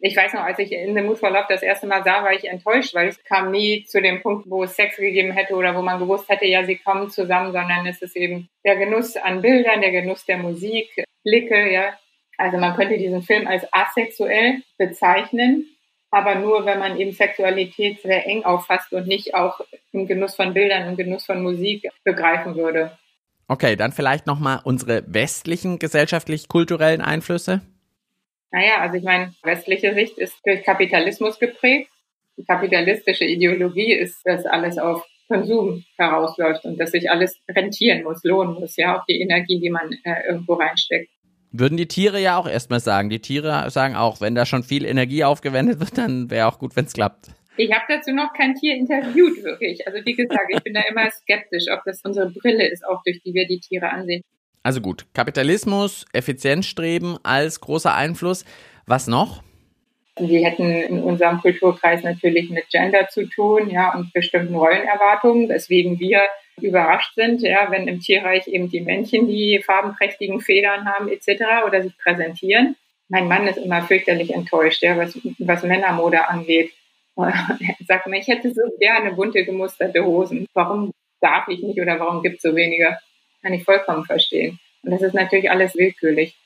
ich 0.00 0.16
weiß 0.16 0.32
noch, 0.34 0.42
als 0.42 0.58
ich 0.60 0.70
in 0.70 0.94
The 0.94 1.02
Mood 1.02 1.18
for 1.18 1.30
Love 1.30 1.46
das 1.48 1.62
erste 1.62 1.86
Mal 1.86 2.04
sah, 2.04 2.22
war 2.22 2.32
ich 2.32 2.48
enttäuscht, 2.48 2.94
weil 2.94 3.08
es 3.08 3.22
kam 3.24 3.50
nie 3.50 3.84
zu 3.84 4.00
dem 4.00 4.22
Punkt, 4.22 4.48
wo 4.48 4.62
es 4.62 4.76
Sex 4.76 4.96
gegeben 4.96 5.32
hätte 5.32 5.54
oder 5.54 5.74
wo 5.74 5.82
man 5.82 5.98
gewusst 5.98 6.28
hätte, 6.28 6.46
ja, 6.46 6.64
sie 6.64 6.76
kommen 6.76 7.10
zusammen, 7.10 7.52
sondern 7.52 7.86
es 7.86 8.00
ist 8.00 8.16
eben 8.16 8.48
der 8.64 8.76
Genuss 8.76 9.16
an 9.16 9.42
Bildern, 9.42 9.80
der 9.80 9.90
Genuss 9.90 10.24
der 10.24 10.38
Musik, 10.38 11.04
Blicke, 11.24 11.72
ja. 11.72 11.98
Also 12.36 12.58
man 12.58 12.76
könnte 12.76 12.96
diesen 12.96 13.22
Film 13.22 13.48
als 13.48 13.66
asexuell 13.72 14.62
bezeichnen, 14.76 15.66
aber 16.10 16.36
nur, 16.36 16.64
wenn 16.64 16.78
man 16.78 16.98
eben 16.98 17.12
Sexualität 17.12 18.00
sehr 18.00 18.26
eng 18.26 18.44
auffasst 18.44 18.92
und 18.92 19.06
nicht 19.06 19.34
auch 19.34 19.60
im 19.92 20.06
Genuss 20.06 20.34
von 20.36 20.54
Bildern, 20.54 20.88
im 20.88 20.96
Genuss 20.96 21.26
von 21.26 21.42
Musik 21.42 21.88
begreifen 22.04 22.56
würde. 22.56 22.96
Okay, 23.46 23.76
dann 23.76 23.92
vielleicht 23.92 24.26
nochmal 24.26 24.60
unsere 24.64 25.02
westlichen 25.06 25.78
gesellschaftlich-kulturellen 25.78 27.00
Einflüsse. 27.00 27.62
Naja, 28.50 28.80
also 28.80 28.96
ich 28.96 29.04
meine, 29.04 29.34
westliche 29.42 29.94
Sicht 29.94 30.18
ist 30.18 30.38
durch 30.44 30.62
Kapitalismus 30.62 31.38
geprägt. 31.38 31.90
Die 32.36 32.44
kapitalistische 32.44 33.24
Ideologie 33.24 33.92
ist, 33.92 34.20
dass 34.24 34.46
alles 34.46 34.78
auf 34.78 35.04
Konsum 35.28 35.84
herausläuft 35.96 36.64
und 36.64 36.78
dass 36.78 36.92
sich 36.92 37.10
alles 37.10 37.38
rentieren 37.48 38.02
muss, 38.04 38.24
lohnen 38.24 38.54
muss, 38.54 38.76
ja, 38.76 38.98
auch 38.98 39.04
die 39.06 39.20
Energie, 39.20 39.60
die 39.60 39.70
man 39.70 39.92
äh, 40.04 40.26
irgendwo 40.26 40.54
reinsteckt. 40.54 41.10
Würden 41.50 41.76
die 41.76 41.88
Tiere 41.88 42.20
ja 42.20 42.36
auch 42.36 42.46
erstmal 42.46 42.80
sagen. 42.80 43.08
Die 43.08 43.20
Tiere 43.20 43.70
sagen 43.70 43.96
auch, 43.96 44.20
wenn 44.20 44.34
da 44.34 44.44
schon 44.44 44.62
viel 44.62 44.84
Energie 44.84 45.24
aufgewendet 45.24 45.80
wird, 45.80 45.96
dann 45.96 46.30
wäre 46.30 46.46
auch 46.46 46.58
gut, 46.58 46.76
wenn 46.76 46.84
es 46.84 46.92
klappt. 46.92 47.28
Ich 47.56 47.72
habe 47.72 47.84
dazu 47.88 48.12
noch 48.12 48.32
kein 48.34 48.54
Tier 48.54 48.76
interviewt, 48.76 49.42
wirklich. 49.42 49.86
Also 49.86 50.04
wie 50.04 50.14
gesagt, 50.14 50.46
ich 50.50 50.62
bin 50.62 50.74
da 50.74 50.82
immer 50.88 51.10
skeptisch, 51.10 51.64
ob 51.72 51.82
das 51.84 52.00
unsere 52.04 52.30
Brille 52.30 52.68
ist, 52.68 52.86
auch 52.86 53.02
durch 53.02 53.20
die 53.24 53.34
wir 53.34 53.46
die 53.46 53.58
Tiere 53.58 53.90
ansehen. 53.90 54.22
Also 54.62 54.80
gut, 54.80 55.06
Kapitalismus, 55.14 56.04
Effizienzstreben 56.12 57.18
als 57.24 57.60
großer 57.60 57.94
Einfluss. 57.94 58.44
Was 58.86 59.06
noch? 59.06 59.42
Wir 60.20 60.46
hätten 60.46 60.70
in 60.70 61.02
unserem 61.02 61.40
Kulturkreis 61.40 62.02
natürlich 62.02 62.50
mit 62.50 62.68
Gender 62.70 63.08
zu 63.08 63.26
tun, 63.28 63.70
ja, 63.70 63.94
und 63.94 64.12
bestimmten 64.12 64.54
Rollenerwartungen, 64.54 65.48
weswegen 65.48 65.98
wir 65.98 66.20
überrascht 66.62 67.14
sind, 67.14 67.42
ja, 67.42 67.70
wenn 67.70 67.88
im 67.88 68.00
Tierreich 68.00 68.46
eben 68.46 68.70
die 68.70 68.80
Männchen 68.80 69.26
die 69.28 69.62
farbenprächtigen 69.64 70.40
Federn 70.40 70.86
haben 70.86 71.08
etc. 71.08 71.66
oder 71.66 71.82
sich 71.82 71.96
präsentieren. 71.98 72.76
Mein 73.08 73.28
Mann 73.28 73.46
ist 73.46 73.58
immer 73.58 73.82
fürchterlich 73.82 74.34
enttäuscht, 74.34 74.82
ja, 74.82 74.96
was, 74.96 75.18
was 75.38 75.62
Männermode 75.62 76.28
angeht. 76.28 76.72
Er 77.16 77.58
sagt 77.86 78.06
mir, 78.06 78.20
ich 78.20 78.28
hätte 78.28 78.52
so 78.52 78.62
gerne 78.78 79.12
bunte 79.12 79.44
gemusterte 79.44 80.04
Hosen. 80.04 80.46
Warum 80.54 80.92
darf 81.20 81.48
ich 81.48 81.62
nicht 81.62 81.80
oder 81.80 81.98
warum 81.98 82.22
gibt 82.22 82.36
es 82.36 82.42
so 82.42 82.54
wenige? 82.54 82.96
kann 83.42 83.52
ich 83.52 83.64
vollkommen 83.64 84.04
verstehen. 84.04 84.58
Und 84.82 84.90
das 84.90 85.02
ist 85.02 85.14
natürlich 85.14 85.50
alles 85.50 85.74
willkürlich. 85.74 86.36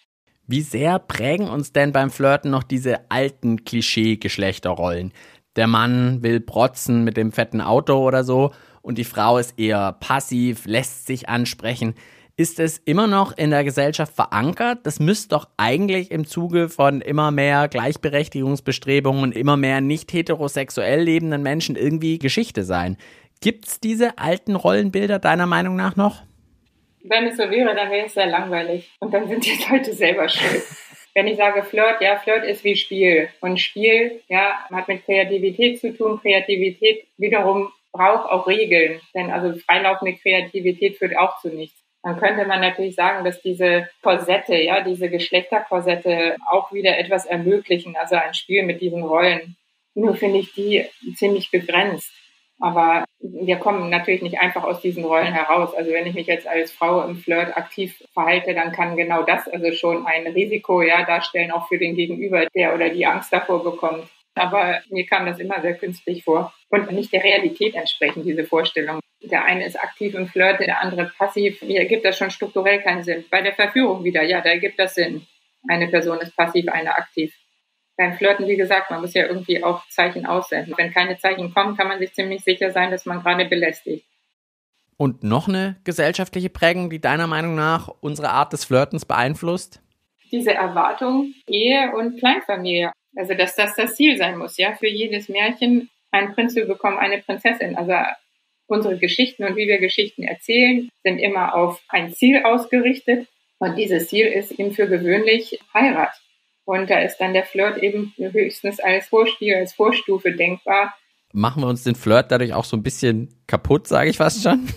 Wie 0.47 0.63
sehr 0.63 0.99
prägen 0.99 1.49
uns 1.49 1.73
denn 1.73 1.93
beim 1.93 2.11
Flirten 2.11 2.51
noch 2.51 2.63
diese 2.63 3.11
alten 3.11 3.65
Klischee-Geschlechterrollen? 3.65 5.13
Der 5.57 5.67
Mann 5.67 6.23
will 6.23 6.41
protzen 6.41 7.05
mit 7.05 7.17
dem 7.17 7.33
fetten 7.33 7.61
Auto 7.61 7.97
oder 7.97 8.25
so 8.25 8.53
und 8.83 8.99
die 8.99 9.05
Frau 9.05 9.39
ist 9.39 9.59
eher 9.59 9.97
passiv, 10.01 10.67
lässt 10.67 11.07
sich 11.07 11.29
ansprechen. 11.29 11.95
Ist 12.37 12.59
es 12.59 12.79
immer 12.79 13.07
noch 13.07 13.37
in 13.37 13.51
der 13.51 13.63
Gesellschaft 13.63 14.15
verankert? 14.15 14.81
Das 14.85 14.99
müsste 14.99 15.29
doch 15.31 15.49
eigentlich 15.59 16.11
im 16.11 16.27
Zuge 16.27 16.69
von 16.69 17.01
immer 17.01 17.31
mehr 17.31 17.69
Gleichberechtigungsbestrebungen 17.69 19.23
und 19.23 19.37
immer 19.37 19.57
mehr 19.57 19.81
nicht 19.81 20.13
heterosexuell 20.13 21.03
lebenden 21.03 21.43
Menschen 21.43 21.77
irgendwie 21.77 22.19
Geschichte 22.19 22.65
sein. 22.65 22.97
Gibt 23.41 23.67
es 23.67 23.81
diese 23.81 24.19
alten 24.19 24.57
Rollenbilder 24.57 25.19
deiner 25.19 25.47
Meinung 25.47 25.77
nach 25.77 25.97
noch? 25.97 26.23
Wenn 27.05 27.27
es 27.27 27.37
so 27.37 27.43
wäre, 27.51 27.75
dann 27.75 27.91
wäre 27.91 28.07
es 28.07 28.15
sehr 28.15 28.27
langweilig. 28.27 28.91
Und 29.01 29.13
dann 29.13 29.29
sind 29.29 29.45
die 29.45 29.59
Leute 29.71 29.93
selber 29.93 30.29
schuld. 30.29 30.63
Wenn 31.15 31.27
ich 31.27 31.37
sage 31.37 31.63
Flirt, 31.63 32.01
ja, 32.01 32.17
Flirt 32.17 32.45
ist 32.45 32.65
wie 32.65 32.77
Spiel. 32.77 33.29
Und 33.41 33.61
Spiel, 33.61 34.23
ja, 34.29 34.55
hat 34.71 34.89
mit 34.89 35.05
Kreativität 35.05 35.81
zu 35.81 35.95
tun. 35.95 36.19
Kreativität 36.23 37.07
wiederum 37.19 37.71
braucht 37.93 38.29
auch 38.31 38.47
Regeln. 38.47 39.01
Denn 39.15 39.31
also 39.31 39.59
freilaufende 39.59 40.15
Kreativität 40.15 40.99
führt 40.99 41.17
auch 41.17 41.41
zu 41.41 41.49
nichts. 41.49 41.79
Dann 42.03 42.19
könnte 42.19 42.45
man 42.47 42.61
natürlich 42.61 42.97
sagen, 42.97 43.25
dass 43.25 43.41
diese 43.43 43.89
Korsette, 44.03 44.57
ja, 44.57 44.81
diese 44.81 45.09
Geschlechterkorsette 45.09 46.37
auch 46.51 46.73
wieder 46.73 46.99
etwas 46.99 47.27
ermöglichen, 47.27 47.97
also 47.97 48.17
ein 48.17 48.35
Spiel 48.35 48.65
mit 48.65 48.81
diesen 48.81 49.05
Rollen. 49.05 49.57
Nur 49.95 50.17
finde 50.17 50.41
ich 50.41 50.53
die 50.55 50.85
ziemlich 51.15 51.51
begrenzt. 51.51 52.11
Aber 52.59 53.05
wir 53.19 53.57
kommen 53.57 53.91
natürlich 53.91 54.23
nicht 54.23 54.39
einfach 54.39 54.65
aus 54.65 54.81
diesen 54.81 55.05
Rollen 55.05 55.33
heraus. 55.33 55.75
Also 55.75 55.93
wenn 55.93 56.07
ich 56.07 56.15
mich 56.15 56.27
jetzt 56.27 56.47
als 56.47 56.73
Frau 56.73 57.03
im 57.03 57.17
Flirt 57.17 57.57
aktiv 57.57 58.05
verhalte, 58.15 58.55
dann 58.55 58.73
kann 58.73 58.97
genau 58.97 59.23
das 59.23 59.49
also 59.49 59.73
schon 59.73 60.07
ein 60.07 60.27
Risiko 60.29 60.81
ja 60.83 61.05
darstellen, 61.05 61.51
auch 61.51 61.69
für 61.69 61.79
den 61.79 61.95
Gegenüber, 61.95 62.47
der 62.55 62.75
oder 62.75 62.89
die 62.89 63.07
Angst 63.07 63.33
davor 63.33 63.63
bekommt. 63.63 64.09
Aber 64.35 64.81
mir 64.89 65.07
kam 65.07 65.27
das 65.27 65.39
immer 65.39 65.61
sehr 65.61 65.75
künstlich 65.75 66.25
vor 66.25 66.55
und 66.69 66.91
nicht 66.91 67.13
der 67.13 67.23
Realität 67.23 67.75
entsprechend, 67.75 68.25
diese 68.25 68.45
Vorstellung. 68.45 69.01
Der 69.23 69.45
eine 69.45 69.67
ist 69.67 69.79
aktiv 69.79 70.15
im 70.15 70.27
Flirt, 70.27 70.61
der 70.61 70.81
andere 70.81 71.13
passiv. 71.17 71.63
Mir 71.63 71.81
ergibt 71.81 72.05
das 72.05 72.17
schon 72.17 72.31
strukturell 72.31 72.81
keinen 72.81 73.05
Sinn. 73.05 73.25
Bei 73.31 73.43
der 73.43 73.53
Verführung 73.53 74.05
wieder, 74.05 74.23
ja, 74.23 74.41
da 74.41 74.51
ergibt 74.51 74.79
das 74.79 74.95
Sinn. 74.95 75.27
Eine 75.69 75.89
Person 75.89 76.19
ist 76.21 76.37
passiv, 76.37 76.69
eine 76.69 76.97
aktiv 76.97 77.33
beim 77.97 78.15
Flirten, 78.15 78.49
wie 78.49 78.57
gesagt, 78.57 78.91
man 78.91 79.01
muss 79.01 79.15
ja 79.15 79.27
irgendwie 79.27 79.63
auch 79.63 79.87
Zeichen 79.89 80.27
aussenden. 80.27 80.75
Wenn 80.77 80.93
keine 80.93 81.19
Zeichen 81.19 81.53
kommen, 81.53 81.77
kann 81.77 81.89
man 81.89 81.99
sich 81.99 82.13
ziemlich 82.15 82.43
sicher 82.43 82.71
sein, 82.71 82.91
dass 82.91 83.07
man 83.07 83.23
gerade 83.23 83.45
belästigt. 83.45 84.07
Und 84.97 85.25
noch 85.25 85.49
eine 85.49 85.77
gesellschaftliche 85.85 86.51
Prägung, 86.51 86.91
die 86.91 87.01
deiner 87.01 87.27
Meinung 87.27 87.55
nach 87.55 87.89
unsere 88.01 88.31
Art 88.31 88.53
des 88.53 88.65
Flirtens 88.65 89.05
beeinflusst? 89.05 89.81
Diese 90.31 90.53
Erwartung, 90.53 91.35
Ehe 91.47 91.93
und 91.95 92.19
Kleinfamilie. 92.19 92.93
Also, 93.17 93.35
dass 93.35 93.57
das 93.57 93.75
das 93.75 93.95
Ziel 93.95 94.17
sein 94.17 94.39
muss, 94.39 94.57
ja, 94.57 94.75
für 94.75 94.89
jedes 94.89 95.29
Märchen 95.29 95.91
ein 96.11 96.35
Prinz 96.35 96.55
zu 96.55 96.65
bekommen, 96.65 96.99
eine 96.99 97.19
Prinzessin. 97.19 97.77
Also, 97.77 97.95
unsere 98.67 98.99
Geschichten 98.99 99.45
und 99.45 99.57
wie 99.57 99.69
wir 99.69 99.79
Geschichten 99.79 100.23
erzählen, 100.23 100.89
sind 101.03 101.19
immer 101.19 101.55
auf 101.55 101.83
ein 101.89 102.13
Ziel 102.13 102.43
ausgerichtet. 102.45 103.29
Und 103.59 103.77
dieses 103.77 104.09
Ziel 104.09 104.27
ist 104.27 104.53
eben 104.53 104.73
für 104.73 104.89
gewöhnlich 104.89 105.61
Heirat. 105.73 106.21
Und 106.65 106.91
da 106.91 107.01
ist 107.01 107.19
dann 107.19 107.33
der 107.33 107.45
Flirt 107.45 107.79
eben 107.79 108.15
höchstens 108.17 108.81
als 108.81 109.09
Vorspiel, 109.09 109.55
als 109.55 109.75
Vorstufe 109.75 110.33
denkbar. 110.33 110.95
Machen 111.33 111.63
wir 111.63 111.69
uns 111.69 111.85
den 111.85 111.95
Flirt 111.95 112.31
dadurch 112.31 112.53
auch 112.55 112.65
so 112.65 112.77
ein 112.77 112.83
bisschen 112.83 113.43
kaputt, 113.47 113.89
sage 113.89 114.11
ich 114.11 114.17
fast 114.19 114.43
schon? 114.43 114.69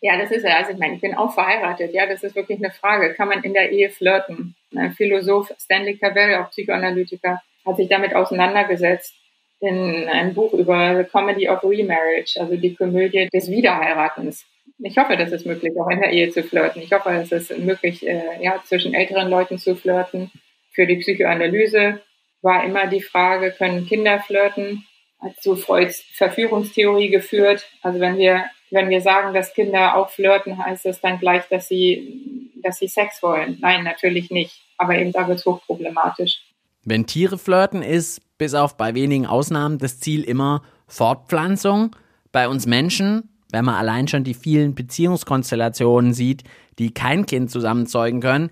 Ja, 0.00 0.18
das 0.18 0.30
ist 0.30 0.44
ja, 0.44 0.56
also 0.56 0.72
ich 0.72 0.78
meine, 0.78 0.94
ich 0.94 1.00
bin 1.00 1.14
auch 1.14 1.32
verheiratet, 1.32 1.92
ja, 1.92 2.06
das 2.06 2.22
ist 2.22 2.36
wirklich 2.36 2.58
eine 2.58 2.70
Frage. 2.70 3.14
Kann 3.14 3.28
man 3.28 3.42
in 3.42 3.54
der 3.54 3.72
Ehe 3.72 3.90
flirten? 3.90 4.54
Ein 4.74 4.92
Philosoph 4.92 5.52
Stanley 5.58 5.96
Cavell, 5.96 6.36
auch 6.36 6.50
Psychoanalytiker, 6.50 7.42
hat 7.66 7.76
sich 7.76 7.88
damit 7.88 8.14
auseinandergesetzt 8.14 9.14
in 9.60 10.08
einem 10.08 10.34
Buch 10.34 10.52
über 10.52 10.96
The 10.96 11.10
Comedy 11.10 11.48
of 11.48 11.64
Remarriage, 11.64 12.38
also 12.38 12.56
die 12.56 12.74
Komödie 12.74 13.28
des 13.32 13.50
Wiederheiratens. 13.50 14.46
Ich 14.78 14.98
hoffe, 14.98 15.16
das 15.16 15.32
ist 15.32 15.46
möglich, 15.46 15.72
auch 15.80 15.88
in 15.88 16.00
der 16.00 16.10
Ehe 16.10 16.30
zu 16.30 16.42
flirten. 16.42 16.82
Ich 16.82 16.92
hoffe, 16.92 17.10
es 17.10 17.32
ist 17.32 17.58
möglich, 17.58 18.06
äh, 18.06 18.42
ja, 18.42 18.62
zwischen 18.64 18.94
älteren 18.94 19.30
Leuten 19.30 19.58
zu 19.58 19.74
flirten 19.74 20.30
für 20.76 20.86
die 20.86 20.96
Psychoanalyse 20.96 22.02
war 22.42 22.62
immer 22.62 22.86
die 22.86 23.02
Frage, 23.02 23.50
können 23.50 23.86
Kinder 23.86 24.20
flirten? 24.20 24.86
Hat 25.20 25.40
zu 25.40 25.56
Freuds 25.56 26.04
Verführungstheorie 26.12 27.08
geführt. 27.08 27.66
Also 27.82 27.98
wenn 27.98 28.18
wir, 28.18 28.44
wenn 28.70 28.90
wir 28.90 29.00
sagen, 29.00 29.32
dass 29.32 29.54
Kinder 29.54 29.96
auch 29.96 30.10
flirten, 30.10 30.62
heißt 30.62 30.84
das 30.84 31.00
dann 31.00 31.18
gleich, 31.18 31.44
dass 31.48 31.66
sie, 31.66 32.52
dass 32.62 32.78
sie 32.78 32.88
Sex 32.88 33.22
wollen? 33.22 33.56
Nein, 33.60 33.82
natürlich 33.82 34.30
nicht. 34.30 34.52
Aber 34.76 34.94
eben 34.94 35.12
da 35.12 35.26
wird 35.26 35.38
es 35.38 35.46
hochproblematisch. 35.46 36.42
Wenn 36.88 37.04
Tiere 37.04 37.36
flirten, 37.36 37.82
ist 37.82 38.20
bis 38.38 38.54
auf 38.54 38.76
bei 38.76 38.94
wenigen 38.94 39.26
Ausnahmen 39.26 39.78
das 39.78 39.98
Ziel 39.98 40.22
immer 40.22 40.62
Fortpflanzung. 40.86 41.96
Bei 42.30 42.48
uns 42.48 42.66
Menschen, 42.66 43.28
wenn 43.50 43.64
man 43.64 43.74
allein 43.74 44.06
schon 44.06 44.22
die 44.22 44.34
vielen 44.34 44.76
Beziehungskonstellationen 44.76 46.12
sieht, 46.14 46.44
die 46.78 46.94
kein 46.94 47.26
Kind 47.26 47.50
zusammenzeugen 47.50 48.20
können, 48.20 48.50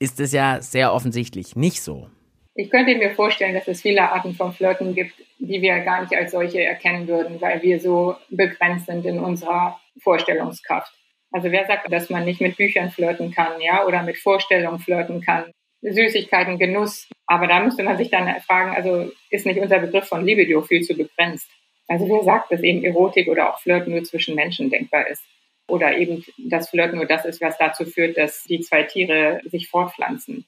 ist 0.00 0.18
es 0.18 0.32
ja 0.32 0.60
sehr 0.60 0.92
offensichtlich 0.92 1.54
nicht 1.54 1.80
so. 1.80 2.10
Ich 2.56 2.70
könnte 2.70 2.96
mir 2.96 3.14
vorstellen, 3.14 3.54
dass 3.54 3.68
es 3.68 3.82
viele 3.82 4.10
Arten 4.10 4.34
von 4.34 4.52
Flirten 4.52 4.96
gibt, 4.96 5.14
die 5.38 5.62
wir 5.62 5.78
gar 5.80 6.00
nicht 6.00 6.12
als 6.12 6.32
solche 6.32 6.64
erkennen 6.64 7.06
würden, 7.06 7.40
weil 7.40 7.62
wir 7.62 7.78
so 7.78 8.16
begrenzt 8.30 8.86
sind 8.86 9.06
in 9.06 9.20
unserer 9.20 9.78
Vorstellungskraft. 10.02 10.92
Also 11.30 11.52
wer 11.52 11.68
sagt, 11.68 11.92
dass 11.92 12.10
man 12.10 12.24
nicht 12.24 12.40
mit 12.40 12.56
Büchern 12.56 12.90
flirten 12.90 13.30
kann, 13.30 13.60
ja, 13.60 13.86
oder 13.86 14.02
mit 14.02 14.16
Vorstellungen 14.16 14.80
flirten 14.80 15.20
kann? 15.20 15.52
Süßigkeiten, 15.88 16.58
Genuss. 16.58 17.08
Aber 17.26 17.46
da 17.46 17.60
müsste 17.60 17.82
man 17.82 17.96
sich 17.96 18.10
dann 18.10 18.28
fragen, 18.40 18.74
also 18.74 19.10
ist 19.30 19.46
nicht 19.46 19.60
unser 19.60 19.78
Begriff 19.78 20.06
von 20.06 20.24
Libido 20.24 20.62
viel 20.62 20.82
zu 20.82 20.94
begrenzt? 20.94 21.48
Also 21.88 22.08
wer 22.08 22.24
sagt, 22.24 22.50
dass 22.50 22.62
eben 22.62 22.84
Erotik 22.84 23.28
oder 23.28 23.50
auch 23.50 23.60
Flirten 23.60 23.92
nur 23.92 24.04
zwischen 24.04 24.34
Menschen 24.34 24.70
denkbar 24.70 25.06
ist? 25.08 25.22
Oder 25.68 25.96
eben 25.96 26.24
das 26.38 26.70
Flirten 26.70 26.96
nur 26.96 27.06
das 27.06 27.24
ist, 27.24 27.40
was 27.40 27.58
dazu 27.58 27.84
führt, 27.84 28.16
dass 28.16 28.44
die 28.44 28.60
zwei 28.60 28.84
Tiere 28.84 29.40
sich 29.44 29.68
fortpflanzen. 29.68 30.44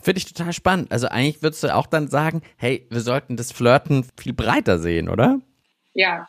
Finde 0.00 0.18
ich 0.18 0.32
total 0.32 0.52
spannend. 0.52 0.92
Also 0.92 1.08
eigentlich 1.08 1.42
würdest 1.42 1.64
du 1.64 1.74
auch 1.74 1.86
dann 1.86 2.08
sagen, 2.08 2.42
hey, 2.56 2.86
wir 2.90 3.00
sollten 3.00 3.36
das 3.36 3.52
Flirten 3.52 4.06
viel 4.20 4.32
breiter 4.32 4.78
sehen, 4.78 5.08
oder? 5.08 5.40
Ja, 5.94 6.28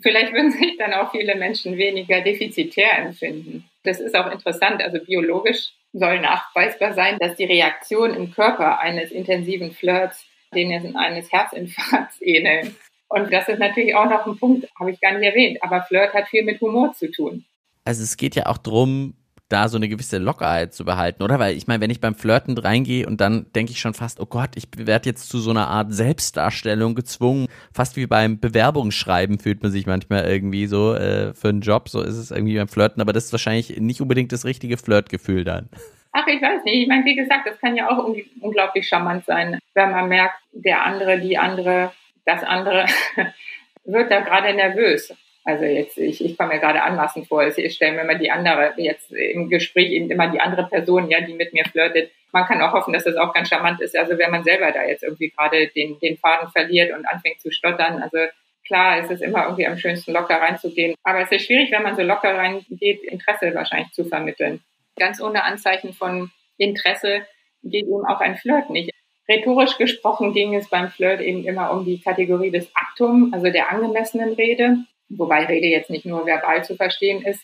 vielleicht 0.00 0.32
würden 0.32 0.52
sich 0.52 0.76
dann 0.78 0.94
auch 0.94 1.10
viele 1.10 1.34
Menschen 1.34 1.76
weniger 1.76 2.20
defizitär 2.20 2.98
empfinden. 2.98 3.64
Das 3.86 4.00
ist 4.00 4.14
auch 4.14 4.30
interessant. 4.30 4.82
Also 4.82 4.98
biologisch 5.04 5.72
soll 5.92 6.20
nachweisbar 6.20 6.92
sein, 6.94 7.18
dass 7.18 7.36
die 7.36 7.44
Reaktion 7.44 8.14
im 8.14 8.32
Körper 8.32 8.80
eines 8.80 9.10
intensiven 9.10 9.72
Flirts 9.72 10.24
denen 10.54 10.96
eines 10.96 11.32
Herzinfarkts 11.32 12.16
ähneln. 12.20 12.76
Und 13.08 13.32
das 13.32 13.48
ist 13.48 13.58
natürlich 13.58 13.94
auch 13.94 14.08
noch 14.08 14.26
ein 14.26 14.38
Punkt, 14.38 14.68
habe 14.78 14.90
ich 14.90 15.00
gar 15.00 15.12
nicht 15.12 15.26
erwähnt. 15.26 15.62
Aber 15.62 15.82
Flirt 15.82 16.12
hat 16.12 16.28
viel 16.28 16.44
mit 16.44 16.60
Humor 16.60 16.92
zu 16.92 17.10
tun 17.10 17.44
also 17.86 18.02
es 18.02 18.16
geht 18.16 18.34
ja 18.34 18.46
auch 18.46 18.58
drum, 18.58 19.14
da 19.48 19.68
so 19.68 19.76
eine 19.76 19.88
gewisse 19.88 20.18
Lockerheit 20.18 20.74
zu 20.74 20.84
behalten, 20.84 21.22
oder? 21.22 21.38
Weil 21.38 21.56
ich 21.56 21.66
meine, 21.66 21.80
wenn 21.80 21.90
ich 21.90 22.00
beim 22.00 22.14
Flirten 22.14 22.58
reingehe 22.58 23.06
und 23.06 23.20
dann 23.20 23.46
denke 23.54 23.72
ich 23.72 23.80
schon 23.80 23.94
fast, 23.94 24.20
oh 24.20 24.26
Gott, 24.26 24.50
ich 24.56 24.66
werde 24.76 25.08
jetzt 25.08 25.28
zu 25.28 25.38
so 25.38 25.50
einer 25.50 25.68
Art 25.68 25.92
Selbstdarstellung 25.92 26.94
gezwungen, 26.94 27.46
fast 27.72 27.96
wie 27.96 28.06
beim 28.06 28.40
Bewerbungsschreiben 28.40 29.38
fühlt 29.38 29.62
man 29.62 29.70
sich 29.70 29.86
manchmal 29.86 30.24
irgendwie 30.24 30.66
so 30.66 30.94
äh, 30.94 31.32
für 31.34 31.48
einen 31.48 31.60
Job, 31.60 31.88
so 31.88 32.02
ist 32.02 32.16
es 32.16 32.30
irgendwie 32.30 32.56
beim 32.56 32.68
Flirten, 32.68 33.00
aber 33.00 33.12
das 33.12 33.26
ist 33.26 33.32
wahrscheinlich 33.32 33.78
nicht 33.78 34.00
unbedingt 34.00 34.32
das 34.32 34.44
richtige 34.44 34.76
Flirtgefühl 34.76 35.44
dann. 35.44 35.68
Ach, 36.12 36.26
ich 36.26 36.40
weiß 36.40 36.64
nicht. 36.64 36.82
Ich 36.82 36.88
meine, 36.88 37.04
wie 37.04 37.14
gesagt, 37.14 37.46
das 37.46 37.58
kann 37.60 37.76
ja 37.76 37.90
auch 37.90 38.08
unglaublich 38.40 38.88
charmant 38.88 39.26
sein, 39.26 39.58
wenn 39.74 39.90
man 39.90 40.08
merkt, 40.08 40.36
der 40.52 40.84
andere, 40.84 41.20
die 41.20 41.36
andere, 41.36 41.92
das 42.24 42.42
andere 42.42 42.86
wird 43.84 44.10
da 44.10 44.20
gerade 44.20 44.54
nervös. 44.54 45.14
Also 45.46 45.64
jetzt, 45.64 45.96
ich, 45.96 46.24
ich 46.24 46.36
komme 46.36 46.54
mir 46.54 46.60
gerade 46.60 46.82
anmaßend 46.82 47.28
vor, 47.28 47.46
ich 47.46 47.72
stelle 47.72 47.92
mir 47.92 48.00
immer 48.00 48.16
die 48.16 48.32
andere, 48.32 48.74
jetzt 48.78 49.12
im 49.12 49.48
Gespräch 49.48 49.92
eben 49.92 50.10
immer 50.10 50.28
die 50.28 50.40
andere 50.40 50.66
Person, 50.66 51.08
ja, 51.08 51.20
die 51.20 51.34
mit 51.34 51.52
mir 51.52 51.64
flirtet. 51.64 52.10
Man 52.32 52.46
kann 52.46 52.60
auch 52.60 52.72
hoffen, 52.72 52.92
dass 52.92 53.04
das 53.04 53.14
auch 53.14 53.32
ganz 53.32 53.48
charmant 53.48 53.80
ist. 53.80 53.96
Also 53.96 54.18
wenn 54.18 54.32
man 54.32 54.42
selber 54.42 54.72
da 54.72 54.82
jetzt 54.82 55.04
irgendwie 55.04 55.30
gerade 55.30 55.68
den, 55.68 56.00
den 56.00 56.16
Faden 56.16 56.50
verliert 56.50 56.92
und 56.92 57.06
anfängt 57.06 57.40
zu 57.40 57.52
stottern, 57.52 58.02
also 58.02 58.18
klar, 58.66 58.98
es 58.98 59.08
ist 59.08 59.22
immer 59.22 59.44
irgendwie 59.44 59.68
am 59.68 59.78
schönsten 59.78 60.12
locker 60.12 60.34
reinzugehen. 60.34 60.96
Aber 61.04 61.20
es 61.20 61.30
ist 61.30 61.46
schwierig, 61.46 61.70
wenn 61.70 61.84
man 61.84 61.94
so 61.94 62.02
locker 62.02 62.36
reingeht, 62.36 63.04
Interesse 63.04 63.54
wahrscheinlich 63.54 63.92
zu 63.92 64.04
vermitteln. 64.04 64.60
Ganz 64.98 65.20
ohne 65.20 65.44
Anzeichen 65.44 65.92
von 65.92 66.32
Interesse 66.58 67.20
geht 67.62 67.86
eben 67.86 68.04
auch 68.04 68.18
ein 68.18 68.34
Flirt 68.34 68.68
nicht. 68.70 68.90
Rhetorisch 69.28 69.78
gesprochen 69.78 70.32
ging 70.32 70.56
es 70.56 70.68
beim 70.68 70.88
Flirt 70.88 71.20
eben 71.20 71.44
immer 71.44 71.70
um 71.70 71.84
die 71.84 72.00
Kategorie 72.00 72.50
des 72.50 72.68
Aktum, 72.74 73.30
also 73.32 73.48
der 73.48 73.70
angemessenen 73.70 74.32
Rede 74.32 74.78
wobei 75.08 75.44
Rede 75.44 75.66
jetzt 75.66 75.90
nicht 75.90 76.06
nur 76.06 76.26
verbal 76.26 76.64
zu 76.64 76.76
verstehen 76.76 77.22
ist, 77.22 77.40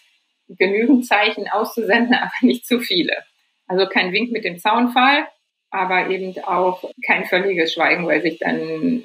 genügend 0.48 1.06
Zeichen 1.06 1.48
auszusenden, 1.48 2.14
aber 2.20 2.30
nicht 2.42 2.66
zu 2.66 2.80
viele. 2.80 3.14
Also 3.66 3.86
kein 3.86 4.12
Wink 4.12 4.32
mit 4.32 4.44
dem 4.44 4.58
Zaunfall, 4.58 5.26
aber 5.70 6.10
eben 6.10 6.34
auch 6.44 6.84
kein 7.06 7.24
völliges 7.24 7.72
Schweigen, 7.72 8.06
weil 8.06 8.22
sich 8.22 8.38
dann 8.38 9.02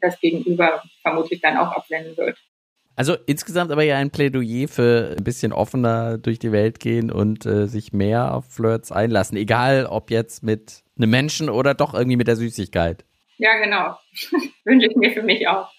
das 0.00 0.18
Gegenüber 0.20 0.82
vermutlich 1.02 1.40
dann 1.40 1.56
auch 1.56 1.72
abwenden 1.72 2.16
wird. 2.16 2.38
Also 2.96 3.16
insgesamt 3.26 3.70
aber 3.70 3.84
ja 3.84 3.96
ein 3.96 4.10
Plädoyer 4.10 4.66
für 4.66 5.14
ein 5.16 5.22
bisschen 5.22 5.52
offener 5.52 6.18
durch 6.18 6.40
die 6.40 6.50
Welt 6.50 6.80
gehen 6.80 7.12
und 7.12 7.46
äh, 7.46 7.68
sich 7.68 7.92
mehr 7.92 8.34
auf 8.34 8.46
Flirts 8.46 8.90
einlassen, 8.90 9.36
egal 9.36 9.86
ob 9.86 10.10
jetzt 10.10 10.42
mit 10.42 10.82
einem 10.96 11.10
Menschen 11.10 11.48
oder 11.48 11.74
doch 11.74 11.94
irgendwie 11.94 12.16
mit 12.16 12.26
der 12.26 12.34
Süßigkeit. 12.34 13.04
Ja, 13.36 13.56
genau. 13.58 13.96
Wünsche 14.64 14.88
ich 14.88 14.96
mir 14.96 15.12
für 15.12 15.22
mich 15.22 15.46
auch. 15.46 15.70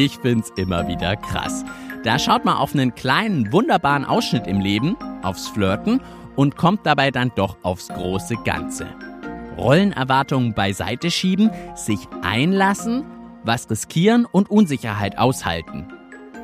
Ich 0.00 0.18
find's 0.18 0.52
immer 0.54 0.86
wieder 0.86 1.16
krass. 1.16 1.64
Da 2.04 2.20
schaut 2.20 2.44
man 2.44 2.56
auf 2.56 2.72
einen 2.72 2.94
kleinen, 2.94 3.52
wunderbaren 3.52 4.04
Ausschnitt 4.04 4.46
im 4.46 4.60
Leben, 4.60 4.96
aufs 5.24 5.48
Flirten 5.48 6.00
und 6.36 6.54
kommt 6.54 6.86
dabei 6.86 7.10
dann 7.10 7.32
doch 7.34 7.56
aufs 7.64 7.88
große 7.88 8.36
Ganze. 8.44 8.86
Rollenerwartungen 9.56 10.54
beiseite 10.54 11.10
schieben, 11.10 11.50
sich 11.74 11.98
einlassen, 12.22 13.06
was 13.42 13.68
riskieren 13.68 14.24
und 14.24 14.48
Unsicherheit 14.48 15.18
aushalten. 15.18 15.88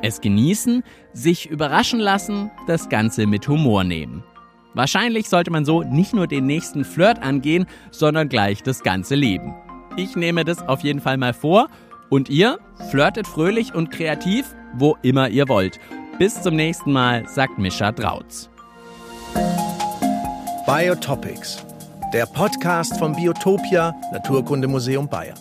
Es 0.01 0.19
genießen, 0.19 0.83
sich 1.13 1.49
überraschen 1.49 2.01
lassen, 2.01 2.51
das 2.67 2.89
Ganze 2.89 3.25
mit 3.25 3.47
Humor 3.47 3.85
nehmen. 3.85 4.25
Wahrscheinlich 4.73 5.29
sollte 5.29 5.49
man 5.49 5.63
so 5.63 5.81
nicht 5.81 6.13
nur 6.13 6.27
den 6.27 6.45
nächsten 6.45 6.83
Flirt 6.83 7.23
angehen, 7.23 7.67
sondern 7.89 8.27
gleich 8.27 8.63
das 8.63 8.83
ganze 8.83 9.15
Leben. 9.15 9.55
Ich 9.95 10.17
nehme 10.17 10.43
das 10.43 10.61
auf 10.67 10.81
jeden 10.81 10.99
Fall 10.99 11.15
mal 11.15 11.33
vor 11.33 11.69
und 12.09 12.29
ihr 12.29 12.59
flirtet 12.89 13.27
fröhlich 13.27 13.73
und 13.73 13.91
kreativ, 13.91 14.55
wo 14.73 14.97
immer 15.01 15.29
ihr 15.29 15.47
wollt. 15.47 15.79
Bis 16.17 16.41
zum 16.41 16.55
nächsten 16.55 16.91
Mal, 16.91 17.27
sagt 17.27 17.57
Mischa 17.57 17.91
Drautz. 17.91 18.49
Biotopics, 20.65 21.63
der 22.13 22.25
Podcast 22.25 22.97
vom 22.97 23.15
Biotopia 23.15 23.93
Naturkundemuseum 24.11 25.07
Bayern. 25.07 25.37